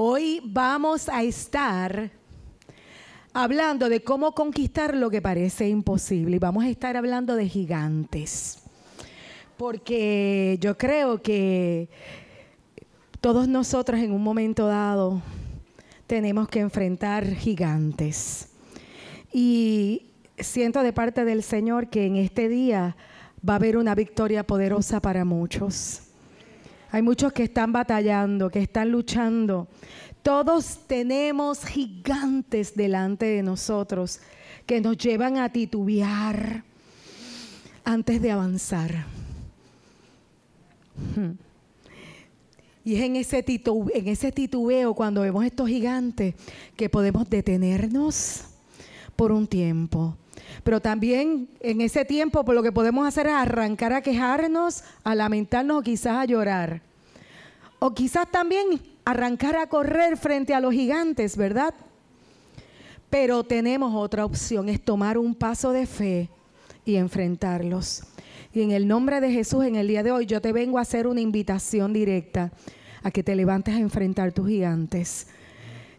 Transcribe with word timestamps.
Hoy 0.00 0.40
vamos 0.44 1.08
a 1.08 1.24
estar 1.24 2.12
hablando 3.32 3.88
de 3.88 4.00
cómo 4.00 4.30
conquistar 4.30 4.94
lo 4.94 5.10
que 5.10 5.20
parece 5.20 5.68
imposible 5.68 6.36
y 6.36 6.38
vamos 6.38 6.62
a 6.62 6.68
estar 6.68 6.96
hablando 6.96 7.34
de 7.34 7.48
gigantes. 7.48 8.58
Porque 9.56 10.56
yo 10.60 10.78
creo 10.78 11.20
que 11.20 11.88
todos 13.20 13.48
nosotros 13.48 13.98
en 13.98 14.12
un 14.12 14.22
momento 14.22 14.68
dado 14.68 15.20
tenemos 16.06 16.46
que 16.46 16.60
enfrentar 16.60 17.26
gigantes. 17.34 18.50
Y 19.32 20.12
siento 20.38 20.84
de 20.84 20.92
parte 20.92 21.24
del 21.24 21.42
Señor 21.42 21.88
que 21.88 22.06
en 22.06 22.14
este 22.14 22.48
día 22.48 22.96
va 23.46 23.54
a 23.54 23.56
haber 23.56 23.76
una 23.76 23.96
victoria 23.96 24.46
poderosa 24.46 25.00
para 25.00 25.24
muchos. 25.24 26.07
Hay 26.90 27.02
muchos 27.02 27.32
que 27.32 27.44
están 27.44 27.72
batallando, 27.72 28.50
que 28.50 28.60
están 28.60 28.90
luchando. 28.90 29.68
Todos 30.22 30.80
tenemos 30.86 31.64
gigantes 31.64 32.74
delante 32.74 33.26
de 33.26 33.42
nosotros 33.42 34.20
que 34.66 34.80
nos 34.80 34.96
llevan 34.96 35.36
a 35.36 35.50
titubear 35.50 36.64
antes 37.84 38.20
de 38.20 38.30
avanzar. 38.30 39.06
Hmm. 41.14 41.32
Y 42.84 42.96
es 42.96 43.02
en 43.02 43.16
ese, 43.16 43.44
en 43.46 44.08
ese 44.08 44.32
titubeo 44.32 44.94
cuando 44.94 45.20
vemos 45.20 45.44
estos 45.44 45.68
gigantes 45.68 46.34
que 46.74 46.88
podemos 46.88 47.28
detenernos 47.28 48.44
por 49.14 49.30
un 49.30 49.46
tiempo. 49.46 50.16
Pero 50.68 50.82
también 50.82 51.48
en 51.60 51.80
ese 51.80 52.04
tiempo 52.04 52.44
por 52.44 52.54
lo 52.54 52.62
que 52.62 52.72
podemos 52.72 53.08
hacer 53.08 53.26
es 53.26 53.32
arrancar 53.32 53.94
a 53.94 54.02
quejarnos, 54.02 54.84
a 55.02 55.14
lamentarnos 55.14 55.78
o 55.78 55.82
quizás 55.82 56.18
a 56.18 56.26
llorar. 56.26 56.82
O 57.78 57.94
quizás 57.94 58.30
también 58.30 58.78
arrancar 59.06 59.56
a 59.56 59.66
correr 59.66 60.18
frente 60.18 60.52
a 60.52 60.60
los 60.60 60.74
gigantes, 60.74 61.38
¿verdad? 61.38 61.72
Pero 63.08 63.44
tenemos 63.44 63.94
otra 63.94 64.26
opción, 64.26 64.68
es 64.68 64.84
tomar 64.84 65.16
un 65.16 65.34
paso 65.34 65.72
de 65.72 65.86
fe 65.86 66.28
y 66.84 66.96
enfrentarlos. 66.96 68.02
Y 68.52 68.60
en 68.60 68.72
el 68.72 68.86
nombre 68.86 69.22
de 69.22 69.32
Jesús, 69.32 69.64
en 69.64 69.74
el 69.74 69.88
día 69.88 70.02
de 70.02 70.12
hoy, 70.12 70.26
yo 70.26 70.42
te 70.42 70.52
vengo 70.52 70.76
a 70.76 70.82
hacer 70.82 71.06
una 71.06 71.22
invitación 71.22 71.94
directa 71.94 72.52
a 73.02 73.10
que 73.10 73.22
te 73.22 73.34
levantes 73.34 73.74
a 73.74 73.78
enfrentar 73.78 74.32
tus 74.32 74.46
gigantes 74.46 75.28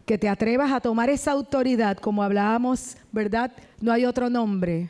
que 0.10 0.18
te 0.18 0.28
atrevas 0.28 0.72
a 0.72 0.82
tomar 0.82 1.08
esa 1.12 1.34
autoridad, 1.34 1.96
como 2.00 2.24
hablábamos, 2.24 2.98
¿verdad? 3.12 3.52
No 3.80 3.92
hay 3.92 4.06
otro 4.06 4.28
nombre 4.28 4.90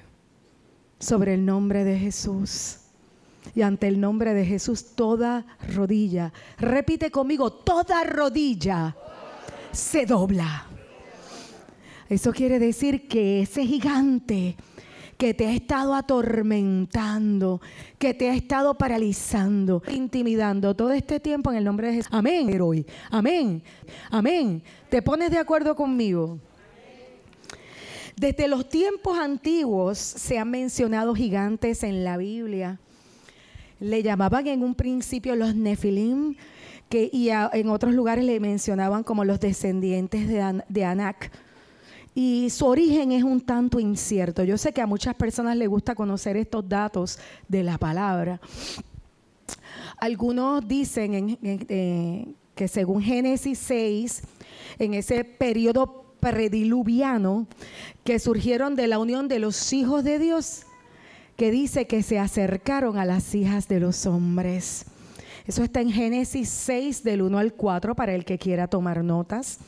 sobre 0.98 1.34
el 1.34 1.46
nombre 1.46 1.84
de 1.84 2.00
Jesús. 2.00 2.78
Y 3.54 3.62
ante 3.62 3.90
el 3.90 4.00
nombre 4.00 4.34
de 4.34 4.46
Jesús, 4.46 4.96
toda 4.96 5.46
rodilla, 5.76 6.32
repite 6.58 7.12
conmigo, 7.12 7.52
toda 7.52 8.06
rodilla 8.06 8.96
se 9.74 10.06
dobla. 10.06 10.68
Eso 12.08 12.32
quiere 12.32 12.58
decir 12.58 13.10
que 13.10 13.42
ese 13.42 13.66
gigante 13.66 14.56
que 15.20 15.34
te 15.34 15.48
ha 15.48 15.54
estado 15.54 15.94
atormentando, 15.96 17.60
que 17.98 18.14
te 18.14 18.30
ha 18.30 18.34
estado 18.34 18.78
paralizando, 18.78 19.84
intimidando 19.92 20.74
todo 20.74 20.94
este 20.94 21.20
tiempo 21.20 21.52
en 21.52 21.58
el 21.58 21.66
nombre 21.66 21.88
de 21.88 21.96
Jesús. 21.96 22.10
Amén, 22.14 22.48
héroe. 22.48 22.86
Amén. 23.12 23.62
Amén. 24.10 24.64
¿Te 24.88 25.02
pones 25.02 25.30
de 25.30 25.38
acuerdo 25.38 25.76
conmigo? 25.76 26.40
Desde 28.16 28.48
los 28.48 28.70
tiempos 28.70 29.20
antiguos 29.20 29.98
se 29.98 30.40
han 30.40 30.52
mencionado 30.52 31.14
gigantes 31.14 31.84
en 31.84 32.06
la 32.06 32.16
Biblia. 32.16 32.80
Le 33.82 34.02
llamaban 34.02 34.48
en 34.48 34.64
un 34.64 34.74
principio 34.74 35.36
los 35.36 35.54
Nefilim, 35.54 36.38
que, 36.88 37.10
y 37.12 37.28
en 37.30 37.68
otros 37.68 37.94
lugares 37.94 38.24
le 38.24 38.40
mencionaban 38.40 39.04
como 39.04 39.26
los 39.26 39.42
descendientes 39.42 40.30
de, 40.30 40.64
de 40.70 40.86
Anak 40.86 41.30
y 42.16 42.50
su 42.50 42.66
origen 42.66 43.12
es 43.12 43.24
un 43.24 43.42
tanto 43.42 43.80
incierto. 43.80 44.44
Yo 44.44 44.58
sé 44.58 44.74
que 44.74 44.82
a 44.82 44.88
muchas 44.88 45.16
personas 45.16 45.56
les 45.56 45.70
gusta 45.70 45.96
conocer 45.96 46.38
estos 46.38 46.68
datos 46.68 47.20
de 47.48 47.64
la 47.64 47.78
palabra. 47.78 48.40
Algunos 49.98 50.68
dicen 50.68 51.38
eh, 51.42 52.34
que 52.56 52.68
según 52.68 53.02
Génesis 53.02 53.60
6, 53.60 54.22
en 54.80 54.94
ese 54.94 55.24
periodo 55.24 56.14
prediluviano, 56.20 57.48
que 58.04 58.20
surgieron 58.20 58.76
de 58.76 58.88
la 58.88 59.00
unión 59.00 59.28
de 59.28 59.40
los 59.40 59.72
hijos 59.74 60.04
de 60.04 60.20
Dios, 60.20 60.64
que 61.36 61.52
dice 61.52 61.88
que 61.88 62.04
se 62.04 62.20
acercaron 62.20 62.98
a 62.98 63.06
las 63.06 63.34
hijas 63.34 63.68
de 63.68 63.80
los 63.80 64.06
hombres. 64.06 64.86
Eso 65.46 65.64
está 65.64 65.82
en 65.82 65.92
Génesis 65.92 66.50
6 66.50 67.04
del 67.04 67.22
1 67.22 67.38
al 67.38 67.54
4 67.54 67.96
para 67.96 68.14
el 68.14 68.26
que 68.26 68.38
quiera 68.38 68.68
tomar 68.68 69.04
notas. 69.04 69.60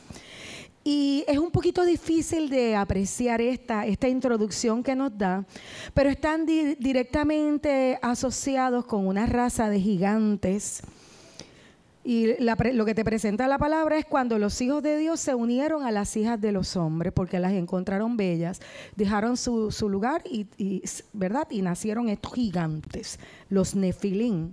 Y 0.84 1.24
es 1.28 1.38
un 1.38 1.50
poquito 1.50 1.84
difícil 1.84 2.48
de 2.48 2.74
apreciar 2.74 3.40
esta, 3.40 3.86
esta 3.86 4.08
introducción 4.08 4.82
que 4.82 4.96
nos 4.96 5.16
da, 5.16 5.44
pero 5.94 6.10
están 6.10 6.44
directamente 6.44 7.98
asociados 8.02 8.84
con 8.84 9.06
una 9.06 9.26
raza 9.26 9.68
de 9.70 9.80
gigantes. 9.80 10.82
Y 12.04 12.34
lo 12.42 12.84
que 12.84 12.96
te 12.96 13.04
presenta 13.04 13.46
la 13.46 13.58
palabra 13.58 13.96
es 13.96 14.04
cuando 14.04 14.36
los 14.36 14.60
hijos 14.60 14.82
de 14.82 14.98
Dios 14.98 15.20
se 15.20 15.36
unieron 15.36 15.84
a 15.84 15.92
las 15.92 16.16
hijas 16.16 16.40
de 16.40 16.50
los 16.50 16.76
hombres, 16.76 17.12
porque 17.12 17.38
las 17.38 17.52
encontraron 17.52 18.16
bellas, 18.16 18.60
dejaron 18.96 19.36
su, 19.36 19.70
lugar 19.88 20.22
y, 20.28 20.82
¿verdad? 21.12 21.46
y 21.50 21.62
nacieron 21.62 22.08
estos 22.08 22.34
gigantes, 22.34 23.20
los 23.48 23.76
nefilín. 23.76 24.52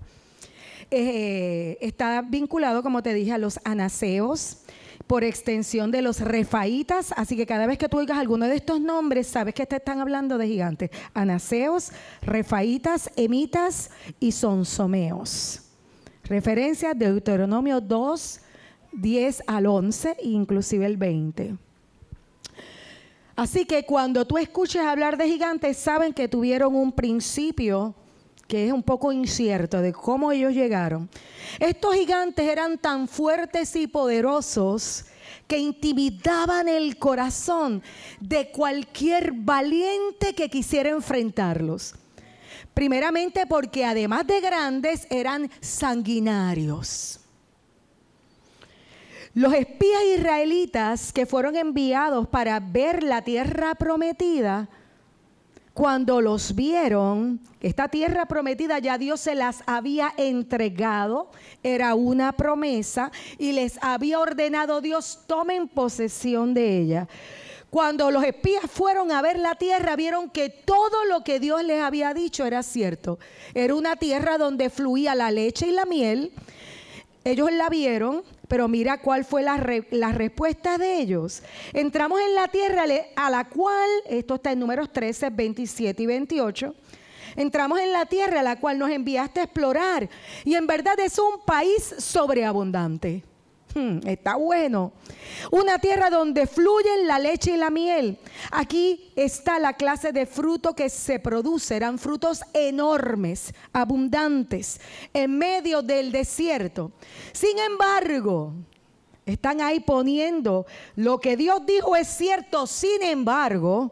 Eh, 0.91 1.77
está 1.81 2.21
vinculado, 2.21 2.83
como 2.83 3.01
te 3.01 3.15
dije, 3.15 3.31
a 3.31 3.39
los 3.39 3.59
anaseos, 3.63 4.57
por 5.07 5.23
extensión 5.23 5.91
de 5.91 6.01
los 6.01 6.21
refaitas. 6.21 7.13
Así 7.15 7.35
que 7.35 7.45
cada 7.45 7.67
vez 7.67 7.77
que 7.77 7.89
tú 7.89 7.97
oigas 7.97 8.17
alguno 8.17 8.47
de 8.47 8.55
estos 8.55 8.79
nombres, 8.79 9.27
sabes 9.27 9.53
que 9.53 9.65
te 9.65 9.77
están 9.77 9.99
hablando 9.99 10.37
de 10.37 10.47
gigantes. 10.47 10.91
Anaseos, 11.13 11.91
refaitas, 12.21 13.09
emitas 13.15 13.91
y 14.19 14.31
sonsomeos. 14.31 15.61
Referencia 16.23 16.93
de 16.93 17.07
Deuteronomio 17.07 17.81
2, 17.81 18.39
10 18.93 19.43
al 19.47 19.65
11, 19.65 20.17
inclusive 20.21 20.85
el 20.85 20.97
20. 20.97 21.57
Así 23.35 23.65
que 23.65 23.85
cuando 23.85 24.25
tú 24.25 24.37
escuches 24.37 24.81
hablar 24.81 25.17
de 25.17 25.27
gigantes, 25.27 25.77
saben 25.77 26.13
que 26.13 26.27
tuvieron 26.27 26.75
un 26.75 26.91
principio 26.91 27.95
que 28.49 28.65
es 28.65 28.73
un 28.73 28.81
poco 28.81 29.11
incierto 29.11 29.79
de 29.79 29.93
cómo 29.93 30.31
ellos 30.31 30.53
llegaron. 30.53 31.07
Estos 31.59 31.93
gigantes 31.93 32.49
eran 32.49 32.79
tan 32.79 33.07
fuertes 33.07 33.75
y 33.75 33.85
poderosos 33.85 35.05
que 35.45 35.59
intimidaban 35.59 36.67
el 36.67 36.97
corazón 36.97 37.83
de 38.19 38.49
cualquier 38.49 39.33
valiente 39.33 40.33
que 40.33 40.49
quisiera 40.49 40.89
enfrentarlos. 40.89 41.93
Primeramente 42.73 43.45
porque 43.45 43.85
además 43.85 44.25
de 44.25 44.41
grandes 44.41 45.05
eran 45.11 45.51
sanguinarios. 45.61 47.19
Los 49.35 49.53
espías 49.53 50.01
israelitas 50.17 51.13
que 51.13 51.27
fueron 51.27 51.55
enviados 51.55 52.27
para 52.27 52.59
ver 52.59 53.03
la 53.03 53.21
tierra 53.21 53.75
prometida 53.75 54.67
cuando 55.79 56.19
los 56.19 56.55
vieron, 56.55 57.39
esta 57.61 57.87
tierra 57.87 58.25
prometida 58.25 58.79
ya 58.79 58.97
Dios 58.97 59.21
se 59.21 59.33
las 59.33 59.63
había 59.65 60.13
entregado, 60.17 61.31
era 61.63 61.95
una 61.95 62.33
promesa 62.33 63.13
y 63.37 63.53
les 63.53 63.81
había 63.81 64.19
ordenado 64.19 64.81
Dios 64.81 65.21
tomen 65.25 65.69
posesión 65.69 66.53
de 66.53 66.79
ella. 66.79 67.07
Cuando 67.69 68.11
los 68.11 68.25
espías 68.25 68.63
fueron 68.69 69.09
a 69.13 69.21
ver 69.21 69.39
la 69.39 69.55
tierra, 69.55 69.95
vieron 69.95 70.29
que 70.29 70.49
todo 70.49 71.05
lo 71.05 71.23
que 71.23 71.39
Dios 71.39 71.63
les 71.63 71.81
había 71.81 72.13
dicho 72.13 72.45
era 72.45 72.61
cierto. 72.61 73.17
Era 73.53 73.73
una 73.73 73.95
tierra 73.95 74.37
donde 74.37 74.69
fluía 74.69 75.15
la 75.15 75.31
leche 75.31 75.67
y 75.67 75.71
la 75.71 75.85
miel. 75.85 76.33
Ellos 77.23 77.53
la 77.53 77.69
vieron, 77.69 78.23
pero 78.49 78.67
mira 78.67 78.97
cuál 78.97 79.23
fue 79.23 79.43
la, 79.43 79.57
respuesta 79.57 80.77
de 80.77 80.97
ellos. 80.97 81.43
Entramos 81.71 82.19
en 82.19 82.35
la 82.35 82.47
tierra 82.47 82.83
a 83.15 83.29
la 83.29 83.47
cual, 83.47 83.87
esto 84.09 84.35
está 84.35 84.51
en 84.51 84.59
números 84.59 84.91
13, 84.91 85.29
27 85.29 86.03
y 86.03 86.05
28. 86.07 86.75
Entramos 87.35 87.79
en 87.79 87.93
la 87.93 88.07
tierra 88.07 88.39
a 88.39 88.43
la 88.43 88.59
cual 88.59 88.79
nos 88.79 88.89
enviaste 88.89 89.39
a 89.39 89.43
explorar. 89.43 90.09
Y 90.43 90.55
en 90.55 90.65
verdad 90.65 90.99
es 90.99 91.19
un 91.19 91.45
país 91.45 91.93
sobreabundante. 91.99 93.23
Hmm, 93.73 93.99
está 94.07 94.35
bueno. 94.35 94.93
Una 95.51 95.77
tierra 95.77 96.09
donde 96.09 96.47
fluyen 96.47 97.07
la 97.07 97.19
leche 97.19 97.51
y 97.51 97.57
la 97.57 97.69
miel. 97.69 98.17
Aquí 98.51 99.11
está 99.15 99.59
la 99.59 99.73
clase 99.73 100.11
de 100.11 100.25
fruto 100.25 100.73
que 100.73 100.89
se 100.89 101.19
produce. 101.19 101.75
Eran 101.75 101.99
frutos 101.99 102.41
enormes, 102.53 103.53
abundantes, 103.71 104.81
en 105.13 105.37
medio 105.37 105.83
del 105.83 106.11
desierto. 106.11 106.91
Sin 107.31 107.59
embargo, 107.59 108.53
están 109.25 109.61
ahí 109.61 109.79
poniendo 109.79 110.65
lo 110.95 111.19
que 111.19 111.37
Dios 111.37 111.63
dijo 111.65 111.95
es 111.95 112.07
cierto. 112.07 112.65
Sin 112.65 113.03
embargo, 113.03 113.91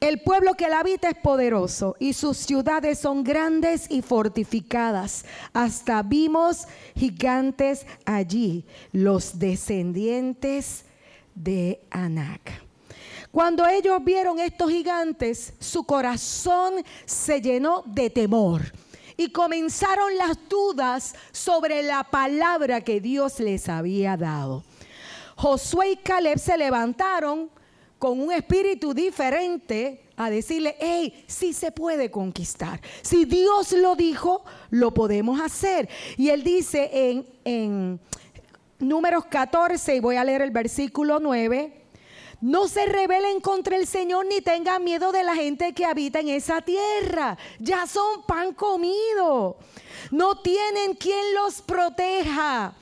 El 0.00 0.20
pueblo 0.20 0.54
que 0.54 0.68
la 0.68 0.78
habita 0.78 1.08
es 1.08 1.16
poderoso 1.16 1.96
y 1.98 2.12
sus 2.12 2.36
ciudades 2.36 3.00
son 3.00 3.24
grandes 3.24 3.90
y 3.90 4.00
fortificadas. 4.00 5.24
Hasta 5.52 6.02
vimos 6.02 6.68
gigantes 6.94 7.84
allí, 8.04 8.64
los 8.92 9.40
descendientes 9.40 10.84
de 11.34 11.80
Anac. 11.90 12.64
Cuando 13.32 13.66
ellos 13.66 14.02
vieron 14.04 14.38
estos 14.38 14.70
gigantes, 14.70 15.52
su 15.58 15.82
corazón 15.82 16.74
se 17.04 17.40
llenó 17.40 17.82
de 17.84 18.08
temor 18.08 18.62
y 19.16 19.32
comenzaron 19.32 20.16
las 20.16 20.38
dudas 20.48 21.16
sobre 21.32 21.82
la 21.82 22.04
palabra 22.04 22.82
que 22.82 23.00
Dios 23.00 23.40
les 23.40 23.68
había 23.68 24.16
dado. 24.16 24.62
Josué 25.34 25.90
y 25.90 25.96
Caleb 25.96 26.38
se 26.38 26.56
levantaron 26.56 27.50
con 27.98 28.20
un 28.20 28.32
espíritu 28.32 28.94
diferente 28.94 30.04
a 30.16 30.30
decirle, 30.30 30.76
hey, 30.80 31.24
sí 31.26 31.52
se 31.52 31.72
puede 31.72 32.10
conquistar. 32.10 32.80
Si 33.02 33.24
Dios 33.24 33.72
lo 33.72 33.96
dijo, 33.96 34.44
lo 34.70 34.92
podemos 34.92 35.40
hacer. 35.40 35.88
Y 36.16 36.30
él 36.30 36.42
dice 36.42 36.90
en, 36.92 37.26
en 37.44 38.00
números 38.78 39.26
14, 39.26 39.96
y 39.96 40.00
voy 40.00 40.16
a 40.16 40.24
leer 40.24 40.42
el 40.42 40.50
versículo 40.50 41.18
9, 41.20 41.72
no 42.40 42.68
se 42.68 42.86
rebelen 42.86 43.40
contra 43.40 43.76
el 43.76 43.86
Señor 43.86 44.26
ni 44.26 44.40
tengan 44.40 44.84
miedo 44.84 45.10
de 45.10 45.24
la 45.24 45.34
gente 45.34 45.72
que 45.72 45.84
habita 45.84 46.20
en 46.20 46.28
esa 46.28 46.60
tierra. 46.60 47.36
Ya 47.58 47.86
son 47.86 48.22
pan 48.22 48.54
comido. 48.54 49.56
No 50.12 50.38
tienen 50.40 50.94
quien 50.94 51.34
los 51.34 51.60
proteja 51.62 52.74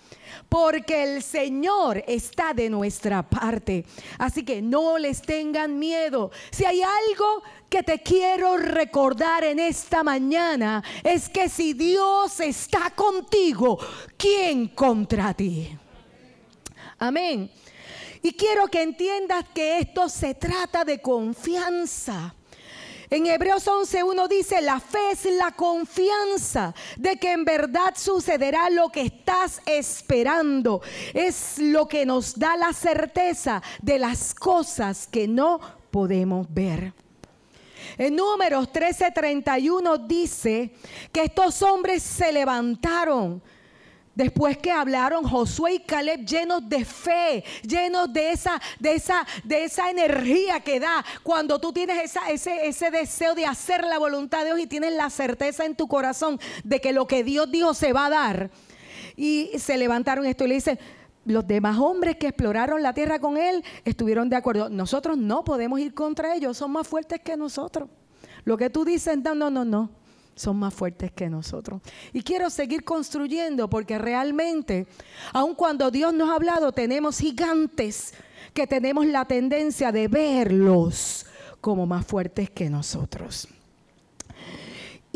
porque 0.48 1.02
el 1.02 1.22
Señor 1.22 2.02
está 2.06 2.54
de 2.54 2.70
nuestra 2.70 3.22
parte. 3.22 3.84
Así 4.19 4.44
que 4.44 4.62
no 4.62 4.98
les 4.98 5.22
tengan 5.22 5.78
miedo. 5.78 6.31
Si 6.50 6.64
hay 6.64 6.82
algo 6.82 7.43
que 7.69 7.82
te 7.82 8.02
quiero 8.02 8.56
recordar 8.56 9.44
en 9.44 9.58
esta 9.58 10.02
mañana, 10.02 10.82
es 11.02 11.28
que 11.28 11.48
si 11.48 11.72
Dios 11.72 12.40
está 12.40 12.90
contigo, 12.90 13.78
¿quién 14.16 14.69
contra 14.69 15.34
ti? 15.34 15.76
Amén. 16.99 17.50
Y 18.22 18.32
quiero 18.32 18.66
que 18.69 18.82
entiendas 18.82 19.44
que 19.54 19.78
esto 19.78 20.08
se 20.08 20.34
trata 20.34 20.84
de 20.84 21.00
confianza. 21.00 22.34
En 23.08 23.26
Hebreos 23.26 23.67
11.1 23.67 24.29
dice, 24.29 24.61
la 24.61 24.81
fe 24.81 25.12
es 25.12 25.25
la 25.26 25.53
confianza 25.53 26.75
de 26.97 27.17
que 27.17 27.32
en 27.32 27.44
verdad 27.44 27.94
sucederá 27.97 28.69
lo 28.70 28.88
que 28.88 29.03
estás 29.03 29.62
esperando. 29.64 30.82
Es 31.14 31.58
lo 31.58 31.87
que 31.87 32.05
nos 32.05 32.38
da 32.38 32.56
la 32.56 32.73
certeza 32.73 33.62
de 33.81 33.99
las 33.99 34.35
cosas 34.35 35.06
que 35.06 35.29
no 35.29 35.61
podemos 35.91 36.47
ver. 36.53 36.93
En 37.99 38.17
números 38.17 38.69
13:31 38.73 40.06
dice 40.06 40.75
que 41.12 41.25
estos 41.25 41.62
hombres 41.62 42.02
se 42.02 42.32
levantaron 42.32 43.41
Después 44.16 44.56
que 44.56 44.70
hablaron 44.70 45.28
Josué 45.28 45.74
y 45.74 45.80
Caleb 45.80 46.24
llenos 46.24 46.66
de 46.66 46.86
fe, 46.86 47.44
llenos 47.62 48.10
de 48.10 48.32
esa, 48.32 48.58
de 48.80 48.94
esa, 48.94 49.26
de 49.44 49.64
esa 49.64 49.90
energía 49.90 50.60
que 50.60 50.80
da 50.80 51.04
cuando 51.22 51.58
tú 51.58 51.70
tienes 51.70 52.02
esa, 52.02 52.30
ese, 52.30 52.66
ese 52.66 52.90
deseo 52.90 53.34
de 53.34 53.44
hacer 53.44 53.84
la 53.84 53.98
voluntad 53.98 54.38
de 54.38 54.46
Dios 54.46 54.60
y 54.60 54.66
tienes 54.66 54.94
la 54.94 55.10
certeza 55.10 55.66
en 55.66 55.76
tu 55.76 55.86
corazón 55.86 56.40
de 56.64 56.80
que 56.80 56.94
lo 56.94 57.06
que 57.06 57.24
Dios 57.24 57.50
dijo 57.50 57.74
se 57.74 57.92
va 57.92 58.06
a 58.06 58.10
dar. 58.10 58.50
Y 59.16 59.50
se 59.58 59.76
levantaron 59.76 60.24
esto 60.24 60.44
y 60.44 60.48
le 60.48 60.54
dicen, 60.54 60.78
los 61.26 61.46
demás 61.46 61.76
hombres 61.78 62.16
que 62.16 62.28
exploraron 62.28 62.82
la 62.82 62.94
tierra 62.94 63.18
con 63.18 63.36
él 63.36 63.62
estuvieron 63.84 64.30
de 64.30 64.36
acuerdo. 64.36 64.70
Nosotros 64.70 65.18
no 65.18 65.44
podemos 65.44 65.78
ir 65.78 65.92
contra 65.92 66.34
ellos, 66.34 66.56
son 66.56 66.72
más 66.72 66.88
fuertes 66.88 67.20
que 67.20 67.36
nosotros. 67.36 67.90
Lo 68.44 68.56
que 68.56 68.70
tú 68.70 68.86
dices, 68.86 69.18
no, 69.18 69.34
no, 69.34 69.50
no, 69.50 69.66
no 69.66 70.06
son 70.37 70.59
más 70.59 70.73
fuertes 70.73 71.11
que 71.11 71.29
nosotros. 71.29 71.81
Y 72.12 72.23
quiero 72.23 72.50
seguir 72.50 72.85
construyendo 72.85 73.69
porque 73.69 73.99
realmente, 73.99 74.87
aun 75.33 75.56
cuando 75.56 75.91
Dios 75.91 76.15
nos 76.15 76.31
ha 76.31 76.35
hablado, 76.35 76.71
tenemos 76.71 77.19
gigantes 77.19 78.15
que 78.55 78.67
tenemos 78.67 79.06
la 79.06 79.25
tendencia 79.25 79.91
de 79.91 80.06
verlos 80.06 81.27
como 81.61 81.87
más 81.87 82.06
fuertes 82.06 82.50
que 82.50 82.71
nosotros. 82.71 83.49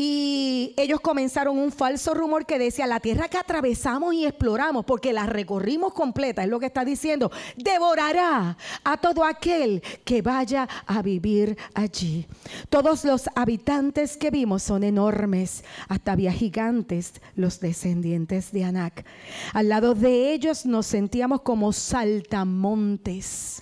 Y 0.03 0.73
ellos 0.77 0.99
comenzaron 0.99 1.59
un 1.59 1.71
falso 1.71 2.15
rumor 2.15 2.47
que 2.47 2.57
decía, 2.57 2.87
la 2.87 2.99
tierra 2.99 3.27
que 3.27 3.37
atravesamos 3.37 4.15
y 4.15 4.25
exploramos, 4.25 4.83
porque 4.83 5.13
la 5.13 5.27
recorrimos 5.27 5.93
completa, 5.93 6.41
es 6.41 6.49
lo 6.49 6.59
que 6.59 6.65
está 6.65 6.83
diciendo, 6.83 7.31
devorará 7.55 8.57
a 8.83 8.97
todo 8.97 9.23
aquel 9.23 9.83
que 10.03 10.23
vaya 10.23 10.67
a 10.87 11.03
vivir 11.03 11.55
allí. 11.75 12.25
Todos 12.69 13.05
los 13.05 13.29
habitantes 13.35 14.17
que 14.17 14.31
vimos 14.31 14.63
son 14.63 14.83
enormes, 14.83 15.63
hasta 15.87 16.13
había 16.13 16.31
gigantes, 16.31 17.21
los 17.35 17.59
descendientes 17.59 18.51
de 18.51 18.63
Anac. 18.63 19.05
Al 19.53 19.69
lado 19.69 19.93
de 19.93 20.33
ellos 20.33 20.65
nos 20.65 20.87
sentíamos 20.87 21.41
como 21.41 21.71
saltamontes. 21.73 23.61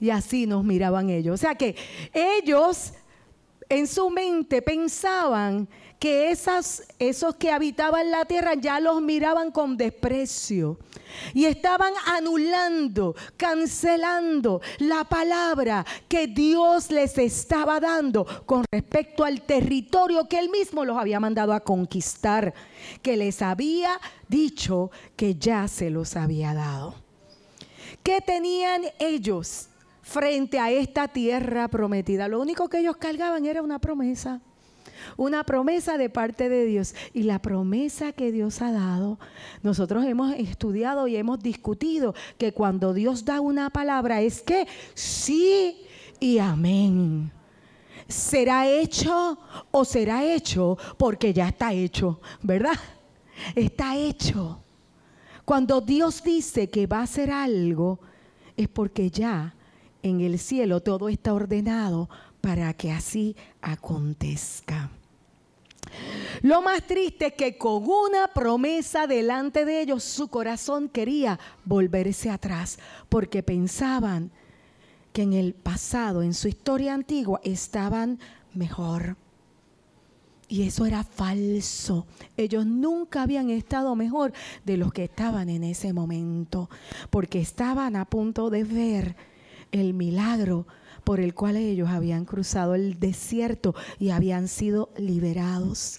Y 0.00 0.10
así 0.10 0.44
nos 0.48 0.64
miraban 0.64 1.08
ellos. 1.08 1.34
O 1.34 1.36
sea 1.36 1.54
que 1.54 1.76
ellos 2.12 2.94
en 3.68 3.86
su 3.86 4.10
mente 4.10 4.62
pensaban 4.62 5.68
que 5.98 6.30
esos 6.30 7.34
que 7.38 7.50
habitaban 7.50 8.10
la 8.10 8.24
tierra 8.24 8.54
ya 8.54 8.78
los 8.78 9.02
miraban 9.02 9.50
con 9.50 9.76
desprecio 9.76 10.78
y 11.34 11.46
estaban 11.46 11.92
anulando, 12.06 13.16
cancelando 13.36 14.60
la 14.78 15.04
palabra 15.04 15.84
que 16.06 16.28
Dios 16.28 16.90
les 16.90 17.18
estaba 17.18 17.80
dando 17.80 18.24
con 18.46 18.64
respecto 18.70 19.24
al 19.24 19.42
territorio 19.42 20.28
que 20.28 20.38
él 20.38 20.50
mismo 20.50 20.84
los 20.84 20.96
había 20.96 21.18
mandado 21.18 21.52
a 21.52 21.60
conquistar, 21.60 22.54
que 23.02 23.16
les 23.16 23.42
había 23.42 23.98
dicho 24.28 24.92
que 25.16 25.34
ya 25.34 25.66
se 25.66 25.90
los 25.90 26.14
había 26.14 26.54
dado. 26.54 26.94
¿Qué 28.04 28.20
tenían 28.20 28.82
ellos? 29.00 29.68
Frente 30.08 30.58
a 30.58 30.70
esta 30.70 31.06
tierra 31.06 31.68
prometida. 31.68 32.28
Lo 32.28 32.40
único 32.40 32.68
que 32.70 32.78
ellos 32.78 32.96
cargaban 32.96 33.44
era 33.44 33.60
una 33.60 33.78
promesa. 33.78 34.40
Una 35.18 35.44
promesa 35.44 35.98
de 35.98 36.08
parte 36.08 36.48
de 36.48 36.64
Dios. 36.64 36.94
Y 37.12 37.24
la 37.24 37.40
promesa 37.40 38.12
que 38.12 38.32
Dios 38.32 38.62
ha 38.62 38.72
dado, 38.72 39.18
nosotros 39.62 40.06
hemos 40.06 40.34
estudiado 40.34 41.08
y 41.08 41.16
hemos 41.16 41.40
discutido 41.40 42.14
que 42.38 42.52
cuando 42.52 42.94
Dios 42.94 43.26
da 43.26 43.42
una 43.42 43.68
palabra 43.68 44.22
es 44.22 44.40
que 44.40 44.66
sí 44.94 45.76
y 46.18 46.38
amén. 46.38 47.30
¿Será 48.08 48.66
hecho 48.66 49.38
o 49.70 49.84
será 49.84 50.24
hecho? 50.24 50.78
Porque 50.96 51.34
ya 51.34 51.48
está 51.48 51.74
hecho, 51.74 52.20
¿verdad? 52.42 52.78
Está 53.54 53.94
hecho. 53.94 54.58
Cuando 55.44 55.82
Dios 55.82 56.22
dice 56.22 56.70
que 56.70 56.86
va 56.86 57.00
a 57.00 57.02
hacer 57.02 57.30
algo, 57.30 57.98
es 58.56 58.68
porque 58.68 59.10
ya 59.10 59.54
en 60.02 60.20
el 60.20 60.38
cielo 60.38 60.80
todo 60.80 61.08
está 61.08 61.32
ordenado 61.32 62.08
para 62.40 62.72
que 62.74 62.92
así 62.92 63.36
acontezca. 63.60 64.90
Lo 66.42 66.62
más 66.62 66.86
triste 66.86 67.28
es 67.28 67.32
que 67.32 67.58
con 67.58 67.84
una 67.84 68.28
promesa 68.28 69.06
delante 69.06 69.64
de 69.64 69.80
ellos 69.80 70.04
su 70.04 70.28
corazón 70.28 70.88
quería 70.88 71.38
volverse 71.64 72.30
atrás 72.30 72.78
porque 73.08 73.42
pensaban 73.42 74.30
que 75.12 75.22
en 75.22 75.32
el 75.32 75.54
pasado, 75.54 76.22
en 76.22 76.34
su 76.34 76.48
historia 76.48 76.94
antigua, 76.94 77.40
estaban 77.42 78.18
mejor. 78.54 79.16
Y 80.48 80.62
eso 80.62 80.86
era 80.86 81.04
falso. 81.04 82.06
Ellos 82.36 82.64
nunca 82.64 83.22
habían 83.22 83.50
estado 83.50 83.94
mejor 83.94 84.32
de 84.64 84.76
los 84.76 84.92
que 84.92 85.04
estaban 85.04 85.48
en 85.48 85.64
ese 85.64 85.92
momento, 85.92 86.70
porque 87.10 87.40
estaban 87.40 87.96
a 87.96 88.06
punto 88.06 88.48
de 88.48 88.64
ver 88.64 89.16
el 89.72 89.94
milagro 89.94 90.66
por 91.04 91.20
el 91.20 91.34
cual 91.34 91.56
ellos 91.56 91.88
habían 91.88 92.24
cruzado 92.24 92.74
el 92.74 93.00
desierto 93.00 93.74
y 93.98 94.10
habían 94.10 94.46
sido 94.46 94.90
liberados. 94.98 95.98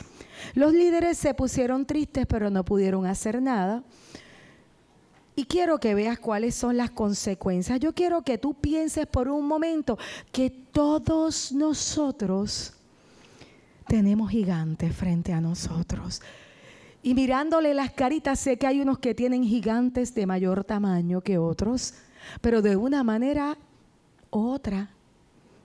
Los 0.53 0.73
líderes 0.73 1.17
se 1.17 1.33
pusieron 1.33 1.85
tristes, 1.85 2.25
pero 2.27 2.49
no 2.49 2.63
pudieron 2.63 3.05
hacer 3.05 3.41
nada. 3.41 3.83
Y 5.35 5.45
quiero 5.45 5.79
que 5.79 5.95
veas 5.95 6.19
cuáles 6.19 6.53
son 6.53 6.77
las 6.77 6.91
consecuencias. 6.91 7.79
Yo 7.79 7.93
quiero 7.93 8.23
que 8.23 8.38
tú 8.38 8.53
pienses 8.53 9.07
por 9.07 9.29
un 9.29 9.47
momento 9.47 9.97
que 10.31 10.49
todos 10.49 11.51
nosotros 11.53 12.73
tenemos 13.88 14.29
gigantes 14.29 14.95
frente 14.95 15.33
a 15.33 15.41
nosotros. 15.41 16.21
Y 17.01 17.13
mirándole 17.15 17.73
las 17.73 17.91
caritas, 17.91 18.39
sé 18.39 18.57
que 18.57 18.67
hay 18.67 18.81
unos 18.81 18.99
que 18.99 19.15
tienen 19.15 19.43
gigantes 19.43 20.13
de 20.13 20.25
mayor 20.25 20.65
tamaño 20.65 21.21
que 21.21 21.38
otros 21.38 21.93
pero 22.41 22.62
de 22.62 22.75
una 22.75 23.03
manera 23.03 23.57
u 24.31 24.39
otra, 24.39 24.89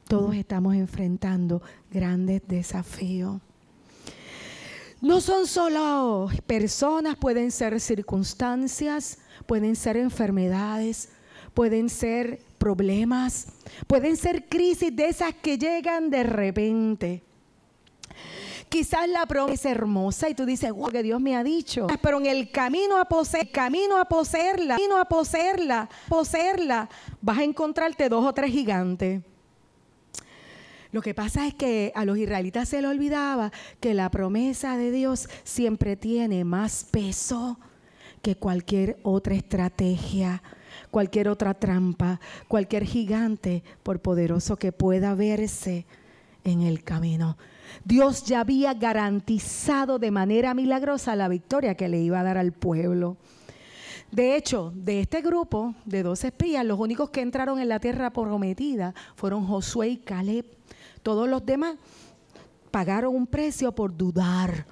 todos 0.08 0.34
estamos 0.34 0.74
enfrentando 0.74 1.62
grandes 1.90 2.42
desafíos. 2.46 3.40
No 5.00 5.20
son 5.20 5.46
solo 5.46 6.28
personas, 6.46 7.16
pueden 7.16 7.50
ser 7.50 7.78
circunstancias, 7.80 9.18
pueden 9.46 9.76
ser 9.76 9.96
enfermedades, 9.96 11.10
pueden 11.52 11.90
ser 11.90 12.40
problemas, 12.58 13.48
pueden 13.86 14.16
ser 14.16 14.48
crisis 14.48 14.94
de 14.94 15.08
esas 15.08 15.34
que 15.34 15.58
llegan 15.58 16.08
de 16.08 16.22
repente. 16.22 17.22
Quizás 18.74 19.08
la 19.08 19.24
promesa 19.24 19.68
es 19.68 19.76
hermosa 19.76 20.28
y 20.28 20.34
tú 20.34 20.44
dices, 20.44 20.72
wow, 20.72 20.88
que 20.88 21.04
Dios 21.04 21.20
me 21.20 21.36
ha 21.36 21.44
dicho. 21.44 21.86
Pero 22.02 22.18
en 22.18 22.26
el 22.26 22.50
camino 22.50 22.98
a 22.98 23.04
poseer, 23.04 23.52
camino 23.52 23.96
a 23.98 24.04
poseerla, 24.06 24.74
camino 24.74 24.98
a 24.98 25.04
poseerla, 25.04 25.88
poseerla, 26.08 26.88
vas 27.20 27.38
a 27.38 27.44
encontrarte 27.44 28.08
dos 28.08 28.26
o 28.26 28.32
tres 28.34 28.50
gigantes. 28.50 29.22
Lo 30.90 31.02
que 31.02 31.14
pasa 31.14 31.46
es 31.46 31.54
que 31.54 31.92
a 31.94 32.04
los 32.04 32.18
israelitas 32.18 32.68
se 32.68 32.82
les 32.82 32.90
olvidaba 32.90 33.52
que 33.78 33.94
la 33.94 34.10
promesa 34.10 34.76
de 34.76 34.90
Dios 34.90 35.28
siempre 35.44 35.94
tiene 35.94 36.42
más 36.42 36.84
peso 36.90 37.60
que 38.22 38.34
cualquier 38.34 38.98
otra 39.04 39.36
estrategia, 39.36 40.42
cualquier 40.90 41.28
otra 41.28 41.54
trampa, 41.54 42.18
cualquier 42.48 42.82
gigante, 42.86 43.62
por 43.84 44.00
poderoso 44.00 44.56
que 44.56 44.72
pueda 44.72 45.14
verse 45.14 45.86
en 46.42 46.62
el 46.62 46.82
camino. 46.82 47.36
Dios 47.84 48.24
ya 48.24 48.40
había 48.40 48.74
garantizado 48.74 49.98
de 49.98 50.10
manera 50.10 50.54
milagrosa 50.54 51.16
la 51.16 51.28
victoria 51.28 51.76
que 51.76 51.88
le 51.88 52.00
iba 52.00 52.20
a 52.20 52.22
dar 52.22 52.38
al 52.38 52.52
pueblo. 52.52 53.16
De 54.10 54.36
hecho, 54.36 54.72
de 54.74 55.00
este 55.00 55.22
grupo 55.22 55.74
de 55.84 56.02
dos 56.02 56.22
espías, 56.24 56.64
los 56.64 56.78
únicos 56.78 57.10
que 57.10 57.20
entraron 57.20 57.58
en 57.58 57.68
la 57.68 57.80
tierra 57.80 58.12
prometida 58.12 58.94
fueron 59.16 59.46
Josué 59.46 59.88
y 59.88 59.96
Caleb. 59.96 60.46
Todos 61.02 61.28
los 61.28 61.44
demás 61.44 61.76
pagaron 62.70 63.14
un 63.14 63.26
precio 63.26 63.72
por 63.72 63.96
dudar, 63.96 64.66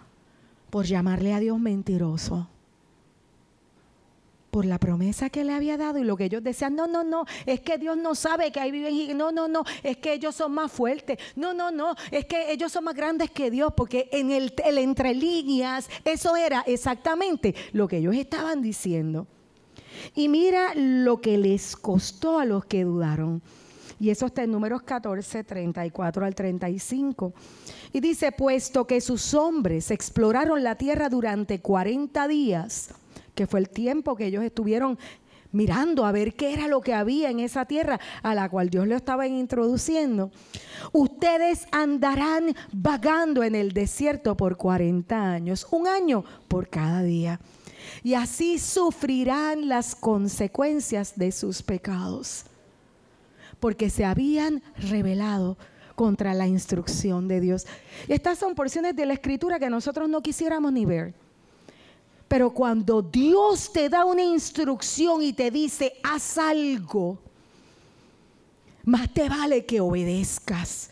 por 0.71 0.87
llamarle 0.87 1.35
a 1.35 1.41
Dios 1.41 1.59
mentiroso 1.59 2.49
por 4.53 4.67
la 4.67 4.79
promesa 4.79 5.31
que 5.31 5.45
le 5.45 5.55
había 5.55 5.79
dado 5.79 5.99
y 5.99 6.05
lo 6.05 6.15
que 6.15 6.27
ellos 6.27 6.45
decían, 6.45 6.77
no, 6.77 6.87
no, 6.87 7.03
no, 7.03 7.25
es 7.47 7.61
que 7.61 7.79
Dios 7.79 7.97
no 7.97 8.15
sabe 8.15 8.53
que 8.53 8.61
ahí 8.61 8.71
viven, 8.71 9.17
no, 9.17 9.33
no, 9.33 9.49
no, 9.49 9.65
es 9.83 9.97
que 9.97 10.13
ellos 10.13 10.35
son 10.35 10.53
más 10.53 10.71
fuertes, 10.71 11.19
no, 11.37 11.55
no, 11.55 11.71
no, 11.71 11.95
es 12.11 12.27
que 12.27 12.53
ellos 12.53 12.71
son 12.71 12.85
más 12.85 12.95
grandes 12.95 13.31
que 13.31 13.51
Dios, 13.51 13.73
porque 13.75 14.11
en 14.13 14.31
el, 14.31 14.53
el 14.63 14.77
entre 14.77 15.15
líneas 15.15 15.89
eso 16.05 16.37
era 16.37 16.63
exactamente 16.67 17.55
lo 17.73 17.89
que 17.89 17.97
ellos 17.97 18.15
estaban 18.15 18.61
diciendo. 18.61 19.27
Y 20.15 20.29
mira 20.29 20.75
lo 20.75 21.23
que 21.23 21.39
les 21.39 21.75
costó 21.75 22.39
a 22.39 22.45
los 22.45 22.67
que 22.67 22.85
dudaron. 22.85 23.41
Y 23.99 24.11
eso 24.11 24.27
está 24.27 24.43
en 24.43 24.51
números 24.51 24.83
14, 24.83 25.45
34 25.45 26.27
al 26.27 26.35
35. 26.35 27.33
Y 27.95 28.01
dice, 28.01 28.33
puesto 28.33 28.87
que 28.87 29.01
sus 29.01 29.33
hombres 29.33 29.91
exploraron 29.91 30.63
la 30.63 30.75
tierra 30.75 31.09
durante 31.09 31.61
40 31.61 32.29
días, 32.29 32.91
que 33.35 33.47
fue 33.47 33.61
el 33.61 33.69
tiempo 33.69 34.17
que 34.17 34.27
ellos 34.27 34.45
estuvieron 34.45 34.99
mirando 35.53 36.05
a 36.05 36.13
ver 36.13 36.35
qué 36.35 36.53
era 36.53 36.67
lo 36.67 36.81
que 36.81 36.95
había 36.95 37.31
en 37.31 37.41
esa 37.41 37.67
tierra 37.67 38.01
a 38.23 38.35
la 38.35 38.49
cual 38.49 38.71
Dios 38.71 38.87
le 38.87 38.97
estaba 38.97 39.27
introduciendo. 39.27 40.31
Ustedes 40.93 41.67
andarán 41.71 42.55
vagando 42.73 43.43
en 43.43 43.55
el 43.55 43.73
desierto 43.73 44.37
por 44.37 44.57
40 44.57 45.33
años, 45.33 45.67
un 45.71 45.87
año 45.87 46.25
por 46.49 46.69
cada 46.69 47.03
día. 47.03 47.39
Y 48.03 48.15
así 48.15 48.59
sufrirán 48.59 49.69
las 49.69 49.95
consecuencias 49.95 51.15
de 51.17 51.31
sus 51.31 51.63
pecados, 51.63 52.45
porque 53.61 53.91
se 53.91 54.05
habían 54.05 54.63
revelado 54.77 55.57
contra 55.95 56.35
la 56.35 56.47
instrucción 56.47 57.29
de 57.29 57.41
Dios. 57.41 57.67
Estas 58.09 58.39
son 58.39 58.55
porciones 58.55 58.97
de 58.97 59.07
la 59.07 59.13
escritura 59.13 59.59
que 59.59 59.71
nosotros 59.71 60.09
no 60.09 60.23
quisiéramos 60.23 60.73
ni 60.73 60.85
ver. 60.87 61.15
Pero 62.33 62.49
cuando 62.49 63.03
Dios 63.03 63.71
te 63.71 63.91
da 63.91 64.07
una 64.07 64.23
instrucción 64.23 65.21
y 65.21 65.35
te 65.35 65.51
dice, 65.51 65.93
haz 66.03 66.39
algo, 66.39 67.19
más 68.85 69.13
te 69.13 69.29
vale 69.29 69.67
que 69.67 69.83
obedezcas. 69.83 70.89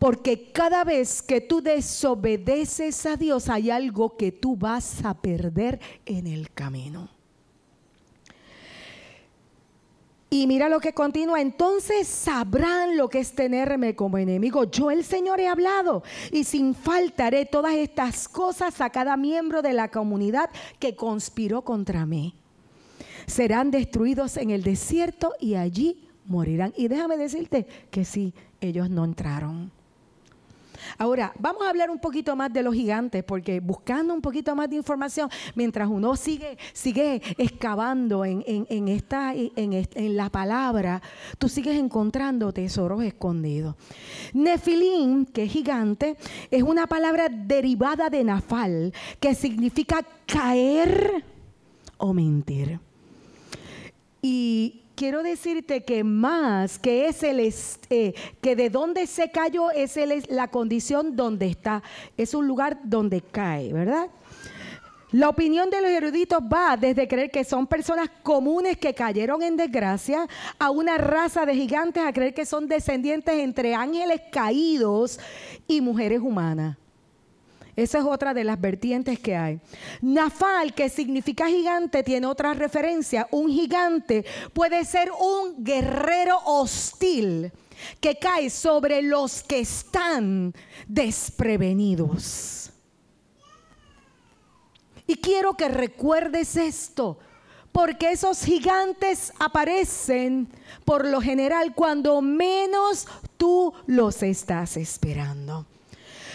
Porque 0.00 0.50
cada 0.50 0.82
vez 0.82 1.22
que 1.22 1.40
tú 1.40 1.62
desobedeces 1.62 3.06
a 3.06 3.14
Dios 3.14 3.48
hay 3.48 3.70
algo 3.70 4.16
que 4.16 4.32
tú 4.32 4.56
vas 4.56 5.04
a 5.04 5.14
perder 5.14 5.78
en 6.06 6.26
el 6.26 6.50
camino. 6.50 7.08
Y 10.32 10.46
mira 10.46 10.68
lo 10.68 10.78
que 10.78 10.92
continúa, 10.92 11.40
entonces 11.40 12.06
sabrán 12.06 12.96
lo 12.96 13.08
que 13.08 13.18
es 13.18 13.32
tenerme 13.32 13.96
como 13.96 14.16
enemigo. 14.16 14.62
Yo 14.62 14.92
el 14.92 15.02
Señor 15.02 15.40
he 15.40 15.48
hablado 15.48 16.04
y 16.30 16.44
sin 16.44 16.76
falta 16.76 17.26
haré 17.26 17.46
todas 17.46 17.74
estas 17.74 18.28
cosas 18.28 18.80
a 18.80 18.90
cada 18.90 19.16
miembro 19.16 19.60
de 19.60 19.72
la 19.72 19.90
comunidad 19.90 20.48
que 20.78 20.94
conspiró 20.94 21.62
contra 21.62 22.06
mí. 22.06 22.36
Serán 23.26 23.72
destruidos 23.72 24.36
en 24.36 24.50
el 24.50 24.62
desierto 24.62 25.34
y 25.40 25.56
allí 25.56 26.08
morirán. 26.26 26.72
Y 26.76 26.86
déjame 26.86 27.16
decirte 27.16 27.66
que 27.90 28.04
sí, 28.04 28.32
ellos 28.60 28.88
no 28.88 29.04
entraron. 29.04 29.72
Ahora, 30.98 31.32
vamos 31.38 31.62
a 31.64 31.70
hablar 31.70 31.90
un 31.90 31.98
poquito 31.98 32.36
más 32.36 32.52
de 32.52 32.62
los 32.62 32.74
gigantes, 32.74 33.24
porque 33.24 33.60
buscando 33.60 34.14
un 34.14 34.20
poquito 34.20 34.54
más 34.54 34.70
de 34.70 34.76
información, 34.76 35.30
mientras 35.54 35.88
uno 35.88 36.16
sigue, 36.16 36.58
sigue 36.72 37.22
excavando 37.38 38.24
en, 38.24 38.88
esta, 38.88 39.34
en, 39.34 40.16
la 40.16 40.30
palabra, 40.30 41.02
tú 41.38 41.48
sigues 41.48 41.76
encontrando 41.76 42.52
tesoros 42.52 43.02
escondidos. 43.02 43.76
Nefilín, 44.32 45.26
que 45.26 45.44
es 45.44 45.52
gigante, 45.52 46.16
es 46.50 46.62
una 46.62 46.86
palabra 46.86 47.28
derivada 47.28 48.10
de 48.10 48.24
nafal, 48.24 48.92
que 49.18 49.34
significa 49.34 50.04
caer 50.26 51.24
o 51.98 52.12
mentir. 52.12 52.80
Y 54.22 54.82
quiero 55.00 55.22
decirte 55.22 55.82
que 55.82 56.04
más 56.04 56.78
que 56.78 57.08
es 57.08 57.22
el 57.22 57.40
eh, 57.40 58.12
que 58.42 58.54
de 58.54 58.68
donde 58.68 59.06
se 59.06 59.30
cayó 59.30 59.70
es 59.70 59.96
la 60.28 60.48
condición 60.48 61.16
donde 61.16 61.46
está, 61.46 61.82
es 62.18 62.34
un 62.34 62.46
lugar 62.46 62.80
donde 62.84 63.22
cae, 63.22 63.72
¿verdad? 63.72 64.08
La 65.12 65.30
opinión 65.30 65.70
de 65.70 65.80
los 65.80 65.90
eruditos 65.90 66.40
va 66.42 66.76
desde 66.76 67.08
creer 67.08 67.30
que 67.30 67.44
son 67.44 67.66
personas 67.66 68.10
comunes 68.22 68.76
que 68.76 68.92
cayeron 68.92 69.42
en 69.42 69.56
desgracia 69.56 70.28
a 70.58 70.70
una 70.70 70.98
raza 70.98 71.46
de 71.46 71.54
gigantes 71.54 72.04
a 72.04 72.12
creer 72.12 72.34
que 72.34 72.44
son 72.44 72.68
descendientes 72.68 73.34
entre 73.38 73.74
ángeles 73.74 74.20
caídos 74.30 75.18
y 75.66 75.80
mujeres 75.80 76.20
humanas. 76.20 76.76
Esa 77.80 77.98
es 77.98 78.04
otra 78.04 78.34
de 78.34 78.44
las 78.44 78.60
vertientes 78.60 79.18
que 79.18 79.36
hay. 79.36 79.60
Nafal, 80.02 80.74
que 80.74 80.88
significa 80.88 81.48
gigante, 81.48 82.02
tiene 82.02 82.26
otra 82.26 82.52
referencia. 82.52 83.26
Un 83.30 83.50
gigante 83.50 84.24
puede 84.52 84.84
ser 84.84 85.10
un 85.12 85.64
guerrero 85.64 86.38
hostil 86.44 87.50
que 88.00 88.18
cae 88.18 88.50
sobre 88.50 89.00
los 89.00 89.42
que 89.42 89.60
están 89.60 90.52
desprevenidos. 90.86 92.70
Y 95.06 95.16
quiero 95.16 95.54
que 95.54 95.68
recuerdes 95.68 96.56
esto, 96.56 97.18
porque 97.72 98.12
esos 98.12 98.44
gigantes 98.44 99.32
aparecen 99.38 100.48
por 100.84 101.06
lo 101.06 101.20
general 101.20 101.74
cuando 101.74 102.20
menos 102.20 103.08
tú 103.36 103.72
los 103.86 104.22
estás 104.22 104.76
esperando. 104.76 105.66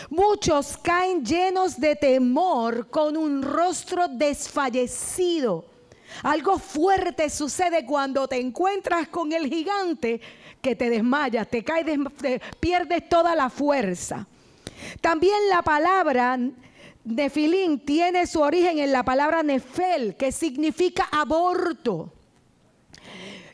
Muchos 0.10 0.78
caen 0.78 1.26
llenos 1.26 1.80
de 1.80 1.96
temor 1.96 2.90
con 2.90 3.18
un 3.18 3.42
rostro 3.42 4.08
desfallecido. 4.08 5.66
Algo 6.24 6.60
fuerte 6.60 7.30
sucede 7.30 7.86
cuando 7.86 8.28
te 8.28 8.40
encuentras 8.40 9.08
con 9.08 9.34
el 9.34 9.48
gigante 9.48 10.22
que 10.62 10.76
te 10.76 10.90
desmayas, 10.90 11.48
te 11.50 11.64
caes, 11.64 11.86
pierdes 12.60 13.10
toda 13.10 13.36
la 13.36 13.50
fuerza. 13.50 14.28
También 15.02 15.38
la 15.50 15.62
palabra 15.62 16.40
Nefilín 17.04 17.80
tiene 17.80 18.26
su 18.26 18.42
origen 18.42 18.80
en 18.80 18.92
la 18.92 19.04
palabra 19.04 19.44
Nefel, 19.44 20.16
que 20.16 20.32
significa 20.32 21.08
aborto. 21.12 22.12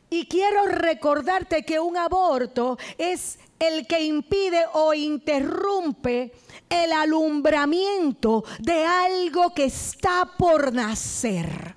Y 0.10 0.26
quiero 0.28 0.66
recordarte 0.66 1.64
que 1.64 1.80
un 1.80 1.98
aborto 1.98 2.78
es 2.98 3.40
el 3.62 3.86
que 3.86 4.04
impide 4.04 4.66
o 4.74 4.92
interrumpe 4.94 6.34
el 6.68 6.92
alumbramiento 6.92 8.44
de 8.60 8.84
algo 8.84 9.54
que 9.54 9.66
está 9.66 10.26
por 10.36 10.74
nacer. 10.74 11.76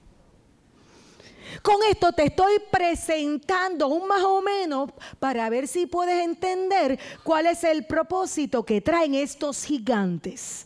Con 1.62 1.76
esto 1.88 2.12
te 2.12 2.24
estoy 2.24 2.54
presentando 2.70 3.88
un 3.88 4.08
más 4.08 4.22
o 4.22 4.40
menos 4.40 4.90
para 5.20 5.48
ver 5.50 5.68
si 5.68 5.86
puedes 5.86 6.24
entender 6.24 6.98
cuál 7.22 7.46
es 7.46 7.62
el 7.64 7.86
propósito 7.86 8.64
que 8.64 8.80
traen 8.80 9.14
estos 9.14 9.64
gigantes. 9.64 10.64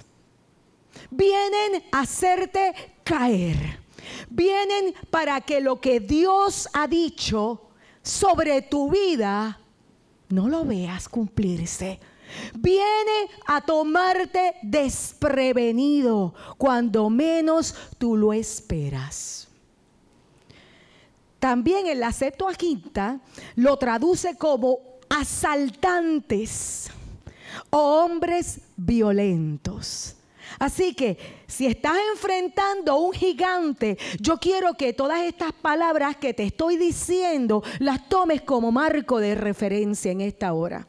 Vienen 1.10 1.84
a 1.90 2.00
hacerte 2.00 2.74
caer. 3.02 3.80
Vienen 4.30 4.94
para 5.10 5.40
que 5.40 5.60
lo 5.60 5.80
que 5.80 5.98
Dios 5.98 6.68
ha 6.72 6.86
dicho 6.86 7.70
sobre 8.02 8.62
tu 8.62 8.88
vida 8.90 9.60
no 10.28 10.48
lo 10.48 10.64
veas 10.64 11.08
cumplirse. 11.08 11.98
Viene 12.54 13.30
a 13.46 13.60
tomarte 13.62 14.56
desprevenido 14.62 16.34
cuando 16.58 17.08
menos 17.08 17.74
tú 17.96 18.16
lo 18.16 18.32
esperas. 18.32 19.48
también 21.38 21.86
en 21.86 22.00
la 22.00 22.12
Septuaginta 22.12 23.20
lo 23.54 23.76
traduce 23.76 24.36
como 24.36 24.78
asaltantes 25.08 26.90
o 27.70 27.78
hombres 27.78 28.60
violentos. 28.76 30.17
Así 30.58 30.94
que 30.94 31.18
si 31.46 31.66
estás 31.66 31.96
enfrentando 32.12 32.92
a 32.92 32.96
un 32.96 33.12
gigante, 33.12 33.98
yo 34.20 34.38
quiero 34.38 34.74
que 34.74 34.92
todas 34.92 35.22
estas 35.22 35.52
palabras 35.52 36.16
que 36.16 36.34
te 36.34 36.44
estoy 36.44 36.76
diciendo 36.76 37.62
las 37.78 38.08
tomes 38.08 38.42
como 38.42 38.72
marco 38.72 39.18
de 39.18 39.34
referencia 39.34 40.10
en 40.12 40.20
esta 40.20 40.52
hora. 40.52 40.86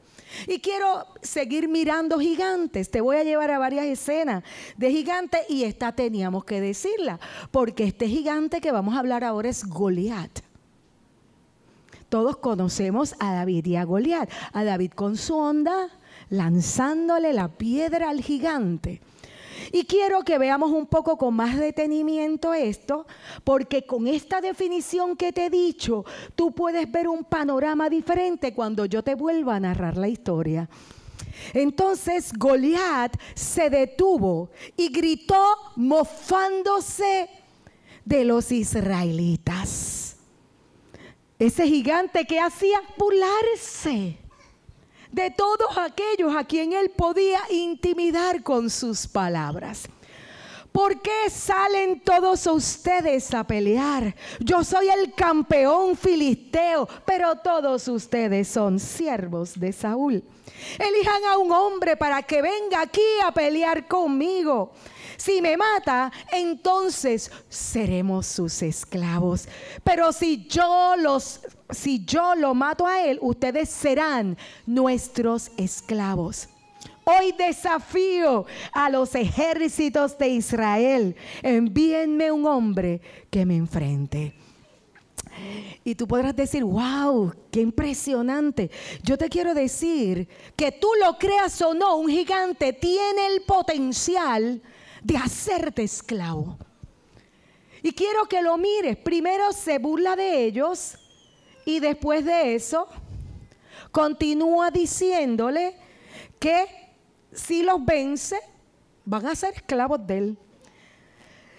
Y 0.48 0.60
quiero 0.60 1.06
seguir 1.22 1.68
mirando 1.68 2.20
gigantes. 2.20 2.92
Te 2.92 3.02
voy 3.02 3.18
a 3.18 3.24
llevar 3.24 3.52
a 3.52 3.60
varias 3.60 3.86
escenas 3.86 4.44
de 4.78 4.92
gigantes 4.92 5.42
y 5.50 5.64
esta 5.64 5.94
teníamos 5.94 6.46
que 6.46 6.62
decirla, 6.62 7.20
porque 7.52 7.84
este 7.86 8.08
gigante 8.08 8.62
que 8.62 8.72
vamos 8.72 8.96
a 8.96 9.00
hablar 9.00 9.24
ahora 9.24 9.50
es 9.50 9.66
Goliat. 9.66 10.40
Todos 12.10 12.38
conocemos 12.38 13.16
a 13.20 13.34
David 13.34 13.66
y 13.68 13.76
a 13.76 13.84
Goliat. 13.84 14.30
A 14.54 14.64
David 14.64 14.92
con 14.92 15.16
su 15.16 15.36
onda 15.36 15.90
lanzándole 16.30 17.34
la 17.34 17.50
piedra 17.50 18.10
al 18.10 18.22
gigante. 18.22 19.02
Y 19.72 19.86
quiero 19.86 20.24
que 20.24 20.38
veamos 20.38 20.72
un 20.72 20.88
poco 20.88 21.18
con 21.18 21.36
más 21.36 21.58
detenimiento 21.58 22.54
esto, 22.54 23.06
porque 23.44 23.86
con 23.86 24.08
esta 24.08 24.42
definición 24.42 25.16
que 25.16 25.32
te 25.32 25.46
he 25.46 25.50
dicho, 25.50 26.06
tú 26.36 26.52
puedes 26.52 26.92
ver 26.92 27.08
un 27.08 27.24
panorama 27.24 27.90
diferente 27.90 28.54
cuando 28.54 28.86
yo 28.86 29.04
te 29.04 29.16
vuelva 29.16 29.56
a 29.56 29.60
narrar 29.60 29.98
la 29.98 30.08
historia. 30.08 30.70
Entonces 31.54 32.32
Goliat 32.34 33.16
se 33.34 33.70
detuvo 33.70 34.50
y 34.76 34.90
gritó 34.90 35.44
mofándose 35.76 37.30
de 38.06 38.26
los 38.26 38.52
israelitas. 38.52 40.18
Ese 41.38 41.68
gigante 41.68 42.26
que 42.26 42.40
hacía 42.40 42.82
burlarse 42.98 44.18
de 45.12 45.32
todos 45.32 45.78
aquellos 45.78 46.36
a 46.36 46.44
quien 46.44 46.74
él 46.74 46.90
podía 46.90 47.42
intimidar 47.50 48.44
con 48.44 48.70
sus 48.70 49.08
palabras. 49.08 49.88
¿Por 50.72 51.02
qué 51.02 51.30
salen 51.32 52.00
todos 52.02 52.46
ustedes 52.46 53.34
a 53.34 53.44
pelear? 53.44 54.16
Yo 54.40 54.64
soy 54.64 54.88
el 54.90 55.14
campeón 55.14 55.98
filisteo, 55.98 56.88
pero 57.06 57.36
todos 57.38 57.88
ustedes 57.88 58.48
son 58.48 58.80
siervos 58.80 59.60
de 59.60 59.74
Saúl. 59.74 60.24
Elijan 60.78 61.26
a 61.26 61.38
un 61.38 61.52
hombre 61.52 61.98
para 61.98 62.22
que 62.22 62.42
venga 62.42 62.82
aquí 62.82 63.02
a 63.26 63.32
pelear 63.32 63.88
conmigo. 63.88 64.72
Si 65.20 65.42
me 65.42 65.58
mata, 65.58 66.14
entonces 66.32 67.30
seremos 67.50 68.26
sus 68.26 68.62
esclavos. 68.62 69.50
Pero 69.84 70.14
si 70.14 70.48
yo 70.48 70.96
los 70.98 71.42
si 71.72 72.06
yo 72.06 72.36
lo 72.36 72.56
mato 72.56 72.88
a 72.88 73.04
él, 73.04 73.20
ustedes 73.22 73.68
serán 73.70 74.38
nuestros 74.66 75.52
esclavos. 75.58 76.48
Hoy 77.04 77.34
desafío 77.38 78.46
a 78.72 78.90
los 78.90 79.14
ejércitos 79.14 80.18
de 80.18 80.30
Israel. 80.30 81.16
Envíenme 81.44 82.32
un 82.32 82.46
hombre 82.46 83.02
que 83.30 83.46
me 83.46 83.58
enfrente. 83.58 84.34
Y 85.84 85.96
tú 85.96 86.08
podrás 86.08 86.36
decir, 86.36 86.64
wow, 86.64 87.34
qué 87.52 87.60
impresionante. 87.60 88.72
Yo 89.04 89.18
te 89.18 89.28
quiero 89.28 89.54
decir 89.54 90.30
que 90.56 90.72
tú 90.72 90.88
lo 91.04 91.18
creas 91.18 91.62
o 91.62 91.74
no, 91.74 91.98
un 91.98 92.10
gigante 92.10 92.72
tiene 92.72 93.28
el 93.28 93.42
potencial 93.42 94.62
de 95.02 95.18
hacerte 95.18 95.84
esclavo. 95.84 96.58
Y 97.82 97.94
quiero 97.94 98.26
que 98.26 98.42
lo 98.42 98.58
mires. 98.58 98.98
Primero 98.98 99.52
se 99.54 99.78
burla 99.80 100.16
de 100.16 100.44
ellos 100.46 100.98
y 101.66 101.80
después 101.80 102.26
de 102.26 102.56
eso 102.56 102.88
continúa 103.92 104.70
diciéndole 104.72 105.76
que 106.40 106.66
si 107.32 107.64
los 107.64 107.84
vence, 107.84 108.40
van 109.06 109.26
a 109.28 109.36
ser 109.36 109.54
esclavos 109.54 110.06
de 110.06 110.18
él. 110.18 110.38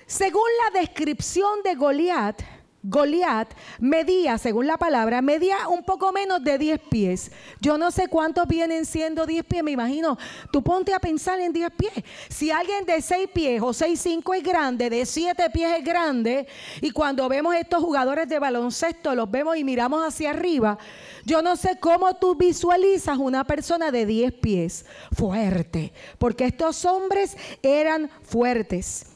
Según 0.07 0.49
la 0.65 0.81
descripción 0.81 1.63
de 1.63 1.75
Goliat, 1.75 2.43
Goliat 2.83 3.53
medía, 3.79 4.39
según 4.39 4.67
la 4.67 4.79
palabra, 4.79 5.21
medía 5.21 5.69
un 5.69 5.85
poco 5.85 6.13
menos 6.13 6.43
de 6.43 6.57
10 6.57 6.81
pies. 6.89 7.31
Yo 7.61 7.77
no 7.77 7.91
sé 7.91 8.09
cuántos 8.09 8.49
vienen 8.49 8.87
siendo 8.87 9.27
10 9.27 9.45
pies, 9.45 9.63
me 9.63 9.73
imagino. 9.73 10.17
Tú 10.51 10.63
ponte 10.63 10.95
a 10.95 10.99
pensar 10.99 11.41
en 11.41 11.53
10 11.53 11.71
pies. 11.73 11.93
Si 12.31 12.51
alguien 12.51 12.87
de 12.87 13.03
6 13.03 13.29
pies 13.35 13.61
o 13.63 13.75
6, 13.75 14.01
5 14.01 14.35
es 14.35 14.43
grande, 14.43 14.89
de 14.89 15.05
7 15.05 15.51
pies 15.51 15.79
es 15.79 15.85
grande, 15.85 16.47
y 16.81 16.91
cuando 16.91 17.29
vemos 17.29 17.55
estos 17.55 17.83
jugadores 17.83 18.29
de 18.29 18.39
baloncesto, 18.39 19.15
los 19.15 19.31
vemos 19.31 19.59
y 19.59 19.65
miramos 19.65 20.03
hacia 20.03 20.31
arriba, 20.31 20.79
yo 21.27 21.43
no 21.43 21.57
sé 21.57 21.79
cómo 21.79 22.15
tú 22.15 22.35
visualizas 22.35 23.19
una 23.19 23.45
persona 23.45 23.91
de 23.91 24.07
10 24.07 24.33
pies 24.35 24.87
fuerte, 25.13 25.93
porque 26.19 26.47
estos 26.47 26.87
hombres 26.87 27.37
eran 27.63 28.11
fuertes. 28.23 29.10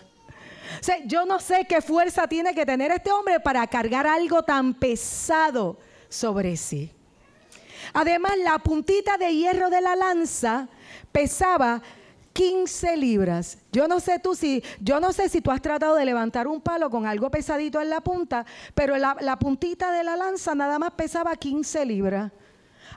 O 0.81 0.83
sea, 0.83 0.97
yo 1.05 1.25
no 1.25 1.39
sé 1.39 1.65
qué 1.69 1.81
fuerza 1.81 2.27
tiene 2.27 2.53
que 2.53 2.67
tener 2.67 2.91
este 2.91 3.13
hombre 3.13 3.39
para 3.39 3.65
cargar 3.69 4.09
algo 4.09 4.43
tan 4.43 4.75
pesado 4.75 5.79
sobre 6.09 6.57
sí. 6.57 6.91
Además, 7.93 8.33
la 8.39 8.59
puntita 8.59 9.17
de 9.17 9.33
hierro 9.33 9.71
de 9.71 9.81
la 9.81 9.95
lanza 9.95 10.67
pesaba 11.13 11.81
15 12.33 12.97
libras. 12.97 13.59
Yo 13.71 13.87
no 13.87 14.01
sé 14.01 14.19
tú 14.19 14.35
si, 14.35 14.61
yo 14.81 14.99
no 14.99 15.13
sé 15.13 15.29
si 15.29 15.41
tú 15.41 15.53
has 15.53 15.63
tratado 15.63 15.95
de 15.95 16.05
levantar 16.05 16.49
un 16.49 16.61
palo 16.61 16.91
con 16.91 17.07
algo 17.07 17.31
pesadito 17.31 17.81
en 17.81 17.91
la 17.91 18.01
punta, 18.01 18.45
pero 18.75 18.97
la, 18.97 19.17
la 19.21 19.39
puntita 19.39 19.93
de 19.93 20.03
la 20.03 20.17
lanza 20.17 20.57
nada 20.57 20.81
más 20.81 20.91
pesaba 20.95 21.37
15 21.37 21.87
libras 21.87 22.33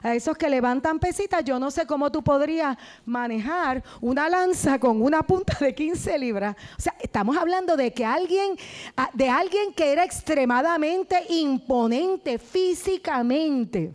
a 0.04 0.14
esos 0.14 0.36
que 0.36 0.50
levantan 0.50 0.98
pesitas, 0.98 1.42
yo 1.44 1.58
no 1.58 1.70
sé 1.70 1.86
cómo 1.86 2.12
tú 2.12 2.22
podrías 2.22 2.76
manejar 3.06 3.82
una 4.02 4.28
lanza 4.28 4.78
con 4.78 5.00
una 5.00 5.22
punta 5.22 5.56
de 5.58 5.74
15 5.74 6.18
libras. 6.18 6.54
O 6.78 6.82
sea, 6.82 6.94
estamos 7.00 7.36
hablando 7.38 7.74
de 7.74 7.92
que 7.92 8.04
alguien, 8.04 8.54
ah, 8.98 9.08
de 9.14 9.30
alguien 9.30 9.72
que 9.72 9.90
era 9.90 10.04
extremadamente 10.04 11.16
imponente 11.30 12.38
físicamente. 12.38 13.94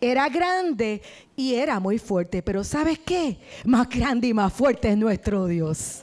Era 0.00 0.28
grande 0.28 1.00
y 1.36 1.54
era 1.54 1.78
muy 1.78 1.98
fuerte, 1.98 2.42
pero 2.42 2.64
¿sabes 2.64 2.98
qué? 2.98 3.38
Más 3.64 3.88
grande 3.88 4.26
y 4.26 4.34
más 4.34 4.52
fuerte 4.52 4.90
es 4.90 4.96
nuestro 4.98 5.46
Dios. 5.46 6.02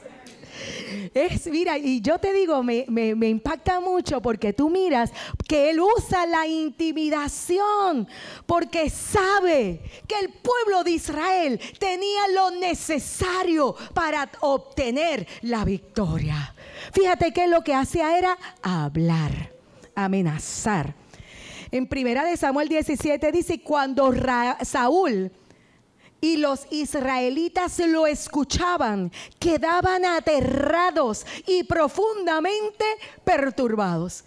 Es, 1.14 1.48
mira, 1.48 1.78
y 1.78 2.02
yo 2.02 2.20
te 2.20 2.34
digo, 2.34 2.62
me, 2.64 2.86
me, 2.88 3.30
impacta 3.30 3.80
mucho 3.80 4.22
porque 4.22 4.54
tú 4.54 4.70
miras 4.70 5.12
que 5.48 5.72
Él 5.72 5.80
usa 5.80 6.26
la 6.26 6.46
intimidación 6.48 8.08
porque 8.46 8.90
sabe 8.90 9.82
que 10.08 10.16
el 10.20 10.30
pueblo 10.30 10.84
de 10.84 10.92
Israel 10.92 11.60
tenía 11.80 12.28
lo 12.34 12.52
necesario 12.52 13.76
para 13.94 14.30
obtener 14.42 15.28
la 15.42 15.66
victoria. 15.66 16.54
Fíjate 16.94 17.32
que 17.32 17.48
lo 17.48 17.64
que 17.64 17.74
hacía 17.74 18.18
era 18.18 18.38
hablar, 18.62 19.52
amenazar. 19.96 20.96
En 21.72 21.88
primera 21.88 22.24
de 22.24 22.36
Samuel 22.36 22.68
17 22.68 23.32
dice, 23.32 23.62
cuando 23.62 24.12
Saúl 24.64 25.32
y 26.22 26.38
los 26.38 26.68
israelitas 26.72 27.80
lo 27.80 28.08
escuchaban, 28.08 29.12
quedaban 29.40 30.06
aterrados 30.06 31.26
y 31.48 31.64
profundamente 31.64 32.86
perturbados. 33.24 34.24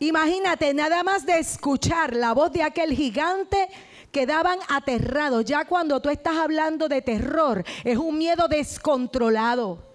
Imagínate, 0.00 0.74
nada 0.74 1.02
más 1.02 1.26
de 1.26 1.38
escuchar 1.38 2.14
la 2.14 2.32
voz 2.32 2.52
de 2.52 2.62
aquel 2.62 2.92
gigante, 2.92 3.68
quedaban 4.12 4.58
aterrados. 4.68 5.44
Ya 5.44 5.64
cuando 5.64 6.00
tú 6.00 6.08
estás 6.08 6.36
hablando 6.36 6.88
de 6.88 7.02
terror, 7.02 7.64
es 7.84 7.98
un 7.98 8.16
miedo 8.16 8.46
descontrolado 8.48 9.87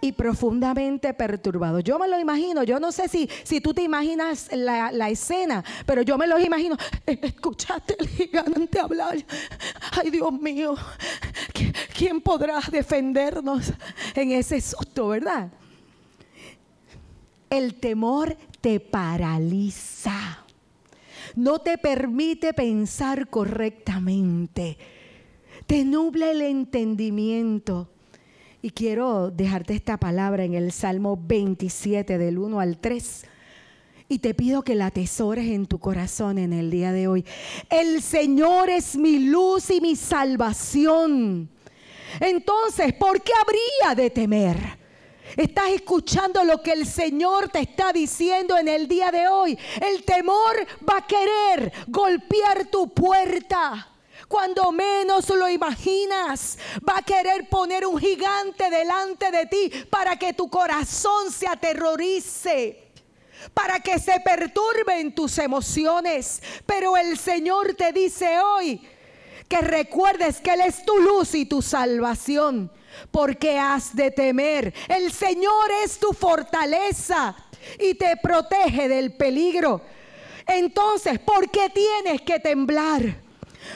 y 0.00 0.12
profundamente 0.12 1.12
perturbado. 1.14 1.80
Yo 1.80 1.98
me 1.98 2.08
lo 2.08 2.18
imagino, 2.18 2.62
yo 2.62 2.80
no 2.80 2.92
sé 2.92 3.08
si, 3.08 3.28
si 3.42 3.60
tú 3.60 3.74
te 3.74 3.82
imaginas 3.82 4.48
la, 4.52 4.90
la 4.92 5.10
escena, 5.10 5.64
pero 5.86 6.02
yo 6.02 6.16
me 6.16 6.26
lo 6.26 6.38
imagino. 6.38 6.76
Escuchaste 7.06 7.96
el 7.98 8.08
gigante 8.08 8.80
hablar. 8.80 9.16
Ay, 9.92 10.10
Dios 10.10 10.32
mío, 10.32 10.74
¿quién 11.96 12.20
podrá 12.20 12.60
defendernos 12.70 13.72
en 14.14 14.32
ese 14.32 14.60
susto, 14.60 15.08
verdad? 15.08 15.50
El 17.48 17.74
temor 17.74 18.36
te 18.60 18.80
paraliza. 18.80 20.44
No 21.36 21.60
te 21.60 21.78
permite 21.78 22.54
pensar 22.54 23.28
correctamente. 23.28 24.78
Te 25.66 25.84
nubla 25.84 26.30
el 26.30 26.42
entendimiento 26.42 27.88
y 28.62 28.70
quiero 28.70 29.30
dejarte 29.30 29.74
esta 29.74 29.96
palabra 29.96 30.44
en 30.44 30.54
el 30.54 30.72
Salmo 30.72 31.18
27 31.20 32.18
del 32.18 32.38
1 32.38 32.60
al 32.60 32.78
3. 32.78 33.24
Y 34.08 34.18
te 34.18 34.34
pido 34.34 34.62
que 34.62 34.74
la 34.74 34.86
atesores 34.86 35.46
en 35.46 35.66
tu 35.66 35.78
corazón 35.78 36.36
en 36.38 36.52
el 36.52 36.70
día 36.70 36.92
de 36.92 37.06
hoy. 37.06 37.24
El 37.70 38.02
Señor 38.02 38.68
es 38.68 38.96
mi 38.96 39.20
luz 39.20 39.70
y 39.70 39.80
mi 39.80 39.94
salvación. 39.94 41.48
Entonces, 42.18 42.92
¿por 42.94 43.22
qué 43.22 43.32
habría 43.40 43.94
de 43.94 44.10
temer? 44.10 44.80
Estás 45.36 45.70
escuchando 45.70 46.42
lo 46.42 46.60
que 46.60 46.72
el 46.72 46.86
Señor 46.86 47.48
te 47.48 47.60
está 47.60 47.92
diciendo 47.92 48.58
en 48.58 48.66
el 48.66 48.88
día 48.88 49.12
de 49.12 49.28
hoy. 49.28 49.56
El 49.80 50.02
temor 50.02 50.56
va 50.88 50.98
a 50.98 51.06
querer 51.06 51.72
golpear 51.86 52.66
tu 52.66 52.92
puerta. 52.92 53.89
Cuando 54.30 54.70
menos 54.70 55.28
lo 55.30 55.48
imaginas, 55.48 56.56
va 56.88 56.98
a 56.98 57.02
querer 57.02 57.48
poner 57.48 57.84
un 57.84 57.98
gigante 57.98 58.70
delante 58.70 59.32
de 59.32 59.46
ti 59.46 59.72
para 59.90 60.16
que 60.20 60.34
tu 60.34 60.48
corazón 60.48 61.32
se 61.32 61.48
aterrorice 61.48 62.92
para 63.52 63.80
que 63.80 63.98
se 63.98 64.20
perturben 64.20 65.16
tus 65.16 65.36
emociones. 65.38 66.40
Pero 66.64 66.96
el 66.96 67.18
Señor 67.18 67.74
te 67.74 67.90
dice 67.90 68.38
hoy 68.38 68.80
que 69.48 69.62
recuerdes 69.62 70.40
que 70.40 70.52
Él 70.52 70.60
es 70.60 70.84
tu 70.84 70.96
luz 71.00 71.34
y 71.34 71.46
tu 71.46 71.60
salvación 71.60 72.70
porque 73.10 73.58
has 73.58 73.96
de 73.96 74.12
temer. 74.12 74.72
El 74.86 75.10
Señor 75.10 75.72
es 75.82 75.98
tu 75.98 76.12
fortaleza 76.12 77.34
y 77.80 77.94
te 77.94 78.16
protege 78.16 78.86
del 78.86 79.16
peligro. 79.16 79.82
Entonces, 80.46 81.18
¿por 81.18 81.50
qué 81.50 81.68
tienes 81.70 82.22
que 82.22 82.38
temblar? 82.38 83.28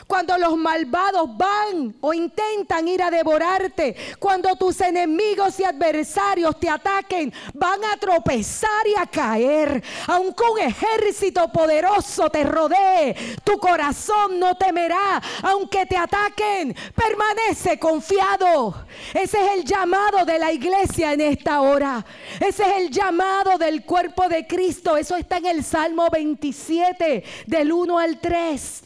Cuando 0.07 0.37
los 0.39 0.57
malvados 0.57 1.37
van 1.37 1.95
o 2.01 2.13
intentan 2.13 2.87
ir 2.89 3.03
a 3.03 3.11
devorarte, 3.11 3.97
cuando 4.19 4.55
tus 4.57 4.81
enemigos 4.81 5.59
y 5.61 5.65
adversarios 5.65 6.59
te 6.59 6.69
ataquen, 6.69 7.33
van 7.53 7.85
a 7.85 7.97
tropezar 7.97 8.87
y 8.87 8.99
a 8.99 9.07
caer. 9.07 9.83
Aunque 10.07 10.45
un 10.45 10.59
ejército 10.61 11.51
poderoso 11.51 12.31
te 12.31 12.45
rodee, 12.45 13.15
tu 13.45 13.59
corazón 13.59 14.39
no 14.39 14.57
temerá. 14.57 15.21
Aunque 15.43 15.87
te 15.87 15.97
ataquen, 15.97 16.75
permanece 16.95 17.79
confiado. 17.79 18.87
Ese 19.13 19.39
es 19.45 19.53
el 19.59 19.65
llamado 19.65 20.25
de 20.25 20.39
la 20.39 20.53
iglesia 20.53 21.13
en 21.13 21.21
esta 21.21 21.61
hora. 21.61 22.05
Ese 22.41 22.63
es 22.63 22.77
el 22.79 22.91
llamado 22.91 23.59
del 23.59 23.85
cuerpo 23.85 24.29
de 24.29 24.47
Cristo. 24.47 24.97
Eso 24.97 25.17
está 25.17 25.39
en 25.39 25.47
el 25.47 25.65
Salmo 25.65 26.09
27, 26.11 27.25
del 27.47 27.73
1 27.73 27.99
al 27.99 28.21
3. 28.21 28.84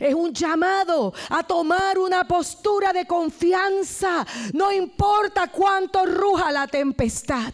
Es 0.00 0.14
un 0.14 0.32
llamado 0.32 1.12
a 1.28 1.42
tomar 1.42 1.98
una 1.98 2.26
postura 2.26 2.92
de 2.92 3.06
confianza. 3.06 4.26
No 4.54 4.72
importa 4.72 5.48
cuánto 5.48 6.06
ruja 6.06 6.50
la 6.50 6.66
tempestad. 6.66 7.52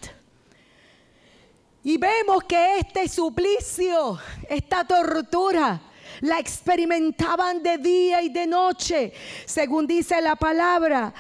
Y 1.83 1.99
vemos 1.99 2.45
que 2.45 2.79
este 2.79 3.09
suplicio, 3.09 4.19
esta 4.49 4.85
tortura, 4.85 5.81
la 6.21 6.39
experimentaban 6.39 7.63
de 7.63 7.79
día 7.79 8.23
y 8.23 8.29
de 8.29 8.47
noche, 8.47 9.13
según 9.45 9.87
dice 9.87 10.21
la 10.21 10.37
palabra, 10.37 11.13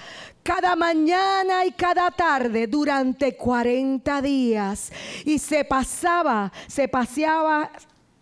cada 0.42 0.76
mañana 0.76 1.64
y 1.64 1.72
cada 1.72 2.10
tarde 2.10 2.66
durante 2.68 3.36
40 3.36 4.22
días. 4.22 4.92
Y 5.24 5.38
se 5.38 5.64
pasaba, 5.64 6.52
se 6.68 6.88
paseaba 6.88 7.70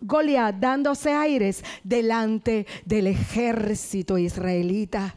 Goliat 0.05 0.55
dándose 0.55 1.11
aires 1.11 1.63
delante 1.83 2.65
del 2.85 3.07
ejército 3.07 4.17
israelita. 4.17 5.15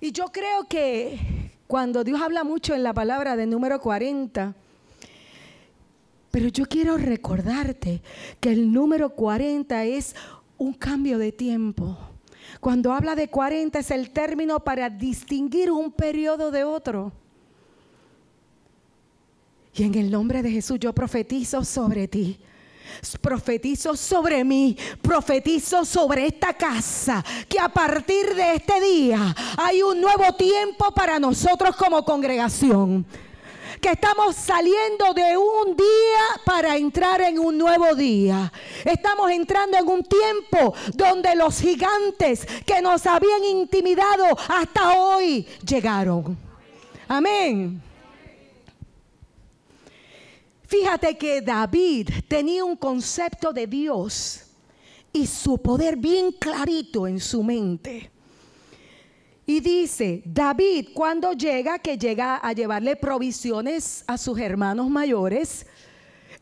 Y 0.00 0.12
yo 0.12 0.26
creo 0.26 0.64
que 0.68 1.18
cuando 1.66 2.04
Dios 2.04 2.20
habla 2.20 2.44
mucho 2.44 2.74
en 2.74 2.82
la 2.82 2.92
palabra 2.92 3.36
de 3.36 3.46
número 3.46 3.80
40, 3.80 4.54
pero 6.30 6.48
yo 6.48 6.66
quiero 6.66 6.98
recordarte 6.98 8.02
que 8.40 8.50
el 8.50 8.70
número 8.72 9.10
40 9.10 9.84
es 9.84 10.14
un 10.58 10.74
cambio 10.74 11.18
de 11.18 11.32
tiempo. 11.32 11.96
Cuando 12.60 12.92
habla 12.92 13.14
de 13.14 13.28
40 13.28 13.78
es 13.78 13.90
el 13.90 14.10
término 14.10 14.60
para 14.60 14.90
distinguir 14.90 15.70
un 15.70 15.90
periodo 15.90 16.50
de 16.50 16.64
otro. 16.64 17.12
Y 19.74 19.82
en 19.84 19.94
el 19.94 20.10
nombre 20.10 20.42
de 20.42 20.50
Jesús 20.50 20.78
yo 20.78 20.94
profetizo 20.94 21.64
sobre 21.64 22.08
ti 22.08 22.38
Profetizo 23.20 23.96
sobre 23.96 24.44
mí, 24.44 24.76
profetizo 25.02 25.84
sobre 25.84 26.26
esta 26.26 26.54
casa, 26.54 27.24
que 27.48 27.58
a 27.58 27.68
partir 27.68 28.34
de 28.34 28.54
este 28.54 28.80
día 28.80 29.34
hay 29.56 29.82
un 29.82 30.00
nuevo 30.00 30.34
tiempo 30.34 30.92
para 30.92 31.18
nosotros 31.18 31.76
como 31.76 32.04
congregación. 32.04 33.06
Que 33.80 33.90
estamos 33.90 34.34
saliendo 34.36 35.12
de 35.14 35.36
un 35.36 35.76
día 35.76 36.42
para 36.44 36.76
entrar 36.76 37.20
en 37.20 37.38
un 37.38 37.58
nuevo 37.58 37.94
día. 37.94 38.50
Estamos 38.84 39.30
entrando 39.30 39.76
en 39.76 39.86
un 39.86 40.02
tiempo 40.02 40.74
donde 40.94 41.34
los 41.34 41.60
gigantes 41.60 42.46
que 42.64 42.80
nos 42.80 43.06
habían 43.06 43.44
intimidado 43.44 44.24
hasta 44.48 44.98
hoy 44.98 45.46
llegaron. 45.64 46.38
Amén. 47.06 47.82
Fíjate 50.66 51.16
que 51.16 51.40
David 51.40 52.08
tenía 52.28 52.64
un 52.64 52.76
concepto 52.76 53.52
de 53.52 53.66
Dios 53.66 54.42
y 55.12 55.26
su 55.26 55.58
poder 55.58 55.96
bien 55.96 56.32
clarito 56.32 57.06
en 57.06 57.20
su 57.20 57.42
mente. 57.42 58.10
Y 59.46 59.60
dice, 59.60 60.22
David 60.24 60.88
cuando 60.92 61.32
llega, 61.32 61.78
que 61.78 61.96
llega 61.96 62.36
a 62.36 62.52
llevarle 62.52 62.96
provisiones 62.96 64.02
a 64.08 64.18
sus 64.18 64.38
hermanos 64.40 64.90
mayores, 64.90 65.66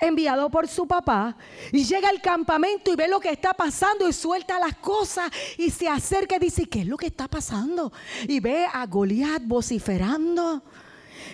enviado 0.00 0.48
por 0.50 0.66
su 0.68 0.86
papá, 0.86 1.36
y 1.70 1.84
llega 1.84 2.08
al 2.08 2.22
campamento 2.22 2.90
y 2.90 2.96
ve 2.96 3.06
lo 3.06 3.20
que 3.20 3.30
está 3.30 3.52
pasando 3.52 4.08
y 4.08 4.12
suelta 4.14 4.58
las 4.58 4.76
cosas 4.76 5.30
y 5.58 5.70
se 5.70 5.86
acerca 5.86 6.36
y 6.36 6.40
dice, 6.40 6.64
¿qué 6.64 6.80
es 6.80 6.86
lo 6.86 6.96
que 6.96 7.08
está 7.08 7.28
pasando? 7.28 7.92
Y 8.26 8.40
ve 8.40 8.66
a 8.72 8.86
Goliat 8.86 9.42
vociferando 9.44 10.62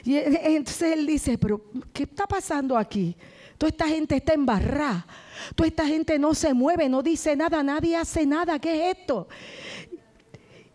y 0.05 0.17
entonces 0.17 0.93
él 0.93 1.07
dice, 1.07 1.39
pero 1.39 1.63
¿qué 1.93 2.05
está 2.05 2.27
pasando 2.27 2.77
aquí? 2.77 3.17
Toda 3.61 3.69
esta 3.69 3.89
gente 3.89 4.17
está 4.17 4.33
embarrada. 4.33 5.07
Toda 5.55 5.69
esta 5.69 5.87
gente 5.87 6.19
no 6.19 6.35
se 6.35 6.55
mueve, 6.55 6.89
no 6.89 7.03
dice 7.03 7.37
nada, 7.37 7.63
nadie 7.63 7.95
hace 7.95 8.25
nada. 8.25 8.59
¿Qué 8.59 8.91
es 8.91 8.97
esto? 8.97 9.29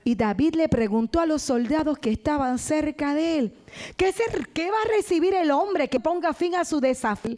Y 0.04 0.14
David 0.14 0.54
le 0.54 0.70
preguntó 0.70 1.20
a 1.20 1.26
los 1.26 1.42
soldados 1.42 1.98
que 1.98 2.12
estaban 2.12 2.60
cerca 2.60 3.16
de 3.16 3.40
él, 3.40 3.54
¿qué, 3.98 4.12
va 4.70 4.78
a 4.86 4.96
recibir 4.96 5.34
el 5.34 5.50
hombre 5.50 5.88
que 5.88 6.00
ponga 6.00 6.32
fin 6.32 6.54
a 6.54 6.64
su 6.64 6.80
desafío? 6.80 7.38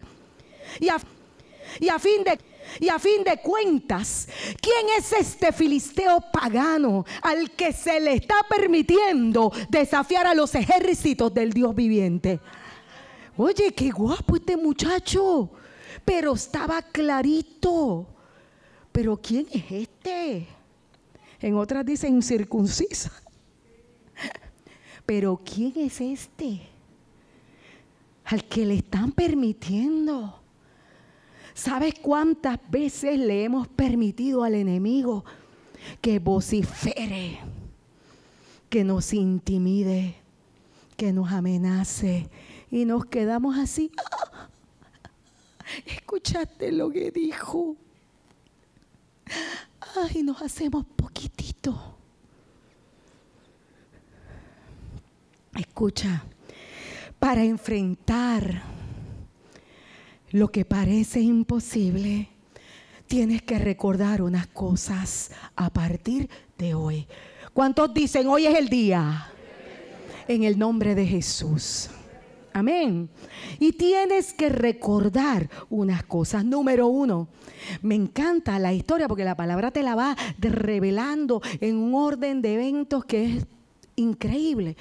Y 0.82 0.90
a 0.90 1.98
fin 1.98 2.26
de 2.26 2.38
y 2.80 2.90
a 2.90 3.00
fin 3.00 3.24
de 3.24 3.38
cuentas, 3.38 4.28
¿quién 4.62 4.88
es 4.98 5.14
este 5.14 5.52
filisteo 5.52 6.20
pagano 6.32 7.06
al 7.22 7.52
que 7.52 7.74
se 7.74 8.00
le 8.00 8.14
está 8.14 8.36
permitiendo 8.50 9.52
desafiar 9.70 10.28
a 10.28 10.34
los 10.34 10.54
ejércitos 10.56 11.34
del 11.34 11.54
Dios 11.54 11.74
viviente? 11.76 12.40
Oye, 13.38 13.72
qué 13.74 13.92
guapo 13.92 14.36
este 14.36 14.58
muchacho, 14.58 15.52
pero 16.04 16.34
estaba 16.34 16.82
clarito. 16.82 18.08
Pero 18.92 19.18
¿quién 19.18 19.46
es 19.52 19.72
este? 19.72 20.48
En 21.40 21.56
otras 21.56 21.86
dicen 21.86 22.22
circuncisa. 22.24 23.12
Pero 25.06 25.40
¿quién 25.46 25.74
es 25.76 26.02
este? 26.02 26.62
Al 28.26 28.44
que 28.46 28.66
le 28.66 28.76
están 28.76 29.12
permitiendo 29.12 30.42
¿Sabes 31.58 31.96
cuántas 32.00 32.60
veces 32.70 33.18
le 33.18 33.44
hemos 33.44 33.68
permitido 33.68 34.44
al 34.44 34.54
enemigo 34.54 35.26
que 36.02 36.20
vocifere, 36.20 37.40
que 38.70 38.84
nos 38.84 39.12
intimide, 39.12 40.18
que 40.96 41.12
nos 41.12 41.32
amenace 41.32 42.30
y 42.70 42.86
nos 42.86 43.08
quedamos 43.08 43.58
así? 43.58 43.92
¿Escuchaste 45.88 46.72
lo 46.72 46.92
que 46.92 47.10
dijo? 47.10 47.76
Ay, 49.96 50.22
nos 50.22 50.40
hacemos 50.44 50.86
poquitito. 50.86 51.98
Escucha, 55.56 56.24
para 57.18 57.44
enfrentar 57.44 58.77
lo 60.38 60.50
que 60.50 60.66
parece 60.66 61.20
imposible, 61.20 62.30
tienes 63.08 63.42
que 63.42 63.58
recordar 63.58 64.22
unas 64.22 64.48
cosas 64.48 65.32
a 65.56 65.72
partir 65.72 66.30
de 66.58 66.76
hoy. 66.76 67.08
¿Cuántos 67.54 67.94
dicen 67.94 68.28
hoy 68.28 68.46
es 68.46 68.56
el 68.56 68.70
día? 68.70 69.32
En 70.28 70.44
el 70.44 70.60
nombre 70.60 70.94
de 70.94 71.08
Jesús. 71.08 71.90
Amén. 72.54 73.10
Y 73.60 73.72
tienes 73.74 74.34
que 74.34 74.50
recordar 74.50 75.50
unas 75.70 76.04
cosas. 76.04 76.46
Número 76.46 76.88
uno, 76.88 77.28
me 77.82 77.96
encanta 77.96 78.60
la 78.60 78.74
historia 78.74 79.08
porque 79.08 79.24
la 79.24 79.36
palabra 79.36 79.72
te 79.72 79.84
la 79.84 79.96
va 79.96 80.16
revelando 80.38 81.42
en 81.62 81.78
un 81.78 81.96
orden 81.96 82.42
de 82.42 82.54
eventos 82.56 83.06
que 83.06 83.26
es 83.26 83.46
increíble. 83.98 84.78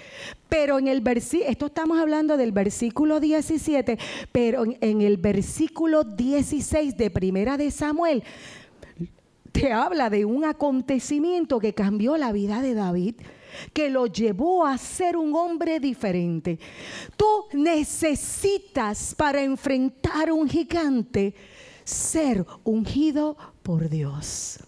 Pero 0.49 0.79
en 0.79 0.87
el 0.87 1.01
versículo, 1.01 1.51
esto 1.51 1.67
estamos 1.67 1.99
hablando 1.99 2.37
del 2.37 2.53
versículo 2.53 3.19
17, 3.19 3.99
pero 4.31 4.65
en, 4.65 5.03
el 5.03 5.17
versículo 5.17 6.05
16 6.05 6.97
de 6.97 7.11
Primera 7.11 7.57
de 7.57 7.71
Samuel, 7.73 8.23
te 9.51 9.73
habla 9.73 10.11
de 10.11 10.25
un 10.25 10.45
acontecimiento 10.45 11.59
que 11.59 11.75
cambió 11.75 12.17
la 12.17 12.31
vida 12.31 12.63
de 12.63 12.75
David, 12.75 13.17
que 13.73 13.89
lo 13.89 14.07
llevó 14.07 14.67
a 14.67 14.77
ser 14.77 15.17
un 15.17 15.35
hombre 15.35 15.81
diferente. 15.81 16.59
Tú 17.17 17.27
necesitas 17.55 19.15
para 19.15 19.43
enfrentar 19.43 20.31
un 20.31 20.49
gigante 20.49 21.35
ser 21.85 22.45
ungido 22.65 23.37
por 23.63 23.89
Dios. 23.89 24.59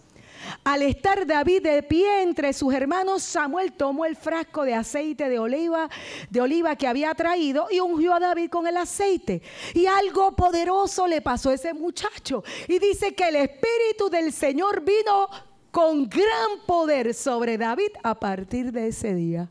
Al 0.64 0.82
estar 0.82 1.26
David 1.26 1.62
de 1.62 1.82
pie 1.82 2.22
entre 2.22 2.52
sus 2.52 2.72
hermanos, 2.74 3.22
Samuel 3.22 3.72
tomó 3.72 4.04
el 4.04 4.16
frasco 4.16 4.64
de 4.64 4.74
aceite 4.74 5.28
de 5.28 5.38
oliva, 5.38 5.88
de 6.30 6.40
oliva 6.40 6.76
que 6.76 6.86
había 6.86 7.14
traído 7.14 7.68
y 7.70 7.80
ungió 7.80 8.14
a 8.14 8.20
David 8.20 8.50
con 8.50 8.66
el 8.66 8.76
aceite. 8.76 9.42
Y 9.74 9.86
algo 9.86 10.34
poderoso 10.34 11.06
le 11.06 11.20
pasó 11.20 11.50
a 11.50 11.54
ese 11.54 11.74
muchacho. 11.74 12.42
Y 12.66 12.78
dice 12.78 13.14
que 13.14 13.28
el 13.28 13.36
Espíritu 13.36 14.08
del 14.10 14.32
Señor 14.32 14.82
vino 14.82 15.28
con 15.70 16.08
gran 16.08 16.64
poder 16.66 17.14
sobre 17.14 17.58
David 17.58 17.90
a 18.02 18.18
partir 18.18 18.72
de 18.72 18.88
ese 18.88 19.14
día. 19.14 19.50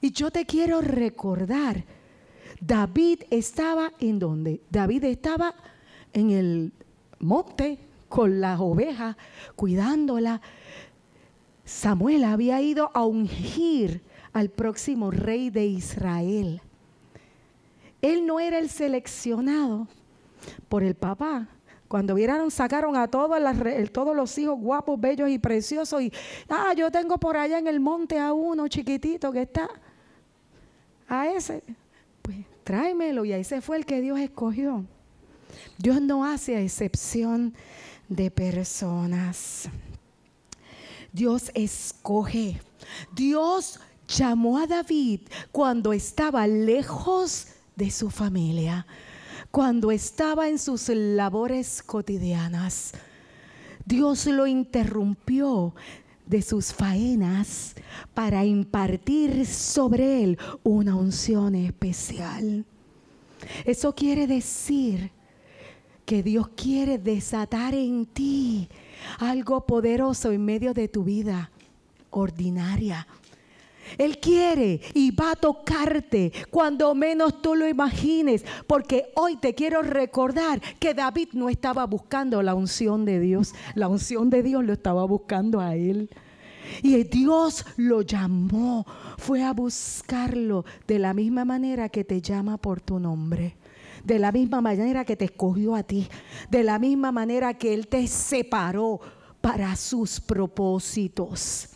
Y 0.00 0.12
yo 0.12 0.30
te 0.30 0.46
quiero 0.46 0.80
recordar, 0.80 1.84
David 2.60 3.22
estaba 3.30 3.92
en 3.98 4.18
donde? 4.18 4.60
David 4.70 5.04
estaba 5.04 5.54
en 6.12 6.30
el 6.30 6.72
monte 7.18 7.87
con 8.08 8.40
las 8.40 8.60
ovejas, 8.60 9.16
cuidándolas. 9.56 10.40
Samuel 11.64 12.24
había 12.24 12.60
ido 12.60 12.90
a 12.94 13.04
ungir 13.04 14.02
al 14.32 14.48
próximo 14.50 15.10
rey 15.10 15.50
de 15.50 15.66
Israel. 15.66 16.62
Él 18.00 18.26
no 18.26 18.40
era 18.40 18.58
el 18.58 18.70
seleccionado 18.70 19.88
por 20.68 20.82
el 20.82 20.94
papá. 20.94 21.48
Cuando 21.88 22.14
vieron, 22.14 22.50
sacaron 22.50 22.96
a 22.96 23.08
todos, 23.08 23.40
los 24.14 24.38
hijos 24.38 24.60
guapos, 24.60 25.00
bellos 25.00 25.30
y 25.30 25.38
preciosos. 25.38 26.02
Y, 26.02 26.12
ah, 26.48 26.74
yo 26.76 26.90
tengo 26.90 27.18
por 27.18 27.36
allá 27.36 27.58
en 27.58 27.66
el 27.66 27.80
monte 27.80 28.18
a 28.18 28.32
uno 28.32 28.68
chiquitito 28.68 29.32
que 29.32 29.42
está. 29.42 29.68
A 31.08 31.28
ese, 31.28 31.62
pues 32.20 32.36
tráemelo. 32.62 33.24
Y 33.24 33.32
ese 33.32 33.62
fue 33.62 33.78
el 33.78 33.86
que 33.86 34.02
Dios 34.02 34.18
escogió. 34.20 34.84
Dios 35.78 36.00
no 36.02 36.26
hace 36.26 36.62
excepción 36.62 37.54
de 38.08 38.30
personas. 38.30 39.68
Dios 41.12 41.50
escoge. 41.54 42.60
Dios 43.14 43.80
llamó 44.06 44.58
a 44.58 44.66
David 44.66 45.20
cuando 45.52 45.92
estaba 45.92 46.46
lejos 46.46 47.48
de 47.76 47.90
su 47.90 48.10
familia, 48.10 48.86
cuando 49.50 49.90
estaba 49.90 50.48
en 50.48 50.58
sus 50.58 50.88
labores 50.88 51.82
cotidianas. 51.82 52.92
Dios 53.84 54.26
lo 54.26 54.46
interrumpió 54.46 55.74
de 56.26 56.42
sus 56.42 56.74
faenas 56.74 57.74
para 58.12 58.44
impartir 58.44 59.46
sobre 59.46 60.22
él 60.22 60.38
una 60.62 60.94
unción 60.94 61.54
especial. 61.54 62.66
Eso 63.64 63.94
quiere 63.94 64.26
decir 64.26 65.10
que 66.08 66.22
Dios 66.22 66.48
quiere 66.56 66.96
desatar 66.96 67.74
en 67.74 68.06
ti 68.06 68.66
algo 69.18 69.66
poderoso 69.66 70.32
en 70.32 70.42
medio 70.42 70.72
de 70.72 70.88
tu 70.88 71.04
vida 71.04 71.50
ordinaria. 72.08 73.06
Él 73.98 74.18
quiere 74.18 74.80
y 74.94 75.10
va 75.10 75.32
a 75.32 75.36
tocarte 75.36 76.32
cuando 76.50 76.94
menos 76.94 77.42
tú 77.42 77.54
lo 77.54 77.68
imagines, 77.68 78.42
porque 78.66 79.12
hoy 79.16 79.36
te 79.36 79.54
quiero 79.54 79.82
recordar 79.82 80.62
que 80.78 80.94
David 80.94 81.28
no 81.34 81.50
estaba 81.50 81.84
buscando 81.84 82.42
la 82.42 82.54
unción 82.54 83.04
de 83.04 83.20
Dios, 83.20 83.54
la 83.74 83.88
unción 83.88 84.30
de 84.30 84.42
Dios 84.42 84.64
lo 84.64 84.72
estaba 84.72 85.04
buscando 85.04 85.60
a 85.60 85.76
él. 85.76 86.08
Y 86.82 87.04
Dios 87.04 87.66
lo 87.76 88.00
llamó, 88.00 88.86
fue 89.18 89.42
a 89.44 89.52
buscarlo 89.52 90.64
de 90.86 91.00
la 91.00 91.12
misma 91.12 91.44
manera 91.44 91.90
que 91.90 92.02
te 92.02 92.22
llama 92.22 92.56
por 92.56 92.80
tu 92.80 92.98
nombre 92.98 93.58
de 94.08 94.18
la 94.18 94.32
misma 94.32 94.62
manera 94.62 95.04
que 95.04 95.16
te 95.16 95.26
escogió 95.26 95.74
a 95.74 95.82
ti, 95.82 96.08
de 96.48 96.64
la 96.64 96.78
misma 96.78 97.12
manera 97.12 97.52
que 97.54 97.74
Él 97.74 97.88
te 97.88 98.06
separó 98.06 99.00
para 99.42 99.76
sus 99.76 100.18
propósitos. 100.18 101.68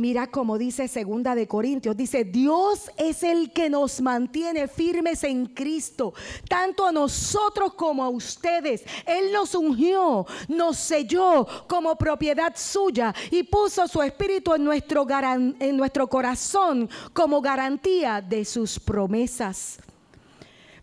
Mira 0.00 0.28
como 0.28 0.56
dice 0.56 0.88
segunda 0.88 1.34
de 1.34 1.46
Corintios, 1.46 1.94
dice, 1.94 2.24
Dios 2.24 2.90
es 2.96 3.22
el 3.22 3.52
que 3.52 3.68
nos 3.68 4.00
mantiene 4.00 4.66
firmes 4.66 5.22
en 5.24 5.44
Cristo, 5.44 6.14
tanto 6.48 6.86
a 6.86 6.92
nosotros 6.92 7.74
como 7.74 8.02
a 8.02 8.08
ustedes. 8.08 8.82
Él 9.04 9.30
nos 9.30 9.54
ungió, 9.54 10.26
nos 10.48 10.78
selló 10.78 11.46
como 11.68 11.96
propiedad 11.96 12.54
suya 12.56 13.14
y 13.30 13.42
puso 13.42 13.86
su 13.86 14.00
espíritu 14.00 14.54
en 14.54 14.64
nuestro, 14.64 15.06
en 15.10 15.76
nuestro 15.76 16.08
corazón 16.08 16.88
como 17.12 17.42
garantía 17.42 18.22
de 18.22 18.46
sus 18.46 18.80
promesas. 18.80 19.80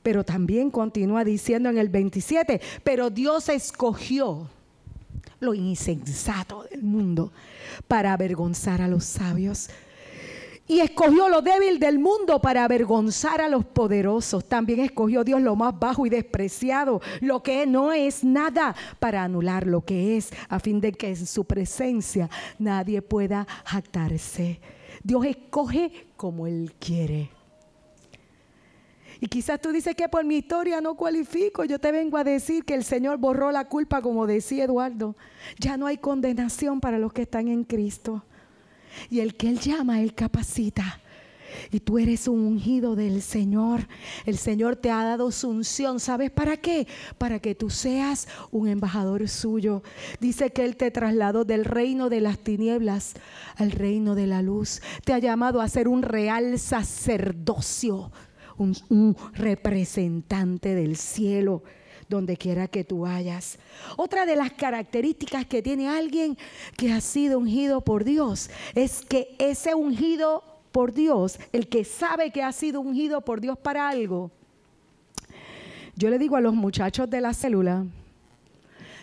Pero 0.03 0.23
también 0.23 0.69
continúa 0.69 1.23
diciendo 1.23 1.69
en 1.69 1.79
el 1.79 1.89
27, 1.89 2.61
pero 2.83 3.09
Dios 3.09 3.49
escogió 3.49 4.47
lo 5.39 5.55
insensato 5.55 6.67
del 6.69 6.83
mundo 6.83 7.31
para 7.87 8.13
avergonzar 8.13 8.81
a 8.81 8.87
los 8.87 9.03
sabios. 9.03 9.69
Y 10.69 10.81
escogió 10.81 11.29
lo 11.29 11.41
débil 11.41 11.79
del 11.79 11.97
mundo 11.97 12.41
para 12.41 12.65
avergonzar 12.65 13.39
a 13.39 13.47
los 13.47 13.63
poderosos. 13.65 14.49
También 14.49 14.81
escogió 14.81 15.23
Dios 15.23 15.41
lo 15.41 15.55
más 15.55 15.79
bajo 15.79 16.05
y 16.05 16.09
despreciado, 16.09 17.01
lo 17.21 17.41
que 17.41 17.65
no 17.65 17.93
es 17.93 18.25
nada, 18.25 18.75
para 18.99 19.23
anular 19.23 19.65
lo 19.65 19.85
que 19.85 20.17
es, 20.17 20.29
a 20.49 20.59
fin 20.59 20.81
de 20.81 20.91
que 20.91 21.09
en 21.09 21.25
su 21.25 21.45
presencia 21.45 22.29
nadie 22.59 23.01
pueda 23.01 23.47
jactarse. 23.63 24.59
Dios 25.03 25.25
escoge 25.25 26.07
como 26.17 26.47
Él 26.47 26.73
quiere. 26.79 27.36
Y 29.19 29.27
quizás 29.27 29.59
tú 29.61 29.71
dices 29.71 29.95
que 29.95 30.09
por 30.09 30.23
mi 30.25 30.37
historia 30.37 30.81
no 30.81 30.95
cualifico. 30.95 31.63
Yo 31.63 31.79
te 31.79 31.91
vengo 31.91 32.17
a 32.17 32.23
decir 32.23 32.63
que 32.63 32.75
el 32.75 32.83
Señor 32.83 33.17
borró 33.17 33.51
la 33.51 33.65
culpa, 33.65 34.01
como 34.01 34.27
decía 34.27 34.65
Eduardo. 34.65 35.15
Ya 35.59 35.77
no 35.77 35.87
hay 35.87 35.97
condenación 35.97 36.79
para 36.79 36.99
los 36.99 37.13
que 37.13 37.23
están 37.23 37.47
en 37.47 37.63
Cristo. 37.63 38.23
Y 39.09 39.19
el 39.19 39.35
que 39.35 39.49
Él 39.49 39.59
llama, 39.59 40.01
Él 40.01 40.13
capacita. 40.13 41.01
Y 41.71 41.79
tú 41.79 41.97
eres 41.97 42.27
un 42.27 42.41
ungido 42.41 42.95
del 42.95 43.21
Señor. 43.21 43.87
El 44.25 44.37
Señor 44.37 44.75
te 44.75 44.91
ha 44.91 45.03
dado 45.03 45.31
su 45.31 45.49
unción. 45.49 45.99
¿Sabes 45.99 46.29
para 46.29 46.57
qué? 46.57 46.87
Para 47.17 47.39
que 47.39 47.55
tú 47.55 47.69
seas 47.69 48.27
un 48.51 48.67
embajador 48.67 49.27
suyo. 49.27 49.81
Dice 50.19 50.51
que 50.51 50.65
Él 50.65 50.77
te 50.77 50.91
trasladó 50.91 51.45
del 51.45 51.65
reino 51.65 52.09
de 52.09 52.21
las 52.21 52.37
tinieblas 52.39 53.13
al 53.55 53.71
reino 53.71 54.13
de 54.13 54.27
la 54.27 54.41
luz. 54.41 54.81
Te 55.03 55.13
ha 55.13 55.19
llamado 55.19 55.61
a 55.61 55.69
ser 55.69 55.87
un 55.87 56.03
real 56.03 56.59
sacerdocio 56.59 58.11
un, 58.57 59.15
representante 59.33 60.75
del 60.75 60.97
cielo 60.97 61.63
donde 62.09 62.37
quiera 62.37 62.67
que 62.67 62.83
tú 62.83 63.01
vayas. 63.01 63.59
Otra 63.97 64.25
de 64.25 64.35
las 64.35 64.51
características 64.51 65.45
que 65.45 65.61
tiene 65.61 65.89
alguien 65.89 66.37
que 66.77 66.91
ha 66.91 67.01
sido 67.01 67.39
ungido 67.39 67.81
por 67.81 68.03
Dios 68.03 68.49
es 68.75 69.01
que 69.01 69.35
ese 69.39 69.75
ungido 69.75 70.43
por 70.71 70.93
Dios, 70.93 71.39
el 71.51 71.67
que 71.67 71.83
sabe 71.83 72.31
que 72.31 72.43
ha 72.43 72.51
sido 72.51 72.79
ungido 72.81 73.21
por 73.21 73.41
Dios 73.41 73.57
para 73.57 73.89
algo, 73.89 74.31
yo 75.95 76.09
le 76.09 76.19
digo 76.19 76.35
a 76.35 76.41
los 76.41 76.53
muchachos 76.53 77.09
de 77.09 77.21
la 77.21 77.33
célula, 77.33 77.85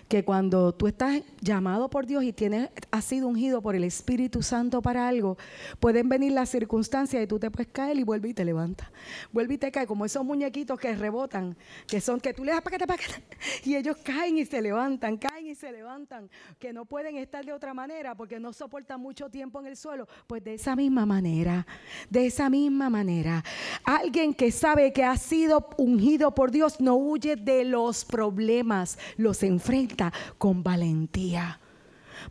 que 0.09 0.25
cuando 0.25 0.73
tú 0.75 0.87
estás 0.87 1.23
llamado 1.41 1.89
por 1.89 2.07
Dios 2.07 2.25
y 2.25 2.33
tienes, 2.33 2.71
has 2.91 3.05
sido 3.05 3.29
ungido 3.29 3.63
por 3.63 3.75
el 3.75 3.85
Espíritu 3.85 4.43
Santo 4.43 4.83
para 4.83 5.09
algo, 5.09 5.37
pueden 5.81 6.09
venir 6.09 6.33
las 6.33 6.51
circunstancias 6.51 7.23
y 7.23 7.27
tú 7.27 7.39
te 7.39 7.51
puedes 7.51 7.73
caer 7.73 7.99
y 7.99 8.05
vuelve 8.05 8.31
y 8.31 8.35
te 8.35 8.45
levantas. 8.45 8.89
Vuelve 9.33 9.55
y 9.55 9.59
te 9.59 9.73
cae, 9.73 9.87
como 9.87 10.05
esos 10.05 10.25
muñequitos 10.25 10.79
que 10.79 10.95
rebotan, 10.95 11.57
que 11.87 12.01
son 12.01 12.21
que 12.21 12.35
tú 12.35 12.45
le 12.45 12.53
das 12.53 12.63
paquete, 12.63 12.87
paquete, 12.87 13.23
y 13.65 13.77
ellos 13.77 13.97
caen 14.03 14.39
y 14.39 14.45
se 14.45 14.61
levantan, 14.61 15.17
caen 15.17 15.47
y 15.47 15.55
se 15.55 15.73
levantan, 15.73 16.29
que 16.59 16.73
no 16.73 16.85
pueden 16.85 17.17
estar 17.17 17.45
de 17.45 17.53
otra 17.53 17.75
manera 17.75 18.15
porque 18.15 18.39
no 18.39 18.53
soportan 18.53 19.01
mucho 19.01 19.31
tiempo 19.31 19.61
en 19.61 19.67
el 19.67 19.77
suelo. 19.77 20.07
Pues 20.27 20.45
de 20.45 20.55
esa 20.55 20.77
misma 20.77 21.07
manera, 21.07 21.67
de 22.11 22.27
esa 22.27 22.51
misma 22.51 22.91
manera, 22.91 23.43
alguien 23.85 24.35
que 24.35 24.51
sabe 24.51 24.93
que 24.93 25.05
ha 25.05 25.17
sido 25.17 25.69
ungido 25.77 26.35
por 26.35 26.51
Dios 26.51 26.81
no 26.81 26.97
huye 26.97 27.37
de 27.37 27.65
los 27.65 28.05
problemas, 28.05 28.99
los 29.17 29.43
enfrenta 29.43 29.94
con 30.39 30.63
valentía. 30.63 31.61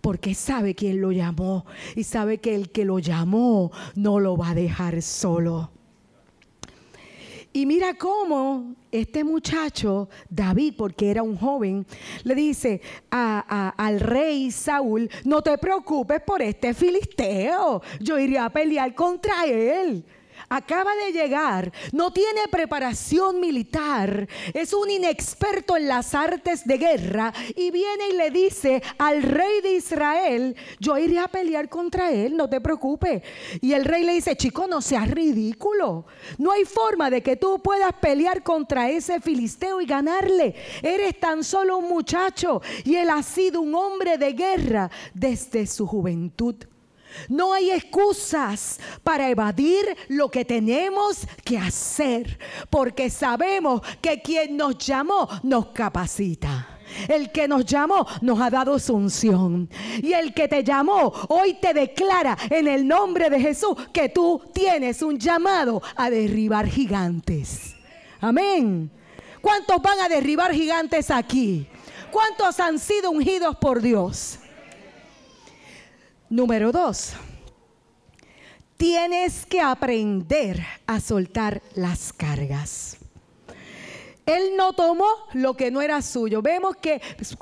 Porque 0.02 0.34
sabe 0.34 0.76
quién 0.76 1.02
lo 1.02 1.12
llamó 1.12 1.66
y 1.96 2.04
sabe 2.04 2.40
que 2.40 2.56
el 2.56 2.72
que 2.72 2.86
lo 2.86 3.00
llamó 3.00 3.72
no 3.96 4.20
lo 4.20 4.38
va 4.38 4.50
a 4.50 4.56
dejar 4.56 5.02
solo. 5.02 5.72
Y 7.56 7.68
mira 7.68 7.94
cómo 7.94 8.74
este 8.92 9.24
muchacho, 9.24 10.10
David, 10.28 10.74
porque 10.76 11.12
era 11.12 11.22
un 11.22 11.38
joven, 11.38 11.86
le 12.24 12.34
dice 12.34 12.82
al 13.12 14.00
rey 14.00 14.50
Saúl, 14.50 15.08
no 15.24 15.44
te 15.44 15.56
preocupes 15.60 16.20
por 16.22 16.42
este 16.42 16.74
filisteo, 16.74 17.84
yo 18.00 18.18
iré 18.18 18.40
a 18.40 18.50
pelear 18.50 18.96
contra 18.96 19.46
él. 19.46 20.04
Acaba 20.56 20.96
de 20.96 21.12
llegar, 21.12 21.72
no 21.92 22.12
tiene 22.14 22.42
preparación 22.52 23.40
militar, 23.40 24.28
es 24.54 24.72
un 24.74 24.90
inexperto 24.90 25.76
en 25.76 25.88
las 25.88 26.14
artes 26.14 26.66
de 26.66 26.78
guerra 26.78 27.34
y 27.56 27.72
viene 27.72 28.10
y 28.10 28.18
le 28.18 28.30
dice 28.30 28.84
al 29.00 29.24
rey 29.24 29.62
de 29.62 29.74
Israel, 29.74 30.56
yo 30.80 30.98
iré 30.98 31.18
a 31.20 31.28
pelear 31.28 31.70
contra 31.70 32.12
él, 32.12 32.38
no 32.38 32.48
te 32.48 32.62
preocupes. 32.62 33.24
Y 33.62 33.74
el 33.74 33.86
rey 33.86 34.04
le 34.04 34.14
dice, 34.14 34.36
chico, 34.36 34.68
no 34.68 34.82
seas 34.82 35.10
ridículo. 35.10 36.06
No 36.38 36.52
hay 36.52 36.66
forma 36.66 37.10
de 37.10 37.24
que 37.24 37.36
tú 37.36 37.62
puedas 37.62 37.94
pelear 37.94 38.44
contra 38.44 38.90
ese 38.90 39.20
filisteo 39.22 39.82
y 39.82 39.86
ganarle. 39.86 40.56
Eres 40.82 41.20
tan 41.20 41.44
solo 41.44 41.78
un 41.78 41.90
muchacho 41.90 42.62
y 42.84 42.96
él 42.96 43.10
ha 43.10 43.24
sido 43.24 43.62
un 43.62 43.74
hombre 43.74 44.18
de 44.18 44.34
guerra 44.34 44.92
desde 45.14 45.66
su 45.66 45.88
juventud. 45.88 46.56
No 47.30 47.54
hay 47.54 47.72
excusas 47.72 48.80
para 49.04 49.30
evadir 49.30 49.86
lo 50.08 50.30
que 50.30 50.46
tenemos 50.46 51.28
que 51.44 51.58
hacer, 51.58 52.40
porque 52.70 53.10
sabemos 53.10 53.82
que 54.02 54.22
quien 54.22 54.58
nos 54.58 54.78
llamó 54.78 55.28
nos 55.44 55.68
capacita. 55.68 56.70
El 57.08 57.32
que 57.32 57.48
nos 57.48 57.66
llamó 57.66 58.06
nos 58.22 58.40
ha 58.40 58.50
dado 58.50 58.78
su 58.80 58.94
unción. 58.94 59.70
Y 60.02 60.14
el 60.14 60.34
que 60.34 60.48
te 60.48 60.64
llamó 60.64 61.14
hoy 61.30 61.56
te 61.56 61.74
declara 61.74 62.38
en 62.50 62.68
el 62.68 62.88
nombre 62.88 63.30
de 63.30 63.40
Jesús 63.40 63.76
que 63.92 64.10
tú 64.10 64.42
tienes 64.54 65.02
un 65.02 65.18
llamado 65.18 65.82
a 65.96 66.10
derribar 66.10 66.68
gigantes. 66.68 67.76
Amén. 68.22 68.92
¿Cuántos 69.42 69.82
van 69.82 70.00
a 70.00 70.10
derribar 70.10 70.54
gigantes 70.54 71.12
aquí? 71.12 71.68
¿Cuántos 72.12 72.60
han 72.60 72.80
sido 72.80 73.12
ungidos 73.12 73.56
por 73.58 73.82
Dios? 73.82 74.40
Número 76.34 76.72
dos, 76.72 77.14
tienes 78.76 79.46
que 79.46 79.62
aprender 79.62 80.66
a 80.88 81.00
soltar 81.00 81.62
las 81.76 82.12
cargas. 82.12 82.98
Él 84.26 84.54
no 84.58 84.74
tomó 84.74 85.06
lo 85.34 85.56
que 85.56 85.70
no 85.70 85.80
era 85.80 86.02
suyo. 86.02 86.42
Vemos 86.42 86.76
que 86.78 87.00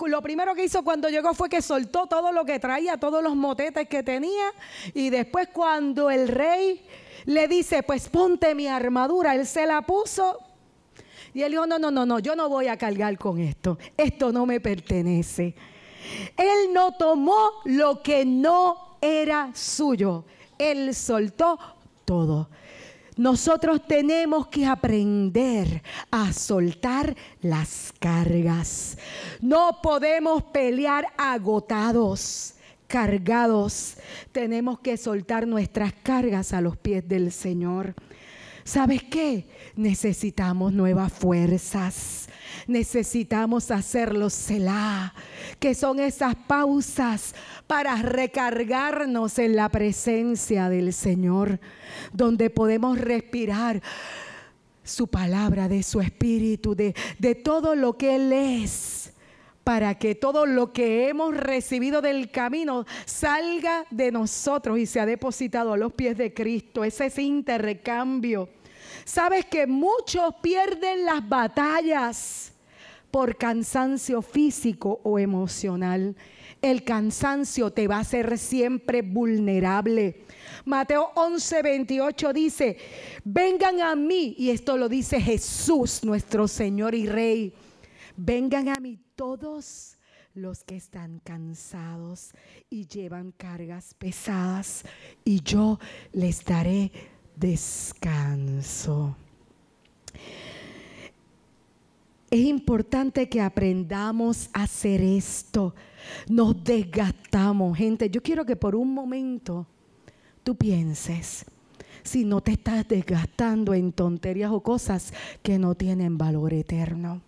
lo 0.08 0.22
primero 0.22 0.54
que 0.56 0.66
hizo 0.66 0.84
cuando 0.84 1.08
llegó 1.08 1.34
fue 1.34 1.48
que 1.48 1.62
soltó 1.62 2.08
todo 2.08 2.34
lo 2.34 2.44
que 2.44 2.60
traía, 2.60 2.98
todos 2.98 3.24
los 3.24 3.34
motetes 3.34 3.88
que 3.88 4.04
tenía. 4.04 4.52
Y 4.94 5.10
después 5.10 5.48
cuando 5.54 6.12
el 6.12 6.28
rey 6.28 6.86
le 7.24 7.48
dice, 7.48 7.84
pues 7.84 8.10
ponte 8.10 8.54
mi 8.56 8.68
armadura, 8.68 9.36
él 9.36 9.48
se 9.48 9.66
la 9.66 9.84
puso. 9.84 10.38
Y 11.34 11.44
él 11.44 11.52
dijo, 11.52 11.66
no, 11.66 11.80
no, 11.80 11.92
no, 11.92 12.06
no, 12.06 12.20
yo 12.20 12.36
no 12.36 12.50
voy 12.50 12.68
a 12.68 12.76
cargar 12.76 13.18
con 13.18 13.40
esto. 13.40 13.78
Esto 13.96 14.34
no 14.34 14.46
me 14.46 14.60
pertenece. 14.60 15.56
Él 16.38 16.74
no 16.74 16.94
tomó 16.94 17.52
lo 17.66 18.02
que 18.02 18.26
no 18.26 18.98
era 19.02 19.52
suyo. 19.54 20.26
Él 20.58 20.94
soltó 20.94 21.58
todo. 22.06 22.50
Nosotros 23.18 23.82
tenemos 23.88 24.48
que 24.48 24.66
aprender 24.66 25.84
a 26.10 26.32
soltar 26.32 27.16
las 27.42 27.94
cargas. 28.00 28.98
No 29.42 29.80
podemos 29.82 30.44
pelear 30.44 31.08
agotados, 31.18 32.56
cargados. 32.88 33.98
Tenemos 34.32 34.80
que 34.80 34.98
soltar 34.98 35.46
nuestras 35.46 35.94
cargas 36.02 36.54
a 36.54 36.62
los 36.62 36.78
pies 36.78 37.08
del 37.08 37.32
Señor. 37.32 37.96
¿Sabes 38.64 39.04
qué? 39.04 39.48
Necesitamos 39.76 40.74
nuevas 40.74 41.12
fuerzas. 41.12 42.28
Necesitamos 42.68 43.72
hacerlo 43.72 44.30
Selah, 44.30 45.14
que 45.60 45.74
son 45.74 46.00
esas 46.00 46.36
pausas 46.36 47.34
para 47.66 47.96
recargarnos 47.96 49.40
en 49.40 49.56
la 49.56 49.70
presencia 49.70 50.70
del 50.70 50.94
Señor, 50.94 51.60
donde 52.14 52.50
podemos 52.50 53.00
respirar 53.00 53.82
su 54.84 55.08
palabra, 55.08 55.68
de 55.68 55.84
su 55.84 56.02
espíritu, 56.02 56.76
de, 56.76 56.94
de 57.20 57.36
todo 57.36 57.76
lo 57.76 57.98
que 57.98 58.16
Él 58.16 58.34
es 58.34 59.01
para 59.64 59.96
que 59.96 60.16
todo 60.16 60.46
lo 60.46 60.74
que 60.74 61.08
hemos 61.08 61.36
recibido 61.36 62.02
del 62.02 62.32
camino 62.32 62.86
salga 63.06 63.86
de 63.92 64.12
nosotros 64.12 64.80
y 64.80 64.86
sea 64.86 65.06
depositado 65.06 65.74
a 65.74 65.78
los 65.78 65.94
pies 65.94 66.18
de 66.18 66.34
Cristo. 66.34 66.84
Ese 66.84 67.08
es 67.08 67.20
intercambio. 67.20 68.50
Sabes 69.06 69.46
que 69.46 69.68
muchos 69.68 70.36
pierden 70.42 71.06
las 71.06 71.28
batallas 71.28 72.54
por 73.12 73.38
cansancio 73.38 74.22
físico 74.22 75.00
o 75.04 75.20
emocional. 75.20 76.16
El 76.62 76.84
cansancio 76.84 77.72
te 77.72 77.88
va 77.88 77.98
a 77.98 78.02
hacer 78.02 78.38
siempre 78.38 79.02
vulnerable. 79.02 80.24
Mateo 80.66 81.12
11, 81.16 81.62
28 81.62 82.34
dice, 82.34 82.78
vengan 83.24 83.82
a 83.82 83.96
mí, 83.96 84.36
y 84.38 84.52
esto 84.52 84.78
lo 84.78 84.88
dice 84.88 85.20
Jesús, 85.20 86.04
nuestro 86.04 86.48
Señor 86.48 86.94
y 86.94 87.08
Rey, 87.08 87.54
vengan 88.16 88.70
a 88.70 88.76
mí 88.76 89.00
todos 89.22 90.00
los 90.34 90.64
que 90.64 90.76
están 90.76 91.22
cansados 91.24 92.32
y 92.72 92.88
llevan 92.88 93.32
cargas 93.32 93.94
pesadas, 93.94 94.84
y 95.24 95.42
yo 95.42 95.78
les 96.12 96.44
daré 96.44 96.92
descanso. 97.36 99.16
Es 102.32 102.40
importante 102.40 103.30
que 103.30 103.42
aprendamos 103.42 104.50
a 104.54 104.64
hacer 104.64 105.02
esto. 105.02 105.76
Nos 106.28 106.64
desgastamos, 106.64 107.78
gente. 107.78 108.10
Yo 108.10 108.24
quiero 108.24 108.44
que 108.44 108.56
por 108.56 108.76
un 108.76 108.92
momento 108.92 109.68
tú 110.44 110.56
pienses 110.56 111.46
si 112.02 112.26
no 112.26 112.42
te 112.42 112.54
estás 112.54 112.88
desgastando 112.88 113.76
en 113.76 113.92
tonterías 113.92 114.50
o 114.50 114.64
cosas 114.64 115.14
que 115.44 115.60
no 115.60 115.76
tienen 115.76 116.18
valor 116.18 116.56
eterno. 116.56 117.22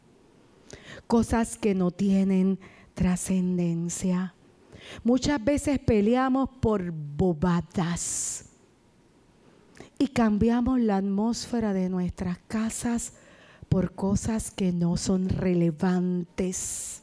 Cosas 1.08 1.58
que 1.58 1.76
no 1.76 1.92
tienen 1.92 2.60
trascendencia. 2.94 4.34
Muchas 5.04 5.44
veces 5.44 5.80
peleamos 5.80 6.50
por 6.60 6.92
bobadas 6.92 8.46
y 9.98 10.08
cambiamos 10.08 10.80
la 10.80 10.98
atmósfera 10.98 11.74
de 11.74 11.90
nuestras 11.90 12.38
casas 12.48 13.14
por 13.70 13.94
cosas 13.94 14.52
que 14.52 14.72
no 14.72 14.98
son 14.98 15.30
relevantes. 15.30 17.02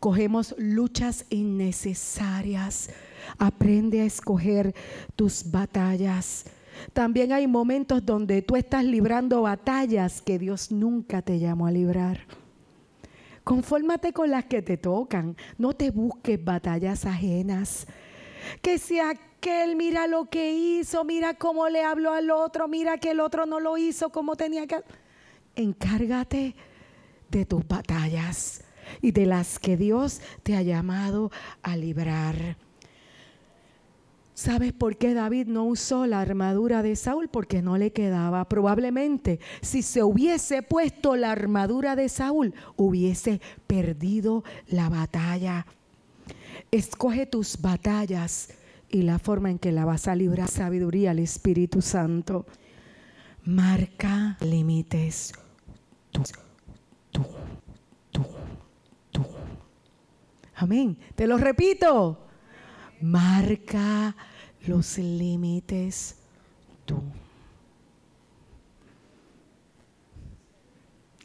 Cogemos 0.00 0.54
luchas 0.58 1.26
innecesarias. 1.30 2.90
Aprende 3.38 4.00
a 4.00 4.04
escoger 4.04 4.74
tus 5.16 5.50
batallas. 5.50 6.44
También 6.92 7.32
hay 7.32 7.46
momentos 7.46 8.04
donde 8.04 8.42
tú 8.42 8.56
estás 8.56 8.84
librando 8.84 9.42
batallas 9.42 10.20
que 10.20 10.38
Dios 10.38 10.70
nunca 10.72 11.22
te 11.22 11.38
llamó 11.38 11.66
a 11.66 11.70
librar. 11.70 12.20
Confórmate 13.44 14.12
con 14.12 14.30
las 14.30 14.46
que 14.46 14.62
te 14.62 14.78
tocan. 14.78 15.36
No 15.58 15.74
te 15.74 15.90
busques 15.90 16.42
batallas 16.42 17.04
ajenas. 17.04 17.86
Que 18.62 18.78
si 18.78 18.98
aquel 18.98 19.76
mira 19.76 20.06
lo 20.06 20.26
que 20.30 20.52
hizo, 20.52 21.04
mira 21.04 21.34
cómo 21.34 21.68
le 21.68 21.82
habló 21.82 22.12
al 22.12 22.30
otro, 22.30 22.68
mira 22.68 22.98
que 22.98 23.10
el 23.10 23.20
otro 23.20 23.46
no 23.46 23.60
lo 23.60 23.76
hizo 23.76 24.10
como 24.10 24.36
tenía 24.36 24.66
que 24.66 24.82
encárgate 25.56 26.54
de 27.30 27.44
tus 27.46 27.66
batallas 27.66 28.64
y 29.00 29.12
de 29.12 29.26
las 29.26 29.58
que 29.58 29.76
Dios 29.76 30.20
te 30.42 30.56
ha 30.56 30.62
llamado 30.62 31.30
a 31.62 31.76
librar. 31.76 32.56
¿Sabes 34.34 34.72
por 34.72 34.96
qué 34.96 35.14
David 35.14 35.46
no 35.46 35.64
usó 35.64 36.06
la 36.06 36.20
armadura 36.20 36.82
de 36.82 36.96
Saúl? 36.96 37.28
Porque 37.28 37.62
no 37.62 37.78
le 37.78 37.92
quedaba. 37.92 38.48
Probablemente 38.48 39.38
si 39.62 39.80
se 39.82 40.02
hubiese 40.02 40.62
puesto 40.62 41.14
la 41.14 41.30
armadura 41.30 41.94
de 41.94 42.08
Saúl, 42.08 42.52
hubiese 42.76 43.40
perdido 43.68 44.42
la 44.66 44.88
batalla. 44.88 45.66
Escoge 46.72 47.26
tus 47.26 47.60
batallas 47.60 48.48
y 48.88 49.02
la 49.02 49.20
forma 49.20 49.52
en 49.52 49.60
que 49.60 49.70
la 49.70 49.84
vas 49.84 50.08
a 50.08 50.16
librar. 50.16 50.48
Sabiduría 50.48 51.12
al 51.12 51.20
Espíritu 51.20 51.80
Santo. 51.80 52.44
Marca 53.44 54.36
límites 54.40 55.32
tú, 56.10 56.22
tú, 57.10 57.22
tú, 58.10 58.24
tú. 59.12 59.24
Amén. 60.56 60.96
Te 61.14 61.26
lo 61.28 61.38
repito. 61.38 62.23
Marca 63.04 64.16
los 64.66 64.96
límites 64.96 66.16
tú. 66.86 67.02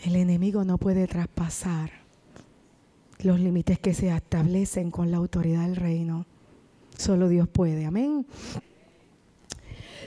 El 0.03 0.17
enemigo 0.17 0.65
no 0.65 0.77
puede 0.77 1.07
traspasar 1.07 1.89
los 3.19 3.39
límites 3.39 3.79
que 3.79 3.93
se 3.93 4.13
establecen 4.13 4.91
con 4.91 5.09
la 5.09 5.17
autoridad 5.17 5.61
del 5.61 5.77
reino. 5.77 6.25
Solo 6.97 7.29
Dios 7.29 7.47
puede. 7.47 7.85
Amén. 7.85 8.27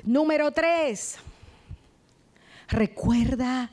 Número 0.05 0.53
tres. 0.53 1.17
Recuerda 2.69 3.71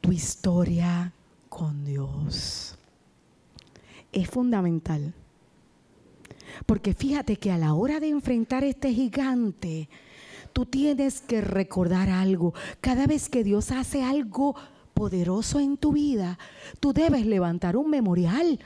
tu 0.00 0.10
historia 0.10 1.12
con 1.48 1.84
Dios. 1.84 2.76
Es 4.10 4.28
fundamental. 4.28 5.14
Porque 6.66 6.94
fíjate 6.94 7.36
que 7.36 7.50
a 7.50 7.58
la 7.58 7.74
hora 7.74 8.00
de 8.00 8.08
enfrentar 8.08 8.64
este 8.64 8.92
gigante, 8.92 9.88
tú 10.52 10.66
tienes 10.66 11.20
que 11.20 11.40
recordar 11.40 12.08
algo. 12.08 12.54
Cada 12.80 13.06
vez 13.06 13.28
que 13.28 13.44
Dios 13.44 13.70
hace 13.70 14.02
algo 14.02 14.54
poderoso 14.94 15.60
en 15.60 15.76
tu 15.76 15.92
vida, 15.92 16.38
tú 16.80 16.92
debes 16.92 17.26
levantar 17.26 17.76
un 17.76 17.90
memorial. 17.90 18.58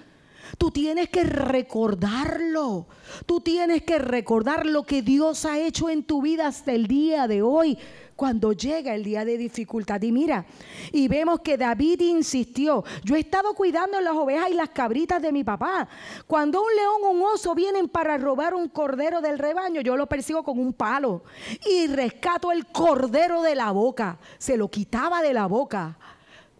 Tú 0.58 0.70
tienes 0.70 1.08
que 1.08 1.24
recordarlo. 1.24 2.86
Tú 3.26 3.40
tienes 3.40 3.82
que 3.82 3.98
recordar 3.98 4.66
lo 4.66 4.84
que 4.84 5.02
Dios 5.02 5.44
ha 5.44 5.58
hecho 5.58 5.88
en 5.88 6.04
tu 6.04 6.22
vida 6.22 6.46
hasta 6.46 6.72
el 6.72 6.86
día 6.86 7.26
de 7.28 7.42
hoy 7.42 7.78
cuando 8.16 8.52
llega 8.52 8.94
el 8.94 9.04
día 9.04 9.24
de 9.24 9.36
dificultad. 9.36 10.00
Y 10.02 10.12
mira, 10.12 10.46
y 10.92 11.08
vemos 11.08 11.40
que 11.40 11.56
David 11.56 12.00
insistió, 12.00 12.84
yo 13.02 13.16
he 13.16 13.20
estado 13.20 13.54
cuidando 13.54 14.00
las 14.00 14.14
ovejas 14.14 14.50
y 14.50 14.54
las 14.54 14.70
cabritas 14.70 15.20
de 15.20 15.32
mi 15.32 15.44
papá. 15.44 15.88
Cuando 16.26 16.62
un 16.62 16.74
león 16.74 17.02
o 17.04 17.10
un 17.10 17.22
oso 17.22 17.54
vienen 17.54 17.88
para 17.88 18.16
robar 18.18 18.54
un 18.54 18.68
cordero 18.68 19.20
del 19.20 19.38
rebaño, 19.38 19.80
yo 19.80 19.96
lo 19.96 20.06
persigo 20.06 20.42
con 20.42 20.58
un 20.58 20.72
palo 20.72 21.22
y 21.68 21.86
rescato 21.88 22.52
el 22.52 22.66
cordero 22.66 23.42
de 23.42 23.54
la 23.54 23.70
boca. 23.72 24.18
Se 24.38 24.56
lo 24.56 24.70
quitaba 24.70 25.22
de 25.22 25.34
la 25.34 25.46
boca. 25.46 25.98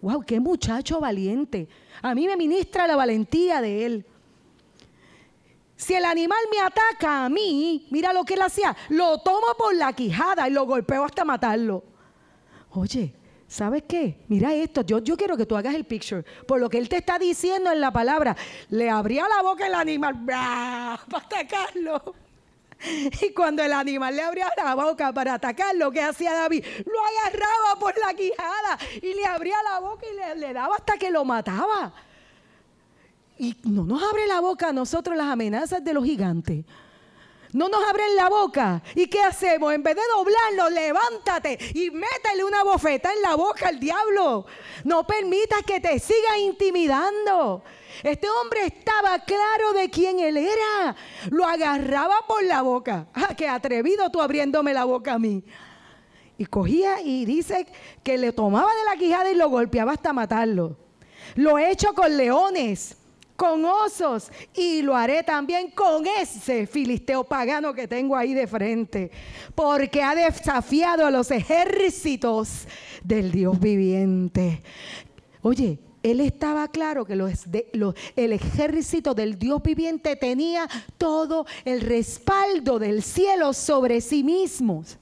¡Wow! 0.02 0.22
¡Qué 0.22 0.38
muchacho 0.38 1.00
valiente! 1.00 1.68
A 2.02 2.14
mí 2.14 2.26
me 2.26 2.36
ministra 2.36 2.86
la 2.86 2.96
valentía 2.96 3.62
de 3.62 3.86
él. 3.86 4.07
Si 5.77 5.95
el 5.95 6.05
animal 6.05 6.39
me 6.53 6.61
ataca 6.61 7.25
a 7.25 7.29
mí, 7.29 7.89
mira 7.91 8.12
lo 8.12 8.25
que 8.25 8.35
él 8.35 8.43
hacía, 8.43 8.77
lo 8.91 9.18
tomo 9.18 9.49
por 9.59 9.75
la 9.75 9.93
quijada 9.93 10.49
y 10.49 10.53
lo 10.53 10.66
golpeo 10.66 11.05
hasta 11.05 11.25
matarlo. 11.25 11.83
Oye, 12.70 13.14
¿sabes 13.49 13.83
qué? 13.89 14.25
Mira 14.29 14.55
esto, 14.55 14.83
yo, 14.83 15.01
yo 15.01 15.16
quiero 15.16 15.37
que 15.37 15.47
tú 15.47 15.57
hagas 15.57 15.75
el 15.75 15.85
picture. 15.85 16.25
Por 16.47 16.61
lo 16.61 16.68
que 16.68 16.79
él 16.79 16.89
te 16.89 16.99
está 16.99 17.18
diciendo 17.18 17.72
en 17.72 17.81
la 17.81 17.93
palabra, 17.93 18.37
le 18.70 18.89
abría 18.89 19.27
la 19.29 19.43
boca 19.43 19.66
el 19.66 19.75
animal 19.75 20.25
para 20.27 20.95
atacarlo. 20.95 22.14
Y 23.20 23.33
cuando 23.33 23.62
el 23.62 23.72
animal 23.72 24.14
le 24.14 24.22
abría 24.22 24.49
la 24.57 24.75
boca 24.75 25.12
para 25.12 25.35
atacarlo, 25.35 25.91
¿qué 25.91 26.03
hacía 26.03 26.35
David? 26.35 26.64
Lo 26.85 27.01
agarraba 27.01 27.79
por 27.81 27.97
la 27.99 28.14
quijada 28.14 28.79
y 29.01 29.14
le 29.14 29.25
abría 29.27 29.57
la 29.62 29.81
boca 29.81 30.07
y 30.07 30.16
le, 30.16 30.35
le 30.47 30.53
daba 30.53 30.77
hasta 30.77 30.99
que 30.99 31.11
lo 31.11 31.25
mataba. 31.25 31.93
Y 33.39 33.57
no 33.64 33.85
nos 33.85 34.03
abre 34.03 34.26
la 34.26 34.41
boca 34.41 34.68
a 34.68 34.72
nosotros 34.72 35.16
las 35.16 35.26
amenazas 35.26 35.85
de 35.85 35.93
los 35.93 36.05
gigantes. 36.05 36.64
No 37.55 37.68
nos 37.68 37.85
abren 37.89 38.16
la 38.16 38.28
boca. 38.28 38.82
¿Y 38.97 39.07
qué 39.07 39.22
hacemos? 39.22 39.72
En 39.72 39.85
vez 39.85 39.95
de 39.95 40.03
doblarlo, 40.12 40.70
levántate 40.70 41.57
y 41.72 41.89
métele 41.89 42.43
una 42.45 42.64
bofeta 42.64 43.12
en 43.12 43.22
la 43.22 43.37
boca 43.37 43.68
al 43.68 43.78
diablo. 43.78 44.45
No 44.82 45.07
permitas 45.07 45.62
que 45.62 45.78
te 45.78 46.01
siga 46.01 46.37
intimidando. 46.37 47.62
Este 48.03 48.28
hombre 48.28 48.66
estaba 48.66 49.20
claro 49.20 49.72
de 49.72 49.89
quién 49.89 50.18
él 50.18 50.37
era. 50.37 50.97
Lo 51.30 51.45
agarraba 51.45 52.16
por 52.26 52.43
la 52.43 52.61
boca. 52.62 53.07
Ah, 53.14 53.35
qué 53.37 53.49
atrevido 53.49 54.11
tú 54.11 54.20
abriéndome 54.20 54.74
la 54.74 54.85
boca 54.85 55.14
a 55.14 55.18
mí. 55.20 55.45
Y 56.37 56.47
cogía 56.47 57.01
y 57.03 57.24
dice 57.24 57.68
que 58.03 58.18
le 58.18 58.32
tomaba 58.32 58.70
de 58.74 58.85
la 58.91 58.97
quijada 58.97 59.30
y 59.30 59.37
lo 59.37 59.49
golpeaba 59.49 59.93
hasta 59.93 60.12
matarlo. 60.12 60.76
Lo 61.37 61.57
he 61.57 61.70
hecho 61.70 61.95
con 61.95 62.16
leones 62.16 62.97
con 63.37 63.64
osos 63.64 64.30
y 64.55 64.82
lo 64.82 64.95
haré 64.95 65.22
también 65.22 65.70
con 65.70 66.07
ese 66.07 66.66
filisteo 66.66 67.24
pagano 67.24 67.74
que 67.74 67.89
tengo 67.89 68.16
ahí 68.16 68.35
de 68.35 68.47
frente, 68.47 69.11
porque 69.55 70.03
ha 70.03 70.14
desafiado 70.14 71.07
a 71.07 71.11
los 71.11 71.30
ejércitos 71.30 72.66
del 73.03 73.32
Dios 73.32 73.59
viviente. 73.59 74.62
Oye, 75.43 75.78
él 76.03 76.20
estaba 76.20 76.68
claro 76.68 77.05
que 77.07 77.14
el 77.14 78.32
ejército 78.32 79.14
del 79.14 79.39
Dios 79.39 79.62
viviente 79.62 80.16
tenía 80.16 80.68
todo 80.99 81.47
el 81.64 81.80
respaldo 81.80 82.78
del 82.78 83.03
cielo 83.03 83.53
sobre 83.53 84.01
sí 84.01 84.22
mismos. 84.22 84.99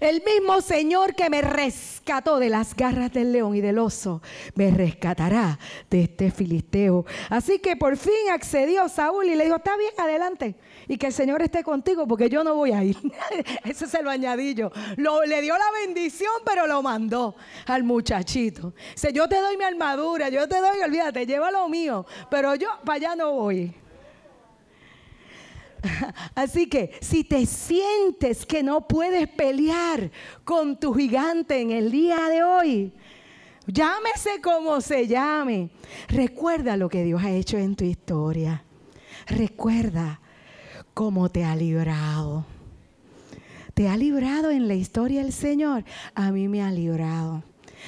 El 0.00 0.22
mismo 0.22 0.60
Señor 0.60 1.14
que 1.14 1.28
me 1.28 1.42
rescató 1.42 2.38
de 2.38 2.48
las 2.48 2.74
garras 2.74 3.12
del 3.12 3.32
león 3.32 3.54
y 3.56 3.60
del 3.60 3.78
oso, 3.78 4.22
me 4.54 4.70
rescatará 4.70 5.58
de 5.90 6.02
este 6.02 6.30
filisteo. 6.30 7.04
Así 7.28 7.58
que 7.58 7.76
por 7.76 7.96
fin 7.96 8.30
accedió 8.32 8.88
Saúl 8.88 9.26
y 9.26 9.34
le 9.34 9.44
dijo, 9.44 9.56
está 9.56 9.76
bien, 9.76 9.92
adelante. 9.98 10.54
Y 10.86 10.96
que 10.96 11.08
el 11.08 11.12
Señor 11.12 11.42
esté 11.42 11.62
contigo 11.62 12.06
porque 12.06 12.28
yo 12.28 12.44
no 12.44 12.54
voy 12.54 12.72
a 12.72 12.84
ir. 12.84 12.96
Ese 13.64 13.84
es 13.84 14.02
lo 14.02 14.10
añadillo. 14.10 14.70
Lo, 14.96 15.24
le 15.24 15.42
dio 15.42 15.54
la 15.56 15.70
bendición, 15.84 16.32
pero 16.44 16.66
lo 16.66 16.82
mandó 16.82 17.34
al 17.66 17.82
muchachito. 17.82 18.72
Dice, 18.92 19.12
yo 19.12 19.28
te 19.28 19.40
doy 19.40 19.56
mi 19.56 19.64
armadura, 19.64 20.28
yo 20.28 20.48
te 20.48 20.60
doy, 20.60 20.80
olvídate, 20.80 21.26
lleva 21.26 21.50
lo 21.50 21.68
mío, 21.68 22.06
pero 22.30 22.54
yo 22.54 22.68
para 22.84 22.96
allá 22.96 23.16
no 23.16 23.32
voy. 23.32 23.74
Así 26.34 26.68
que 26.68 26.92
si 27.00 27.24
te 27.24 27.46
sientes 27.46 28.46
que 28.46 28.62
no 28.62 28.86
puedes 28.86 29.28
pelear 29.28 30.10
con 30.44 30.78
tu 30.78 30.94
gigante 30.94 31.60
en 31.60 31.70
el 31.70 31.90
día 31.90 32.28
de 32.28 32.42
hoy, 32.42 32.92
llámese 33.66 34.40
como 34.42 34.80
se 34.80 35.06
llame, 35.06 35.70
recuerda 36.08 36.76
lo 36.76 36.88
que 36.88 37.04
Dios 37.04 37.22
ha 37.22 37.30
hecho 37.30 37.58
en 37.58 37.76
tu 37.76 37.84
historia. 37.84 38.64
Recuerda 39.26 40.20
cómo 40.94 41.28
te 41.28 41.44
ha 41.44 41.54
librado. 41.54 42.44
¿Te 43.74 43.88
ha 43.88 43.96
librado 43.96 44.50
en 44.50 44.66
la 44.66 44.74
historia 44.74 45.20
el 45.20 45.32
Señor? 45.32 45.84
A 46.14 46.32
mí 46.32 46.48
me 46.48 46.62
ha 46.62 46.72
librado 46.72 47.44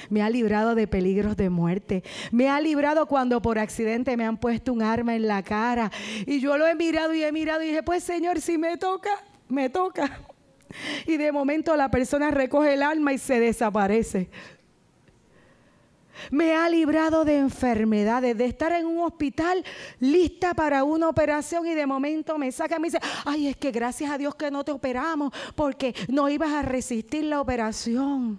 me 0.09 0.22
ha 0.22 0.30
librado 0.30 0.74
de 0.74 0.86
peligros 0.86 1.36
de 1.36 1.51
muerte, 1.51 2.03
me 2.30 2.48
ha 2.48 2.61
librado 2.61 3.07
cuando 3.07 3.42
por 3.42 3.59
accidente 3.59 4.16
me 4.16 4.24
han 4.24 4.38
puesto 4.38 4.72
un 4.72 4.82
arma 4.82 5.14
en 5.14 5.26
la 5.26 5.42
cara 5.42 5.90
y 6.26 6.40
yo 6.40 6.57
lo 6.57 6.66
he 6.66 6.74
mirado 6.74 7.14
y 7.14 7.22
he 7.22 7.32
mirado 7.32 7.62
y 7.62 7.68
dije, 7.68 7.82
pues 7.82 8.05
Señor, 8.05 8.40
si 8.40 8.59
me 8.59 8.76
toca, 8.76 9.11
me 9.48 9.68
toca. 9.68 10.20
Y 11.07 11.16
de 11.16 11.32
momento 11.32 11.76
la 11.76 11.90
persona 11.90 12.30
recoge 12.30 12.74
el 12.74 12.82
arma 12.82 13.12
y 13.12 13.18
se 13.18 13.40
desaparece. 13.40 14.30
Me 16.30 16.55
ha 16.55 16.68
librado 16.68 17.24
de 17.24 17.38
enfermedades, 17.38 18.36
de 18.36 18.44
estar 18.44 18.72
en 18.72 18.86
un 18.86 18.98
hospital 18.98 19.64
lista 20.01 20.53
para 20.53 20.84
una 20.84 21.09
operación 21.09 21.66
y 21.66 21.74
de 21.74 21.86
momento 21.86 22.36
me 22.36 22.53
saca 22.53 22.76
y 22.76 22.80
me 22.80 22.88
dice, 22.88 23.01
ay, 23.24 23.48
es 23.48 23.57
que 23.57 23.70
gracias 23.70 24.11
a 24.11 24.18
Dios 24.18 24.34
que 24.34 24.51
no 24.51 24.64
te 24.64 24.72
operamos 24.72 25.32
porque 25.55 25.94
no 26.09 26.28
ibas 26.28 26.53
a 26.53 26.62
resistir 26.62 27.24
la 27.24 27.40
operación 27.40 28.38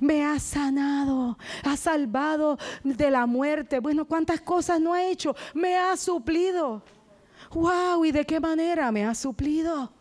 me 0.00 0.24
ha 0.24 0.38
sanado, 0.38 1.38
ha 1.64 1.76
salvado 1.76 2.58
de 2.84 3.10
la 3.10 3.26
muerte. 3.26 3.80
Bueno, 3.80 4.04
¿cuántas 4.04 4.40
cosas 4.40 4.80
no 4.80 4.94
ha 4.94 5.04
hecho? 5.04 5.34
Me 5.54 5.76
ha 5.76 5.96
suplido. 5.96 6.82
¡Wow! 7.52 8.04
¿Y 8.04 8.12
de 8.12 8.24
qué 8.24 8.40
manera 8.40 8.90
me 8.92 9.04
ha 9.04 9.14
suplido? 9.14 9.95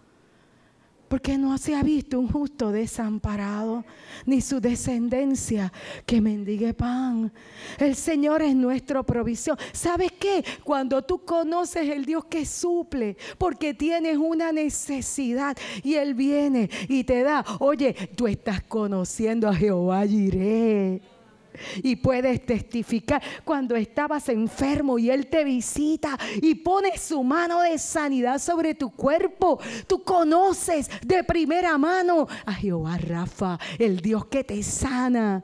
Porque 1.07 1.37
no 1.37 1.57
se 1.57 1.75
ha 1.75 1.83
visto 1.83 2.19
un 2.19 2.27
justo 2.27 2.71
desamparado, 2.71 3.85
ni 4.25 4.41
su 4.41 4.59
descendencia 4.59 5.71
que 6.05 6.21
mendigue 6.21 6.73
pan. 6.73 7.31
El 7.77 7.95
Señor 7.95 8.41
es 8.41 8.55
nuestra 8.55 9.03
provisión. 9.03 9.57
¿Sabes 9.71 10.11
qué? 10.13 10.43
Cuando 10.63 11.01
tú 11.03 11.23
conoces 11.23 11.89
el 11.89 12.05
Dios 12.05 12.25
que 12.25 12.45
suple, 12.45 13.17
porque 13.37 13.73
tienes 13.73 14.17
una 14.17 14.51
necesidad 14.51 15.57
y 15.83 15.95
Él 15.95 16.13
viene 16.13 16.69
y 16.87 17.03
te 17.03 17.23
da. 17.23 17.45
Oye, 17.59 17.93
tú 18.15 18.27
estás 18.27 18.63
conociendo 18.63 19.47
a 19.47 19.55
Jehová 19.55 20.05
Jireh 20.05 21.14
y 21.83 21.95
puedes 21.95 22.45
testificar 22.45 23.21
cuando 23.43 23.75
estabas 23.75 24.29
enfermo 24.29 24.97
y 24.99 25.09
Él 25.09 25.27
te 25.27 25.43
visita 25.43 26.17
y 26.41 26.55
pone 26.55 26.97
su 26.97 27.23
mano 27.23 27.61
de 27.61 27.77
sanidad 27.77 28.39
sobre 28.39 28.75
tu 28.75 28.91
cuerpo. 28.91 29.59
Tú 29.87 30.03
conoces 30.03 30.89
de 31.05 31.23
primera 31.23 31.77
mano 31.77 32.27
a 32.45 32.53
Jehová 32.53 32.97
Rafa, 32.97 33.59
el 33.79 33.99
Dios 33.99 34.25
que 34.25 34.43
te 34.43 34.61
sana 34.63 35.43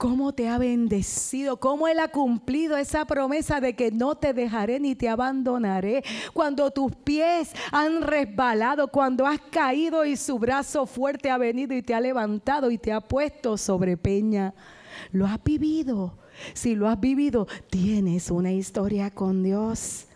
cómo 0.00 0.32
te 0.32 0.48
ha 0.48 0.56
bendecido, 0.56 1.58
cómo 1.58 1.86
Él 1.86 1.98
ha 1.98 2.08
cumplido 2.08 2.78
esa 2.78 3.04
promesa 3.04 3.60
de 3.60 3.76
que 3.76 3.90
no 3.90 4.14
te 4.14 4.32
dejaré 4.32 4.80
ni 4.80 4.94
te 4.94 5.10
abandonaré. 5.10 6.02
Cuando 6.32 6.70
tus 6.70 6.96
pies 6.96 7.52
han 7.70 8.00
resbalado, 8.00 8.88
cuando 8.88 9.26
has 9.26 9.38
caído 9.50 10.06
y 10.06 10.16
su 10.16 10.38
brazo 10.38 10.86
fuerte 10.86 11.28
ha 11.28 11.36
venido 11.36 11.74
y 11.74 11.82
te 11.82 11.92
ha 11.92 12.00
levantado 12.00 12.70
y 12.70 12.78
te 12.78 12.92
ha 12.92 13.02
puesto 13.02 13.58
sobre 13.58 13.98
peña. 13.98 14.54
Lo 15.12 15.26
has 15.26 15.44
vivido. 15.44 16.16
Si 16.54 16.74
lo 16.74 16.88
has 16.88 16.98
vivido, 16.98 17.46
tienes 17.68 18.30
una 18.30 18.52
historia 18.52 19.10
con 19.10 19.42
Dios. 19.42 20.06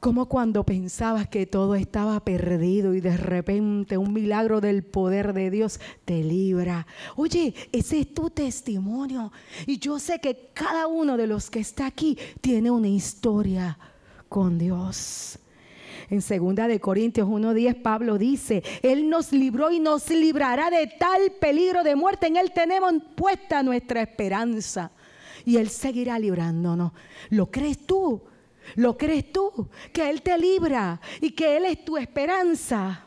Como 0.00 0.26
cuando 0.26 0.64
pensabas 0.64 1.26
que 1.28 1.46
todo 1.46 1.74
estaba 1.74 2.20
perdido 2.20 2.94
y 2.94 3.00
de 3.00 3.16
repente 3.16 3.98
un 3.98 4.12
milagro 4.12 4.60
del 4.60 4.84
poder 4.84 5.32
de 5.32 5.50
Dios 5.50 5.80
te 6.04 6.22
libra. 6.22 6.86
Oye, 7.16 7.52
ese 7.72 8.00
es 8.00 8.14
tu 8.14 8.30
testimonio. 8.30 9.32
Y 9.66 9.78
yo 9.78 9.98
sé 9.98 10.20
que 10.20 10.50
cada 10.54 10.86
uno 10.86 11.16
de 11.16 11.26
los 11.26 11.50
que 11.50 11.58
está 11.58 11.86
aquí 11.86 12.16
tiene 12.40 12.70
una 12.70 12.86
historia 12.86 13.76
con 14.28 14.56
Dios. 14.56 15.40
En 16.10 16.22
segunda 16.22 16.68
de 16.68 16.80
Corintios 16.80 17.28
1:10 17.28 17.82
Pablo 17.82 18.18
dice, 18.18 18.62
él 18.82 19.10
nos 19.10 19.32
libró 19.32 19.70
y 19.72 19.80
nos 19.80 20.08
librará 20.10 20.70
de 20.70 20.86
tal 20.86 21.32
peligro 21.40 21.82
de 21.82 21.96
muerte. 21.96 22.28
En 22.28 22.36
él 22.36 22.52
tenemos 22.54 22.94
puesta 23.16 23.64
nuestra 23.64 24.02
esperanza 24.02 24.92
y 25.44 25.56
él 25.56 25.68
seguirá 25.68 26.18
librándonos. 26.20 26.92
¿Lo 27.30 27.50
crees 27.50 27.84
tú? 27.84 28.22
¿Lo 28.76 28.96
crees 28.96 29.32
tú? 29.32 29.68
Que 29.92 30.10
Él 30.10 30.22
te 30.22 30.36
libra 30.38 31.00
y 31.20 31.30
que 31.30 31.56
Él 31.56 31.64
es 31.66 31.84
tu 31.84 31.96
esperanza. 31.96 33.06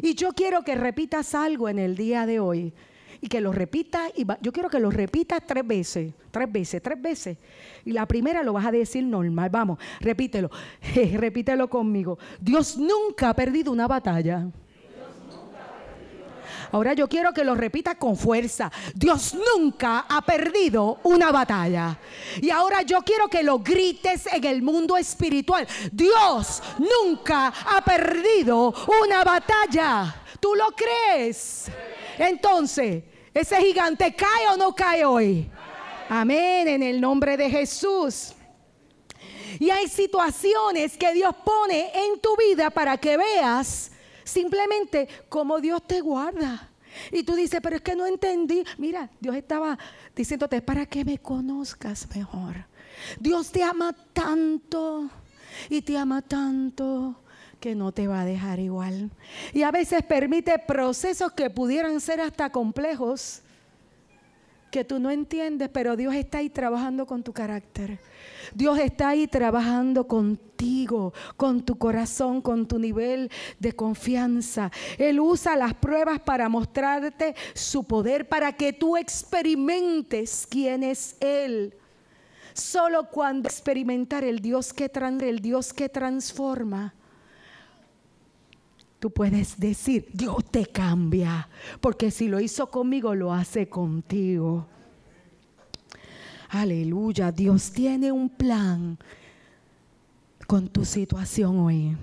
Y 0.00 0.14
yo 0.14 0.32
quiero 0.32 0.62
que 0.62 0.74
repitas 0.74 1.34
algo 1.34 1.68
en 1.68 1.78
el 1.78 1.96
día 1.96 2.26
de 2.26 2.40
hoy. 2.40 2.72
Y 3.20 3.28
que 3.28 3.40
lo 3.40 3.52
repitas, 3.52 4.10
y 4.16 4.26
yo 4.40 4.52
quiero 4.52 4.68
que 4.68 4.80
lo 4.80 4.90
repitas 4.90 5.40
tres 5.46 5.64
veces, 5.64 6.12
tres 6.32 6.50
veces, 6.50 6.82
tres 6.82 7.00
veces. 7.00 7.38
Y 7.84 7.92
la 7.92 8.04
primera 8.04 8.42
lo 8.42 8.52
vas 8.52 8.66
a 8.66 8.72
decir 8.72 9.04
normal. 9.04 9.48
Vamos, 9.48 9.78
repítelo, 10.00 10.50
repítelo 11.14 11.70
conmigo. 11.70 12.18
Dios 12.40 12.76
nunca 12.76 13.28
ha 13.28 13.34
perdido 13.34 13.70
una 13.70 13.86
batalla. 13.86 14.48
Ahora 16.72 16.94
yo 16.94 17.06
quiero 17.06 17.32
que 17.32 17.44
lo 17.44 17.54
repita 17.54 17.96
con 17.96 18.16
fuerza. 18.16 18.72
Dios 18.94 19.34
nunca 19.34 20.06
ha 20.08 20.22
perdido 20.22 21.00
una 21.04 21.30
batalla. 21.30 21.98
Y 22.40 22.48
ahora 22.48 22.80
yo 22.82 23.02
quiero 23.02 23.28
que 23.28 23.42
lo 23.42 23.58
grites 23.58 24.26
en 24.26 24.42
el 24.44 24.62
mundo 24.62 24.96
espiritual. 24.96 25.68
Dios 25.92 26.62
nunca 26.78 27.48
ha 27.48 27.82
perdido 27.84 28.74
una 29.04 29.22
batalla. 29.22 30.22
¿Tú 30.40 30.54
lo 30.54 30.68
crees? 30.72 31.66
Entonces, 32.18 33.04
¿ese 33.34 33.56
gigante 33.60 34.14
cae 34.14 34.48
o 34.48 34.56
no 34.56 34.74
cae 34.74 35.04
hoy? 35.04 35.50
Amén, 36.08 36.68
en 36.68 36.82
el 36.82 37.00
nombre 37.00 37.36
de 37.36 37.50
Jesús. 37.50 38.32
Y 39.60 39.68
hay 39.68 39.88
situaciones 39.88 40.96
que 40.96 41.12
Dios 41.12 41.34
pone 41.44 41.90
en 41.94 42.18
tu 42.18 42.34
vida 42.36 42.70
para 42.70 42.96
que 42.96 43.18
veas 43.18 43.91
Simplemente 44.24 45.08
como 45.28 45.60
Dios 45.60 45.86
te 45.86 46.00
guarda. 46.00 46.68
Y 47.10 47.22
tú 47.22 47.34
dices, 47.34 47.60
pero 47.62 47.76
es 47.76 47.82
que 47.82 47.96
no 47.96 48.06
entendí. 48.06 48.64
Mira, 48.78 49.10
Dios 49.20 49.36
estaba 49.36 49.78
diciéndote, 50.14 50.60
para 50.60 50.86
que 50.86 51.04
me 51.04 51.18
conozcas 51.18 52.08
mejor. 52.14 52.66
Dios 53.18 53.50
te 53.50 53.62
ama 53.62 53.94
tanto 54.12 55.10
y 55.68 55.82
te 55.82 55.96
ama 55.96 56.22
tanto 56.22 57.16
que 57.60 57.74
no 57.74 57.92
te 57.92 58.08
va 58.08 58.22
a 58.22 58.24
dejar 58.24 58.58
igual. 58.58 59.10
Y 59.52 59.62
a 59.62 59.70
veces 59.70 60.02
permite 60.02 60.58
procesos 60.58 61.32
que 61.32 61.48
pudieran 61.48 62.00
ser 62.00 62.20
hasta 62.20 62.50
complejos, 62.50 63.40
que 64.70 64.84
tú 64.84 64.98
no 64.98 65.10
entiendes, 65.10 65.68
pero 65.68 65.96
Dios 65.96 66.14
está 66.14 66.38
ahí 66.38 66.50
trabajando 66.50 67.06
con 67.06 67.22
tu 67.22 67.32
carácter. 67.32 68.00
Dios 68.54 68.78
está 68.78 69.10
ahí 69.10 69.26
trabajando 69.26 70.06
contigo, 70.06 71.12
con 71.36 71.62
tu 71.62 71.76
corazón, 71.76 72.40
con 72.40 72.66
tu 72.66 72.78
nivel 72.78 73.30
de 73.58 73.72
confianza. 73.72 74.70
Él 74.98 75.20
usa 75.20 75.56
las 75.56 75.74
pruebas 75.74 76.20
para 76.20 76.48
mostrarte 76.48 77.34
su 77.54 77.84
poder, 77.84 78.28
para 78.28 78.52
que 78.52 78.72
tú 78.72 78.96
experimentes 78.96 80.46
quién 80.48 80.82
es 80.82 81.16
Él. 81.20 81.74
Solo 82.54 83.08
cuando 83.08 83.48
experimentar 83.48 84.24
el 84.24 84.40
Dios 84.40 84.72
que, 84.72 84.90
el 85.20 85.40
Dios 85.40 85.72
que 85.72 85.88
transforma, 85.88 86.94
tú 88.98 89.10
puedes 89.10 89.58
decir, 89.58 90.08
Dios 90.12 90.44
te 90.50 90.66
cambia, 90.66 91.48
porque 91.80 92.10
si 92.10 92.28
lo 92.28 92.38
hizo 92.40 92.70
conmigo, 92.70 93.14
lo 93.14 93.32
hace 93.32 93.68
contigo. 93.68 94.66
Aleluya, 96.52 97.32
Dios 97.32 97.72
tiene 97.72 98.12
un 98.12 98.28
plan 98.28 98.98
con 100.46 100.68
tu 100.68 100.84
situación 100.84 101.58
hoy. 101.60 101.96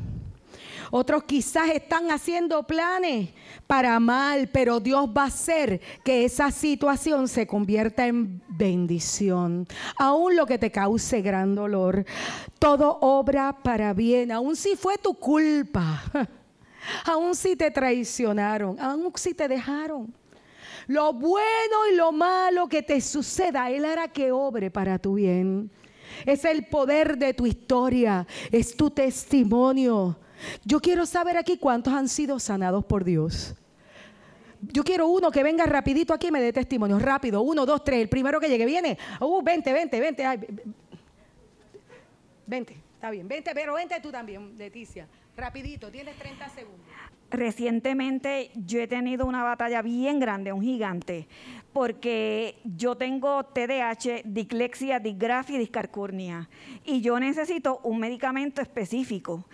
Otros 0.89 1.23
quizás 1.25 1.69
están 1.69 2.09
haciendo 2.09 2.63
planes 2.63 3.29
para 3.67 3.99
mal, 3.99 4.49
pero 4.51 4.79
Dios 4.79 5.07
va 5.15 5.25
a 5.25 5.27
hacer 5.27 5.79
que 6.03 6.25
esa 6.25 6.49
situación 6.49 7.27
se 7.27 7.45
convierta 7.45 8.07
en 8.07 8.41
bendición. 8.49 9.67
Aún 9.95 10.35
lo 10.35 10.47
que 10.47 10.57
te 10.57 10.71
cause 10.71 11.21
gran 11.21 11.53
dolor, 11.53 12.03
todo 12.57 12.97
obra 13.01 13.55
para 13.61 13.93
bien, 13.93 14.31
aún 14.31 14.55
si 14.55 14.75
fue 14.75 14.97
tu 14.97 15.13
culpa, 15.13 16.01
aún 17.05 17.35
si 17.35 17.55
te 17.55 17.69
traicionaron, 17.69 18.79
aún 18.79 19.11
si 19.15 19.35
te 19.35 19.47
dejaron. 19.47 20.11
Lo 20.89 21.13
bueno 21.13 21.87
y 21.91 21.95
lo 21.95 22.11
malo 22.11 22.67
que 22.67 22.81
te 22.81 22.99
suceda, 22.99 23.69
Él 23.69 23.85
hará 23.85 24.07
que 24.07 24.31
obre 24.31 24.71
para 24.71 24.97
tu 24.97 25.13
bien. 25.13 25.69
Es 26.25 26.43
el 26.45 26.65
poder 26.65 27.19
de 27.19 27.35
tu 27.35 27.45
historia, 27.45 28.25
es 28.51 28.75
tu 28.75 28.89
testimonio. 28.89 30.17
Yo 30.65 30.79
quiero 30.79 31.05
saber 31.05 31.37
aquí 31.37 31.59
cuántos 31.59 31.93
han 31.93 32.09
sido 32.09 32.39
sanados 32.39 32.83
por 32.85 33.03
Dios. 33.03 33.53
Yo 34.61 34.83
quiero 34.83 35.07
uno 35.09 35.29
que 35.29 35.43
venga 35.43 35.63
rapidito 35.67 36.11
aquí 36.11 36.29
y 36.29 36.31
me 36.31 36.41
dé 36.41 36.51
testimonio. 36.51 36.97
Rápido, 36.97 37.43
uno, 37.43 37.67
dos, 37.67 37.83
tres. 37.83 38.01
El 38.01 38.09
primero 38.09 38.39
que 38.39 38.49
llegue 38.49 38.65
viene. 38.65 38.97
Uh, 39.19 39.43
vente, 39.43 39.71
vente, 39.71 39.99
vente. 39.99 40.23
vente, 42.47 42.77
está 42.95 43.11
bien. 43.11 43.27
Vente, 43.27 43.51
pero 43.53 43.75
vente 43.75 43.99
tú 44.01 44.11
también, 44.11 44.57
Leticia. 44.57 45.07
Rapidito, 45.37 45.91
tienes 45.91 46.17
30 46.17 46.49
segundos 46.49 46.88
recientemente 47.31 48.51
yo 48.55 48.79
he 48.79 48.87
tenido 48.87 49.25
una 49.25 49.43
batalla 49.43 49.81
bien 49.81 50.19
grande, 50.19 50.51
un 50.51 50.61
gigante, 50.61 51.27
porque 51.73 52.59
yo 52.63 52.95
tengo 52.95 53.43
TDAH, 53.43 54.23
dislexia, 54.25 54.99
disgrafia 54.99 55.55
y 55.55 55.59
discarcurnia. 55.59 56.49
Y 56.83 57.01
yo 57.01 57.19
necesito 57.19 57.79
un 57.83 57.99
medicamento 57.99 58.61
específico. 58.61 59.45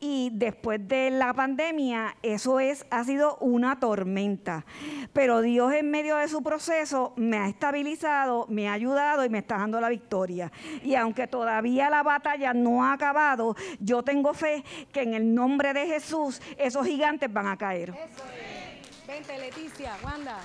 Y 0.00 0.30
después 0.32 0.86
de 0.86 1.10
la 1.10 1.34
pandemia, 1.34 2.16
eso 2.22 2.60
es, 2.60 2.86
ha 2.90 3.04
sido 3.04 3.36
una 3.38 3.80
tormenta. 3.80 4.64
Pero 5.12 5.40
Dios 5.40 5.72
en 5.72 5.90
medio 5.90 6.16
de 6.16 6.28
su 6.28 6.42
proceso 6.42 7.12
me 7.16 7.38
ha 7.38 7.48
estabilizado, 7.48 8.46
me 8.48 8.68
ha 8.68 8.72
ayudado 8.72 9.24
y 9.24 9.28
me 9.28 9.38
está 9.38 9.58
dando 9.58 9.80
la 9.80 9.88
victoria. 9.88 10.52
Y 10.82 10.94
aunque 10.94 11.26
todavía 11.26 11.90
la 11.90 12.02
batalla 12.02 12.54
no 12.54 12.84
ha 12.84 12.92
acabado, 12.92 13.56
yo 13.80 14.02
tengo 14.02 14.32
fe 14.34 14.64
que 14.92 15.02
en 15.02 15.14
el 15.14 15.34
nombre 15.34 15.72
de 15.72 15.86
Jesús 15.86 16.40
esos 16.56 16.86
gigantes 16.86 17.32
van 17.32 17.48
a 17.48 17.56
caer. 17.56 17.90
Eso 17.90 18.24
es. 18.24 18.64
Vente, 19.06 19.38
Leticia, 19.38 19.92
Wanda. 20.02 20.38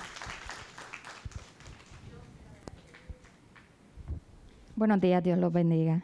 Buenos 4.80 4.98
días, 4.98 5.22
Dios 5.22 5.38
los 5.38 5.52
bendiga. 5.52 6.02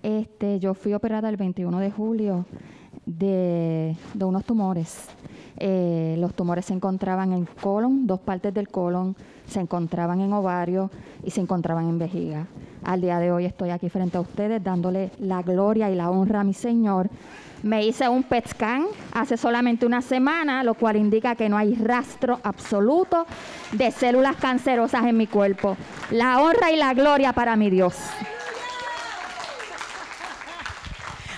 Este, 0.00 0.60
yo 0.60 0.74
fui 0.74 0.94
operada 0.94 1.28
el 1.28 1.36
21 1.36 1.80
de 1.80 1.90
julio 1.90 2.46
de, 3.06 3.96
unos 4.20 4.44
tumores. 4.44 5.08
Eh, 5.56 6.14
los 6.20 6.32
tumores 6.32 6.66
se 6.66 6.74
encontraban 6.74 7.32
en 7.32 7.44
colon, 7.44 8.06
dos 8.06 8.20
partes 8.20 8.54
del 8.54 8.68
colon, 8.68 9.16
se 9.46 9.58
encontraban 9.58 10.20
en 10.20 10.32
ovario 10.32 10.92
y 11.24 11.32
se 11.32 11.40
encontraban 11.40 11.88
en 11.88 11.98
vejiga. 11.98 12.46
Al 12.84 13.00
día 13.00 13.18
de 13.18 13.32
hoy 13.32 13.46
estoy 13.46 13.70
aquí 13.70 13.88
frente 13.88 14.18
a 14.18 14.20
ustedes 14.20 14.62
dándole 14.62 15.10
la 15.18 15.40
gloria 15.40 15.90
y 15.90 15.94
la 15.94 16.10
honra 16.10 16.40
a 16.40 16.44
mi 16.44 16.52
Señor. 16.52 17.08
Me 17.62 17.82
hice 17.82 18.06
un 18.10 18.22
PET 18.22 18.48
scan 18.48 18.84
hace 19.14 19.38
solamente 19.38 19.86
una 19.86 20.02
semana, 20.02 20.62
lo 20.62 20.74
cual 20.74 20.96
indica 20.96 21.34
que 21.34 21.48
no 21.48 21.56
hay 21.56 21.74
rastro 21.76 22.40
absoluto 22.42 23.26
de 23.72 23.90
células 23.90 24.36
cancerosas 24.36 25.06
en 25.06 25.16
mi 25.16 25.26
cuerpo. 25.26 25.78
La 26.10 26.42
honra 26.42 26.70
y 26.72 26.76
la 26.76 26.92
gloria 26.92 27.32
para 27.32 27.56
mi 27.56 27.70
Dios. 27.70 27.96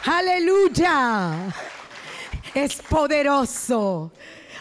Aleluya. 0.05 1.33
Es 2.55 2.83
poderoso. 2.83 4.11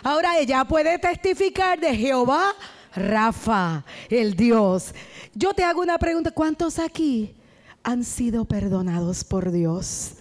Ahora 0.04 0.38
ella 0.38 0.66
puede 0.66 1.00
testificar 1.00 1.80
de 1.80 1.96
Jehová 1.96 2.54
Rafa, 2.96 3.84
el 4.10 4.36
Dios. 4.36 4.94
Yo 5.38 5.54
te 5.54 5.66
hago 5.66 5.82
una 5.82 5.98
pregunta, 5.98 6.32
¿cuántos 6.32 6.80
aquí 6.80 7.36
han 7.84 8.06
sido 8.06 8.46
perdonados 8.46 9.26
por 9.26 9.52
Dios? 9.52 10.14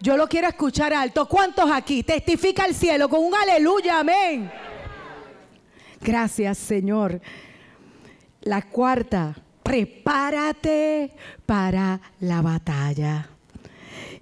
Yo 0.00 0.16
lo 0.16 0.28
quiero 0.28 0.46
escuchar 0.46 0.94
alto. 0.94 1.28
¿Cuántos 1.28 1.68
aquí? 1.68 2.04
Testifica 2.04 2.64
el 2.64 2.74
cielo 2.76 3.08
con 3.08 3.24
un 3.24 3.34
aleluya, 3.34 3.98
amén. 3.98 4.48
Gracias, 6.00 6.56
Señor. 6.58 7.20
La 8.42 8.62
cuarta, 8.62 9.34
prepárate 9.64 11.14
para 11.44 12.00
la 12.20 12.42
batalla. 12.42 13.28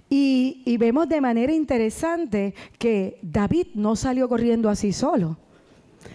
Y, 0.09 0.63
y, 0.65 0.77
vemos 0.77 1.07
de 1.09 1.21
manera 1.21 1.53
interesante 1.53 2.55
que 2.79 3.19
David 3.21 3.67
no 3.75 3.95
salió 3.95 4.27
corriendo 4.27 4.67
así 4.67 4.93
solo 4.93 5.37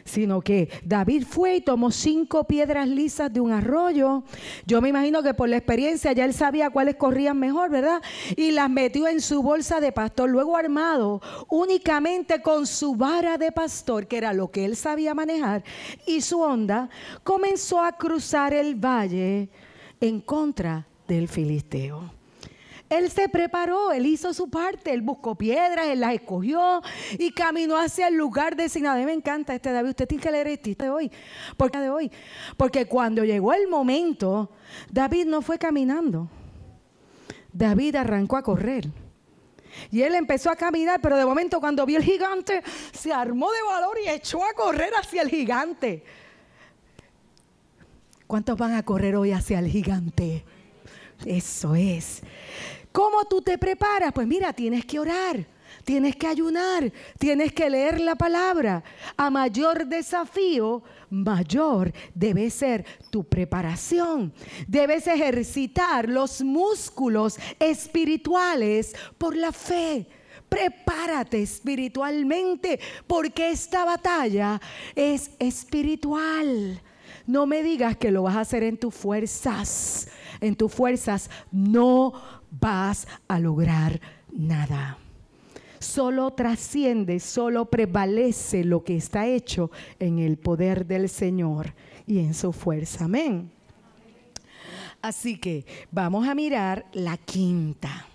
sino 0.05 0.41
que 0.41 0.69
David 0.85 1.25
fue 1.29 1.57
y 1.57 1.61
tomó 1.61 1.91
cinco 1.91 2.45
piedras 2.45 2.89
lisas 2.89 3.33
de 3.33 3.41
un 3.41 3.53
arroyo. 3.53 4.23
Yo 4.67 4.81
me 4.81 4.89
imagino 4.89 5.23
que 5.23 5.35
por 5.35 5.49
la 5.49 5.57
experiencia 5.57 6.13
ya 6.13 6.25
él 6.25 6.35
sabía 6.35 6.71
cuáles 6.71 6.97
corrían 6.97 7.39
mejor, 7.39 7.71
¿verdad? 7.71 8.03
Y 8.37 8.53
las 8.53 8.71
metió 8.71 9.09
en 9.09 9.21
su 9.21 9.43
bolsa 9.43 9.81
de 9.81 9.93
pastor. 9.93 10.31
Luego 10.31 10.57
armado 10.57 11.21
únicamente 11.49 12.43
con 12.43 12.67
su 12.67 12.97
vara 12.97 13.39
de 13.39 13.53
pastor, 13.53 14.07
que 14.07 14.19
era 14.19 14.33
lo 14.33 14.51
que 14.51 14.65
él 14.65 14.77
sabía 14.77 15.15
manejar, 15.15 15.65
y 16.07 16.21
su 16.21 16.41
onda, 16.41 16.89
comenzó 17.23 17.81
a 17.81 17.93
cruzar 17.93 18.53
el 18.55 18.75
valle 18.75 19.49
en 20.01 20.21
contra 20.21 20.87
del 21.09 21.29
filisteo. 21.29 22.17
Él 22.89 23.11
se 23.11 23.29
preparó, 23.29 23.91
él 23.91 24.07
hizo 24.07 24.33
su 24.33 24.49
parte, 24.49 24.93
él 24.93 25.03
buscó 25.03 25.35
piedras, 25.35 25.87
él 25.89 26.01
las 26.01 26.15
escogió 26.15 26.83
y 27.19 27.33
caminó 27.33 27.77
hacia 27.77 28.07
el 28.07 28.15
lugar 28.15 28.55
designado. 28.55 28.97
A 28.97 29.01
mí 29.01 29.07
me 29.07 29.13
encanta 29.13 29.55
este 29.55 29.73
David, 29.73 29.91
usted 29.91 30.07
tiene 30.07 30.23
que 30.23 30.31
leer 30.31 30.47
este 30.49 30.75
de 30.77 30.91
hoy, 30.91 31.11
porque 31.57 31.79
de 31.79 31.91
hoy, 31.91 32.13
porque 32.57 32.87
cuando 32.87 33.25
llegó 33.25 33.53
el 33.53 33.67
momento, 33.67 34.51
David 34.91 35.27
no 35.27 35.43
fue 35.43 35.59
caminando. 35.59 36.29
David 37.53 37.97
arrancó 37.97 38.37
a 38.37 38.43
correr. 38.43 38.89
Y 39.91 40.03
él 40.03 40.15
empezó 40.15 40.51
a 40.51 40.57
caminar, 40.57 41.01
pero 41.01 41.17
de 41.17 41.25
momento 41.25 41.61
cuando 41.61 41.85
vio 41.87 41.99
el 41.99 42.05
gigante, 42.05 42.63
se 42.93 43.13
armó 43.13 43.51
de 43.51 43.63
valor 43.63 43.97
y 44.05 44.09
echó 44.09 44.45
a 44.45 44.53
correr 44.55 44.93
hacia 44.95 45.23
el 45.23 45.29
gigante. 45.29 46.05
¿Cuántos 48.27 48.57
van 48.57 48.75
a 48.75 48.83
correr 48.85 49.17
hoy 49.17 49.33
hacia 49.33 49.59
el 49.59 49.69
gigante? 49.69 50.45
Eso 51.25 51.75
es. 51.75 52.23
¿Cómo 52.97 53.27
tú 53.27 53.43
te 53.43 53.59
preparas? 53.59 54.11
Pues 54.11 54.27
mira, 54.27 54.55
tienes 54.55 54.87
que 54.87 54.99
orar, 54.99 55.47
tienes 55.85 56.17
que 56.17 56.29
ayunar, 56.29 56.91
tienes 57.19 57.53
que 57.53 57.69
leer 57.69 58.01
la 58.01 58.15
palabra. 58.15 58.83
A 59.19 59.29
mayor 59.29 59.85
desafío, 59.87 60.83
mayor 61.11 61.93
debe 62.15 62.49
ser 62.49 62.87
tu 63.11 63.23
preparación. 63.23 64.33
Debes 64.67 65.07
ejercitar 65.09 66.09
los 66.09 66.41
músculos 66.41 67.39
espirituales 67.59 68.97
por 69.19 69.37
la 69.37 69.53
fe. 69.53 70.07
Prepárate 70.49 71.43
espiritualmente 71.43 72.81
porque 73.07 73.51
esta 73.51 73.85
batalla 73.85 74.59
es 74.95 75.33
espiritual. 75.39 76.81
No 77.27 77.45
me 77.45 77.63
digas 77.63 77.97
que 77.99 78.11
lo 78.11 78.23
vas 78.23 78.37
a 78.37 78.41
hacer 78.41 78.63
en 78.63 78.79
tus 78.79 78.95
fuerzas. 78.95 80.09
En 80.41 80.55
tus 80.55 80.73
fuerzas 80.73 81.31
no 81.51 82.13
vas 82.51 83.07
a 83.29 83.39
lograr 83.39 84.01
nada. 84.33 84.99
Solo 85.79 86.33
trasciende, 86.33 87.21
solo 87.21 87.67
prevalece 87.67 88.65
lo 88.65 88.83
que 88.83 88.97
está 88.97 89.27
hecho 89.27 89.71
en 89.99 90.19
el 90.19 90.37
poder 90.39 90.87
del 90.87 91.09
Señor 91.09 91.75
y 92.07 92.19
en 92.19 92.35
su 92.35 92.53
fuerza. 92.53 93.05
Amén. 93.05 93.51
Así 95.03 95.39
que 95.39 95.65
vamos 95.91 96.27
a 96.27 96.35
mirar 96.35 96.87
la 96.93 97.17
quinta. 97.17 98.07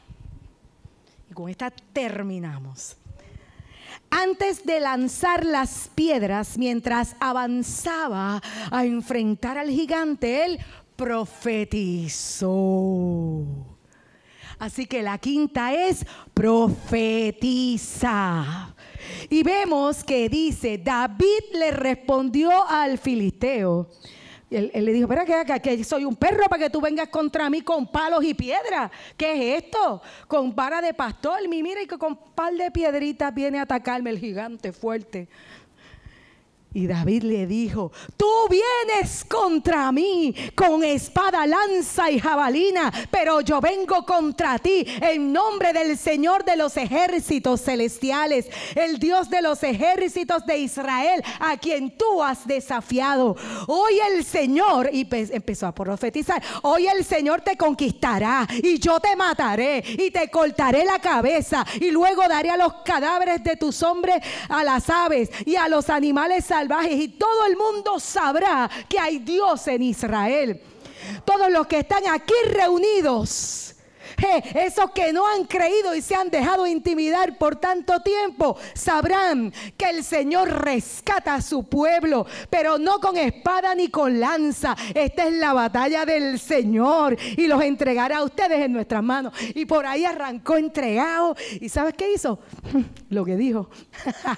Y 1.29 1.33
con 1.33 1.49
esta 1.49 1.69
terminamos. 1.69 2.97
Antes 4.09 4.65
de 4.65 4.81
lanzar 4.81 5.45
las 5.45 5.89
piedras, 5.95 6.57
mientras 6.57 7.15
avanzaba 7.21 8.41
a 8.69 8.85
enfrentar 8.85 9.57
al 9.57 9.69
gigante, 9.69 10.43
él 10.43 10.59
profetizó. 10.97 12.49
Así 14.61 14.85
que 14.85 15.01
la 15.01 15.17
quinta 15.17 15.73
es 15.73 16.05
profetiza. 16.35 17.65
Y 19.27 19.41
vemos 19.41 20.03
que 20.03 20.29
dice, 20.29 20.77
David 20.77 21.41
le 21.53 21.71
respondió 21.71 22.51
al 22.67 22.99
filisteo. 22.99 23.89
Él, 24.51 24.69
le 24.71 24.93
dijo, 24.93 25.11
espera 25.11 25.59
que, 25.59 25.83
soy 25.83 26.05
un 26.05 26.15
perro 26.15 26.43
para 26.47 26.65
que 26.65 26.69
tú 26.69 26.79
vengas 26.79 27.07
contra 27.07 27.49
mí 27.49 27.61
con 27.61 27.87
palos 27.87 28.23
y 28.23 28.35
piedras. 28.35 28.91
¿Qué 29.17 29.57
es 29.57 29.63
esto? 29.63 29.99
Con 30.27 30.53
vara 30.53 30.79
de 30.79 30.93
pastor. 30.93 31.39
Mira 31.49 31.81
y 31.81 31.87
que 31.87 31.97
con 31.97 32.15
par 32.15 32.53
de 32.53 32.69
piedritas 32.69 33.33
viene 33.33 33.57
a 33.57 33.63
atacarme 33.63 34.11
el 34.11 34.19
gigante 34.19 34.71
fuerte. 34.71 35.27
Y 36.73 36.87
David 36.87 37.23
le 37.23 37.47
dijo, 37.47 37.91
tú 38.15 38.29
vienes 38.49 39.25
contra 39.25 39.91
mí 39.91 40.33
con 40.55 40.85
espada, 40.85 41.45
lanza 41.45 42.09
y 42.09 42.17
jabalina, 42.17 42.89
pero 43.11 43.41
yo 43.41 43.59
vengo 43.59 44.05
contra 44.05 44.57
ti 44.57 44.85
en 45.01 45.33
nombre 45.33 45.73
del 45.73 45.97
Señor 45.97 46.45
de 46.45 46.55
los 46.55 46.77
ejércitos 46.77 47.61
celestiales, 47.61 48.49
el 48.73 48.99
Dios 48.99 49.29
de 49.29 49.41
los 49.41 49.61
ejércitos 49.63 50.45
de 50.45 50.59
Israel, 50.59 51.21
a 51.41 51.57
quien 51.57 51.97
tú 51.97 52.23
has 52.23 52.47
desafiado. 52.47 53.35
Hoy 53.67 53.99
el 54.09 54.23
Señor, 54.23 54.89
y 54.93 55.05
empezó 55.11 55.67
a 55.67 55.75
profetizar, 55.75 56.41
hoy 56.61 56.87
el 56.87 57.03
Señor 57.03 57.41
te 57.41 57.57
conquistará 57.57 58.47
y 58.63 58.79
yo 58.79 58.97
te 59.01 59.13
mataré 59.17 59.83
y 59.85 60.09
te 60.09 60.29
cortaré 60.29 60.85
la 60.85 60.99
cabeza 60.99 61.65
y 61.81 61.91
luego 61.91 62.25
daré 62.29 62.49
a 62.49 62.55
los 62.55 62.75
cadáveres 62.85 63.43
de 63.43 63.57
tus 63.57 63.83
hombres, 63.83 64.23
a 64.47 64.63
las 64.63 64.89
aves 64.89 65.29
y 65.45 65.57
a 65.57 65.67
los 65.67 65.89
animales 65.89 66.45
salvajes 66.45 66.60
y 66.89 67.07
todo 67.09 67.45
el 67.45 67.57
mundo 67.57 67.99
sabrá 67.99 68.69
que 68.87 68.99
hay 68.99 69.19
Dios 69.19 69.67
en 69.67 69.83
Israel. 69.83 70.61
Todos 71.25 71.51
los 71.51 71.67
que 71.67 71.79
están 71.79 72.07
aquí 72.07 72.33
reunidos 72.51 73.70
esos 74.53 74.91
que 74.91 75.13
no 75.13 75.27
han 75.27 75.45
creído 75.45 75.95
y 75.95 76.01
se 76.01 76.15
han 76.15 76.29
dejado 76.29 76.67
intimidar 76.67 77.37
por 77.37 77.55
tanto 77.55 77.99
tiempo, 78.01 78.57
sabrán 78.73 79.53
que 79.77 79.89
el 79.89 80.03
Señor 80.03 80.63
rescata 80.63 81.35
a 81.35 81.41
su 81.41 81.63
pueblo, 81.63 82.25
pero 82.49 82.77
no 82.77 82.99
con 82.99 83.17
espada 83.17 83.75
ni 83.75 83.89
con 83.89 84.19
lanza. 84.19 84.75
Esta 84.93 85.27
es 85.27 85.33
la 85.33 85.53
batalla 85.53 86.05
del 86.05 86.39
Señor 86.39 87.17
y 87.37 87.47
los 87.47 87.61
entregará 87.63 88.17
a 88.17 88.23
ustedes 88.23 88.59
en 88.59 88.73
nuestras 88.73 89.03
manos. 89.03 89.33
Y 89.55 89.65
por 89.65 89.85
ahí 89.85 90.05
arrancó 90.05 90.57
entregado. 90.57 91.35
¿Y 91.59 91.69
sabes 91.69 91.93
qué 91.95 92.13
hizo? 92.13 92.39
Lo 93.09 93.25
que 93.25 93.35
dijo. 93.35 93.69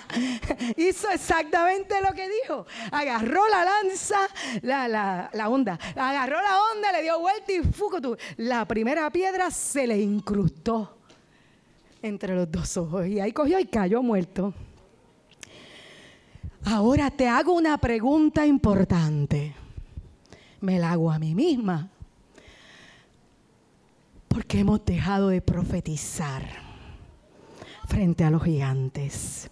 hizo 0.78 1.10
exactamente 1.10 1.96
lo 2.02 2.14
que 2.14 2.28
dijo. 2.42 2.66
Agarró 2.92 3.48
la 3.50 3.64
lanza, 3.64 4.18
la, 4.62 5.50
onda. 5.50 5.80
Agarró 5.96 6.42
la 6.42 6.60
onda, 6.74 6.92
le 6.92 7.04
dio 7.04 7.20
vuelta 7.20 7.52
y 7.52 7.62
fuco, 7.62 8.00
la 8.38 8.66
primera 8.66 9.10
piedra 9.12 9.52
se 9.74 9.88
le 9.88 10.00
incrustó 10.00 10.98
entre 12.04 12.36
los 12.36 12.52
dos 12.52 12.78
ojos 12.78 13.08
y 13.08 13.20
ahí 13.20 13.32
cogió 13.32 13.60
y 13.60 13.66
cayó 13.66 14.04
muerto. 14.04 14.54
Ahora 16.64 17.10
te 17.10 17.28
hago 17.28 17.54
una 17.54 17.80
pregunta 17.80 18.46
importante. 18.46 19.56
Me 20.62 20.78
la 20.78 20.92
hago 20.92 21.12
a 21.12 21.18
mí 21.18 21.34
misma. 21.34 21.90
¿Por 24.28 24.46
qué 24.46 24.60
hemos 24.60 24.86
dejado 24.86 25.30
de 25.30 25.42
profetizar 25.42 26.44
frente 27.88 28.24
a 28.24 28.30
los 28.30 28.44
gigantes? 28.44 29.50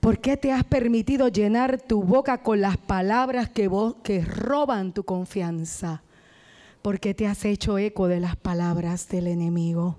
¿Por 0.00 0.18
qué 0.18 0.36
te 0.36 0.52
has 0.52 0.64
permitido 0.64 1.28
llenar 1.28 1.80
tu 1.80 2.02
boca 2.02 2.42
con 2.42 2.60
las 2.60 2.76
palabras 2.76 3.48
que, 3.48 3.70
que 4.02 4.20
roban 4.22 4.92
tu 4.92 5.02
confianza? 5.02 6.02
Porque 6.84 7.14
te 7.14 7.26
has 7.26 7.46
hecho 7.46 7.78
eco 7.78 8.08
de 8.08 8.20
las 8.20 8.36
palabras 8.36 9.08
del 9.08 9.26
enemigo. 9.28 9.96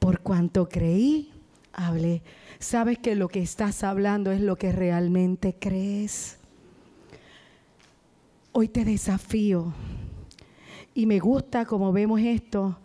Por 0.00 0.22
cuanto 0.22 0.68
creí, 0.68 1.30
hablé. 1.72 2.24
Sabes 2.58 2.98
que 2.98 3.14
lo 3.14 3.28
que 3.28 3.40
estás 3.40 3.84
hablando 3.84 4.32
es 4.32 4.40
lo 4.40 4.56
que 4.56 4.72
realmente 4.72 5.54
crees. 5.56 6.38
Hoy 8.50 8.66
te 8.66 8.84
desafío. 8.84 9.72
Y 10.94 11.06
me 11.06 11.20
gusta 11.20 11.64
como 11.64 11.92
vemos 11.92 12.20
esto, 12.20 12.76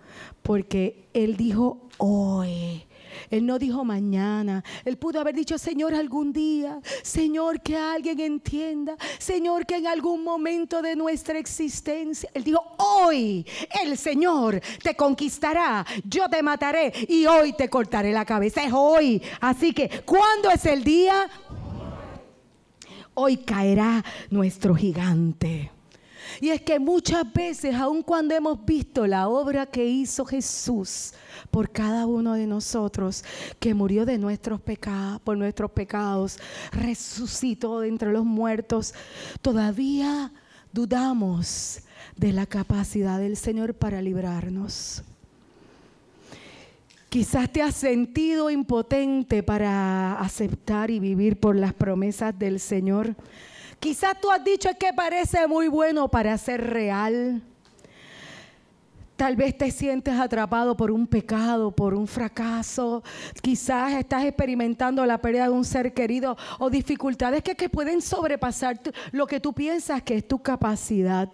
porque 0.44 1.08
Él 1.16 1.36
dijo 1.36 1.90
hoy. 1.98 2.84
Él 3.30 3.46
no 3.46 3.60
dijo 3.60 3.84
mañana. 3.84 4.64
Él 4.86 4.98
pudo 4.98 5.20
haber 5.20 5.36
dicho, 5.36 5.58
Señor, 5.58 5.94
algún 5.94 6.34
día. 6.34 6.80
Señor, 7.04 7.62
que 7.62 7.78
alguien 7.78 8.20
entienda. 8.20 8.96
Señor, 9.18 9.66
que 9.66 9.78
en 9.78 9.88
algún 9.88 10.24
momento 10.24 10.82
de 10.82 10.96
nuestra 10.96 11.40
existencia. 11.40 12.30
Él 12.34 12.44
dijo, 12.44 12.64
hoy 12.78 13.46
el 13.84 13.98
Señor 13.98 14.62
te 14.84 14.96
conquistará. 14.96 15.86
Yo 16.04 16.28
te 16.30 16.42
mataré 16.44 16.92
y 17.08 17.26
hoy 17.26 17.54
te 17.54 17.70
cortaré 17.70 18.12
la 18.12 18.26
cabeza. 18.26 18.64
Es 18.64 18.74
hoy. 18.74 19.22
Así 19.40 19.74
que, 19.74 20.04
¿cuándo 20.06 20.50
es 20.52 20.66
el 20.66 20.84
día? 20.84 21.30
Hoy 23.14 23.38
caerá 23.38 24.04
nuestro 24.30 24.76
gigante. 24.76 25.72
Y 26.42 26.50
es 26.50 26.62
que 26.62 26.80
muchas 26.80 27.32
veces, 27.34 27.76
aun 27.76 28.02
cuando 28.02 28.34
hemos 28.34 28.64
visto 28.66 29.06
la 29.06 29.28
obra 29.28 29.66
que 29.66 29.86
hizo 29.86 30.24
Jesús 30.26 31.14
por 31.52 31.70
cada 31.70 32.06
uno 32.06 32.34
de 32.34 32.48
nosotros, 32.48 33.24
que 33.60 33.74
murió 33.74 34.06
de 34.06 34.18
nuestros 34.18 34.62
pecados, 34.62 35.20
por 35.22 35.38
nuestros 35.38 35.72
pecados, 35.72 36.40
resucitó 36.72 37.82
de 37.82 37.90
entre 37.90 38.12
los 38.12 38.24
muertos, 38.24 38.94
todavía 39.42 40.32
dudamos 40.72 41.80
de 42.16 42.32
la 42.32 42.46
capacidad 42.46 43.20
del 43.20 43.36
Señor 43.36 43.74
para 43.74 44.02
librarnos. 44.02 45.04
Quizás 47.10 47.52
te 47.52 47.64
has 47.64 47.76
sentido 47.76 48.52
impotente 48.52 49.42
para 49.42 50.20
aceptar 50.20 50.92
y 50.92 51.00
vivir 51.00 51.40
por 51.40 51.56
las 51.56 51.74
promesas 51.74 52.38
del 52.38 52.60
Señor. 52.60 53.16
Quizás 53.80 54.20
tú 54.20 54.30
has 54.30 54.44
dicho 54.44 54.70
que 54.78 54.94
parece 54.94 55.48
muy 55.48 55.70
bueno 55.70 56.10
para 56.10 56.38
ser 56.38 56.70
real. 56.70 57.42
Tal 59.16 59.36
vez 59.36 59.58
te 59.58 59.72
sientes 59.72 60.14
atrapado 60.18 60.76
por 60.78 60.92
un 60.92 61.08
pecado, 61.08 61.72
por 61.72 61.94
un 61.94 62.08
fracaso. 62.08 63.04
Quizás 63.42 63.94
estás 63.94 64.24
experimentando 64.24 65.06
la 65.06 65.18
pérdida 65.18 65.44
de 65.44 65.50
un 65.50 65.66
ser 65.66 65.94
querido 65.94 66.38
o 66.58 66.70
dificultades 66.70 67.44
que, 67.44 67.56
que 67.56 67.70
pueden 67.70 68.02
sobrepasar 68.02 68.80
lo 69.12 69.28
que 69.28 69.40
tú 69.40 69.54
piensas 69.54 70.04
que 70.04 70.18
es 70.18 70.28
tu 70.28 70.40
capacidad. 70.40 71.30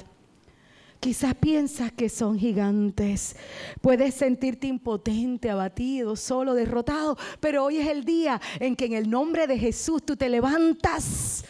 Quizás 1.00 1.36
piensas 1.36 1.92
que 1.92 2.10
son 2.10 2.40
gigantes. 2.40 3.36
Puedes 3.82 4.16
sentirte 4.16 4.66
impotente, 4.66 5.52
abatido, 5.52 6.16
solo, 6.16 6.56
derrotado. 6.56 7.18
Pero 7.40 7.66
hoy 7.66 7.78
es 7.78 7.88
el 7.88 8.04
día 8.04 8.42
en 8.60 8.76
que 8.76 8.86
en 8.86 8.94
el 8.94 9.10
nombre 9.10 9.46
de 9.46 9.60
Jesús 9.60 10.04
tú 10.04 10.16
te 10.16 10.30
levantas 10.30 11.44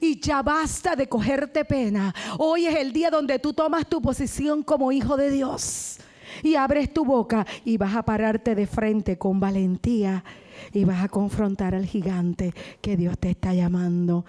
y 0.00 0.20
ya 0.20 0.42
basta 0.42 0.96
de 0.96 1.08
cogerte 1.08 1.64
pena. 1.64 2.14
Hoy 2.38 2.66
es 2.66 2.76
el 2.76 2.92
día 2.92 3.10
donde 3.10 3.38
tú 3.38 3.52
tomas 3.52 3.86
tu 3.86 4.00
posición 4.00 4.62
como 4.62 4.92
hijo 4.92 5.16
de 5.16 5.30
Dios 5.30 5.98
y 6.42 6.54
abres 6.54 6.92
tu 6.92 7.04
boca 7.04 7.46
y 7.64 7.76
vas 7.76 7.96
a 7.96 8.02
pararte 8.02 8.54
de 8.54 8.66
frente 8.66 9.18
con 9.18 9.40
valentía 9.40 10.24
y 10.72 10.84
vas 10.84 11.04
a 11.04 11.08
confrontar 11.08 11.74
al 11.74 11.86
gigante 11.86 12.52
que 12.80 12.96
Dios 12.96 13.18
te 13.18 13.30
está 13.30 13.54
llamando. 13.54 14.24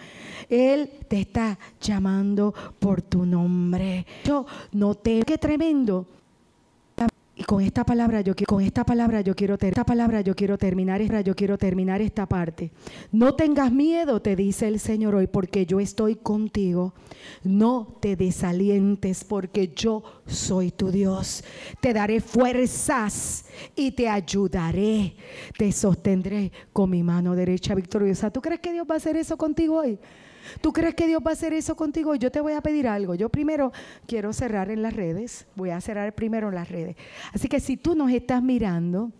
Él 0.50 0.92
te 1.08 1.22
está 1.22 1.58
llamando 1.82 2.54
por 2.80 3.02
tu 3.02 3.26
nombre. 3.26 4.06
Yo 4.24 4.46
no 4.72 4.96
te 4.96 5.22
qué 5.22 5.38
tremendo 5.38 6.06
y 7.40 7.44
con 7.44 7.62
esta 7.62 7.86
palabra 7.86 8.22
yo 8.22 8.34
con 8.48 8.64
esta 8.64 8.84
palabra 8.84 9.22
yo 9.22 9.36
quiero 9.36 9.58
esta 9.62 9.86
palabra 9.86 10.22
yo 10.22 10.36
quiero 10.36 10.58
terminar 10.58 10.98
yo 11.24 11.36
quiero 11.36 11.58
terminar 11.58 12.02
esta 12.02 12.26
parte. 12.26 12.72
No 13.12 13.36
tengas 13.36 13.72
miedo, 13.72 14.20
te 14.22 14.36
dice 14.36 14.68
el 14.68 14.80
Señor 14.80 15.14
hoy, 15.14 15.28
porque 15.28 15.68
yo 15.68 15.80
estoy 15.80 16.16
contigo. 16.16 16.96
No 17.44 18.00
te 18.02 18.16
desalientes, 18.16 19.24
porque 19.24 19.72
yo 19.76 20.04
soy 20.26 20.72
tu 20.72 20.90
Dios. 20.90 21.44
Te 21.80 21.94
daré 21.94 22.22
fuerzas 22.22 23.46
y 23.76 23.92
te 23.92 24.10
ayudaré. 24.10 25.16
Te 25.58 25.72
sostendré 25.72 26.52
con 26.74 26.90
mi 26.90 27.04
mano 27.04 27.36
derecha 27.36 27.76
victoriosa. 27.76 28.32
¿Tú 28.32 28.42
crees 28.42 28.62
que 28.62 28.74
Dios 28.74 28.88
va 28.90 28.96
a 28.96 28.98
hacer 28.98 29.16
eso 29.16 29.38
contigo 29.38 29.78
hoy? 29.78 30.00
¿Tú 30.62 30.74
crees 30.74 30.96
que 30.96 31.08
Dios 31.08 31.22
va 31.26 31.32
a 31.32 31.34
hacer 31.34 31.54
eso 31.54 31.76
contigo? 31.76 32.16
Yo 32.16 32.32
te 32.32 32.42
voy 32.42 32.54
a 32.54 32.62
pedir 32.62 32.88
algo. 32.88 33.16
Yo 33.16 33.30
primero 33.30 33.72
quiero 34.06 34.34
cerrar 34.34 34.70
en 34.70 34.82
las 34.82 34.94
redes. 34.94 35.46
Voy 35.56 35.70
a 35.70 35.82
cerrar 35.82 36.14
primero 36.14 36.50
en 36.50 36.56
las 36.56 36.70
redes. 36.70 36.96
Así 37.34 37.48
que 37.48 37.60
si 37.60 37.78
tú 37.78 37.96
nos 37.96 38.12
estás 38.12 38.42
mirando 38.42 39.12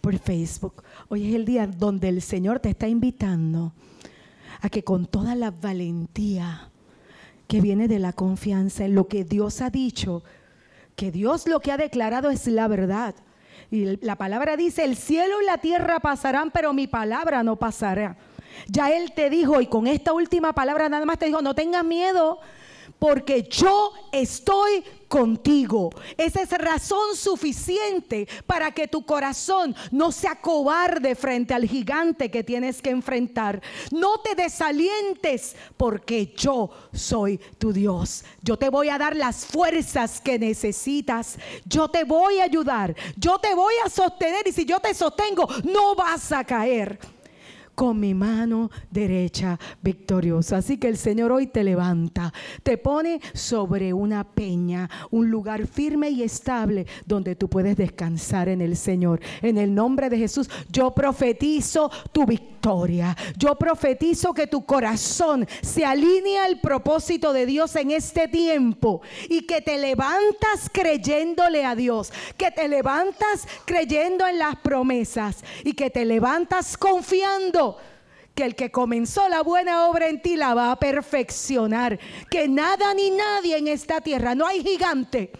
por 0.00 0.18
Facebook, 0.18 0.82
hoy 1.08 1.28
es 1.28 1.34
el 1.34 1.44
día 1.44 1.66
donde 1.66 2.08
el 2.08 2.22
Señor 2.22 2.60
te 2.60 2.70
está 2.70 2.88
invitando 2.88 3.72
a 4.60 4.68
que 4.68 4.84
con 4.84 5.06
toda 5.06 5.34
la 5.34 5.50
valentía 5.50 6.70
que 7.48 7.60
viene 7.60 7.88
de 7.88 7.98
la 7.98 8.12
confianza 8.12 8.84
en 8.84 8.94
lo 8.94 9.08
que 9.08 9.24
Dios 9.24 9.60
ha 9.60 9.70
dicho, 9.70 10.22
que 10.96 11.10
Dios 11.10 11.46
lo 11.46 11.60
que 11.60 11.72
ha 11.72 11.76
declarado 11.76 12.30
es 12.30 12.46
la 12.46 12.68
verdad. 12.68 13.14
Y 13.70 13.96
la 14.04 14.16
palabra 14.16 14.56
dice, 14.56 14.84
el 14.84 14.96
cielo 14.96 15.42
y 15.42 15.46
la 15.46 15.58
tierra 15.58 15.98
pasarán, 16.00 16.50
pero 16.50 16.72
mi 16.72 16.86
palabra 16.86 17.42
no 17.42 17.56
pasará. 17.56 18.16
Ya 18.66 18.90
Él 18.90 19.12
te 19.12 19.30
dijo, 19.30 19.60
y 19.60 19.66
con 19.66 19.86
esta 19.86 20.12
última 20.12 20.52
palabra 20.52 20.88
nada 20.88 21.04
más 21.04 21.18
te 21.18 21.26
dijo, 21.26 21.42
no 21.42 21.54
tengas 21.54 21.84
miedo, 21.84 22.40
porque 22.98 23.42
yo 23.42 23.92
estoy 24.12 24.84
contigo. 25.08 25.90
Esa 26.16 26.40
es 26.40 26.50
razón 26.52 27.16
suficiente 27.16 28.28
para 28.46 28.70
que 28.70 28.86
tu 28.86 29.04
corazón 29.04 29.74
no 29.90 30.12
sea 30.12 30.40
cobarde 30.40 31.14
frente 31.16 31.52
al 31.52 31.66
gigante 31.66 32.30
que 32.30 32.44
tienes 32.44 32.80
que 32.80 32.90
enfrentar. 32.90 33.60
No 33.90 34.20
te 34.20 34.34
desalientes 34.34 35.56
porque 35.76 36.32
yo 36.36 36.70
soy 36.92 37.38
tu 37.58 37.72
Dios. 37.72 38.24
Yo 38.40 38.56
te 38.56 38.70
voy 38.70 38.88
a 38.88 38.98
dar 38.98 39.16
las 39.16 39.46
fuerzas 39.46 40.20
que 40.20 40.38
necesitas. 40.38 41.38
Yo 41.64 41.88
te 41.88 42.04
voy 42.04 42.38
a 42.38 42.44
ayudar. 42.44 42.94
Yo 43.16 43.38
te 43.38 43.54
voy 43.54 43.74
a 43.84 43.90
sostener 43.90 44.46
y 44.46 44.52
si 44.52 44.64
yo 44.64 44.78
te 44.78 44.94
sostengo, 44.94 45.48
no 45.64 45.94
vas 45.96 46.30
a 46.30 46.44
caer 46.44 47.00
con 47.74 47.98
mi 47.98 48.14
mano 48.14 48.70
derecha 48.90 49.58
victoriosa. 49.82 50.58
Así 50.58 50.78
que 50.78 50.88
el 50.88 50.96
Señor 50.96 51.32
hoy 51.32 51.46
te 51.46 51.64
levanta, 51.64 52.32
te 52.62 52.78
pone 52.78 53.20
sobre 53.34 53.92
una 53.92 54.24
peña, 54.24 54.88
un 55.10 55.30
lugar 55.30 55.66
firme 55.66 56.10
y 56.10 56.22
estable 56.22 56.86
donde 57.06 57.36
tú 57.36 57.48
puedes 57.48 57.76
descansar 57.76 58.48
en 58.48 58.60
el 58.60 58.76
Señor. 58.76 59.20
En 59.40 59.58
el 59.58 59.74
nombre 59.74 60.10
de 60.10 60.18
Jesús, 60.18 60.48
yo 60.70 60.92
profetizo 60.92 61.90
tu 62.12 62.26
victoria. 62.26 63.16
Yo 63.36 63.56
profetizo 63.56 64.32
que 64.32 64.46
tu 64.46 64.64
corazón 64.64 65.46
se 65.62 65.84
alinea 65.84 66.44
al 66.44 66.60
propósito 66.60 67.32
de 67.32 67.46
Dios 67.46 67.74
en 67.74 67.90
este 67.90 68.28
tiempo 68.28 69.02
y 69.28 69.42
que 69.42 69.60
te 69.60 69.78
levantas 69.78 70.70
creyéndole 70.72 71.64
a 71.64 71.74
Dios, 71.74 72.12
que 72.36 72.52
te 72.52 72.68
levantas 72.68 73.48
creyendo 73.64 74.26
en 74.26 74.38
las 74.38 74.56
promesas 74.56 75.42
y 75.64 75.72
que 75.72 75.90
te 75.90 76.04
levantas 76.04 76.76
confiando 76.76 77.61
que 78.34 78.44
el 78.44 78.54
que 78.54 78.70
comenzó 78.70 79.28
la 79.28 79.42
buena 79.42 79.86
obra 79.88 80.08
en 80.08 80.22
ti 80.22 80.36
la 80.36 80.54
va 80.54 80.72
a 80.72 80.78
perfeccionar. 80.78 81.98
Que 82.30 82.48
nada 82.48 82.94
ni 82.94 83.10
nadie 83.10 83.58
en 83.58 83.68
esta 83.68 84.00
tierra, 84.00 84.34
no 84.34 84.46
hay 84.46 84.62
gigante 84.62 85.30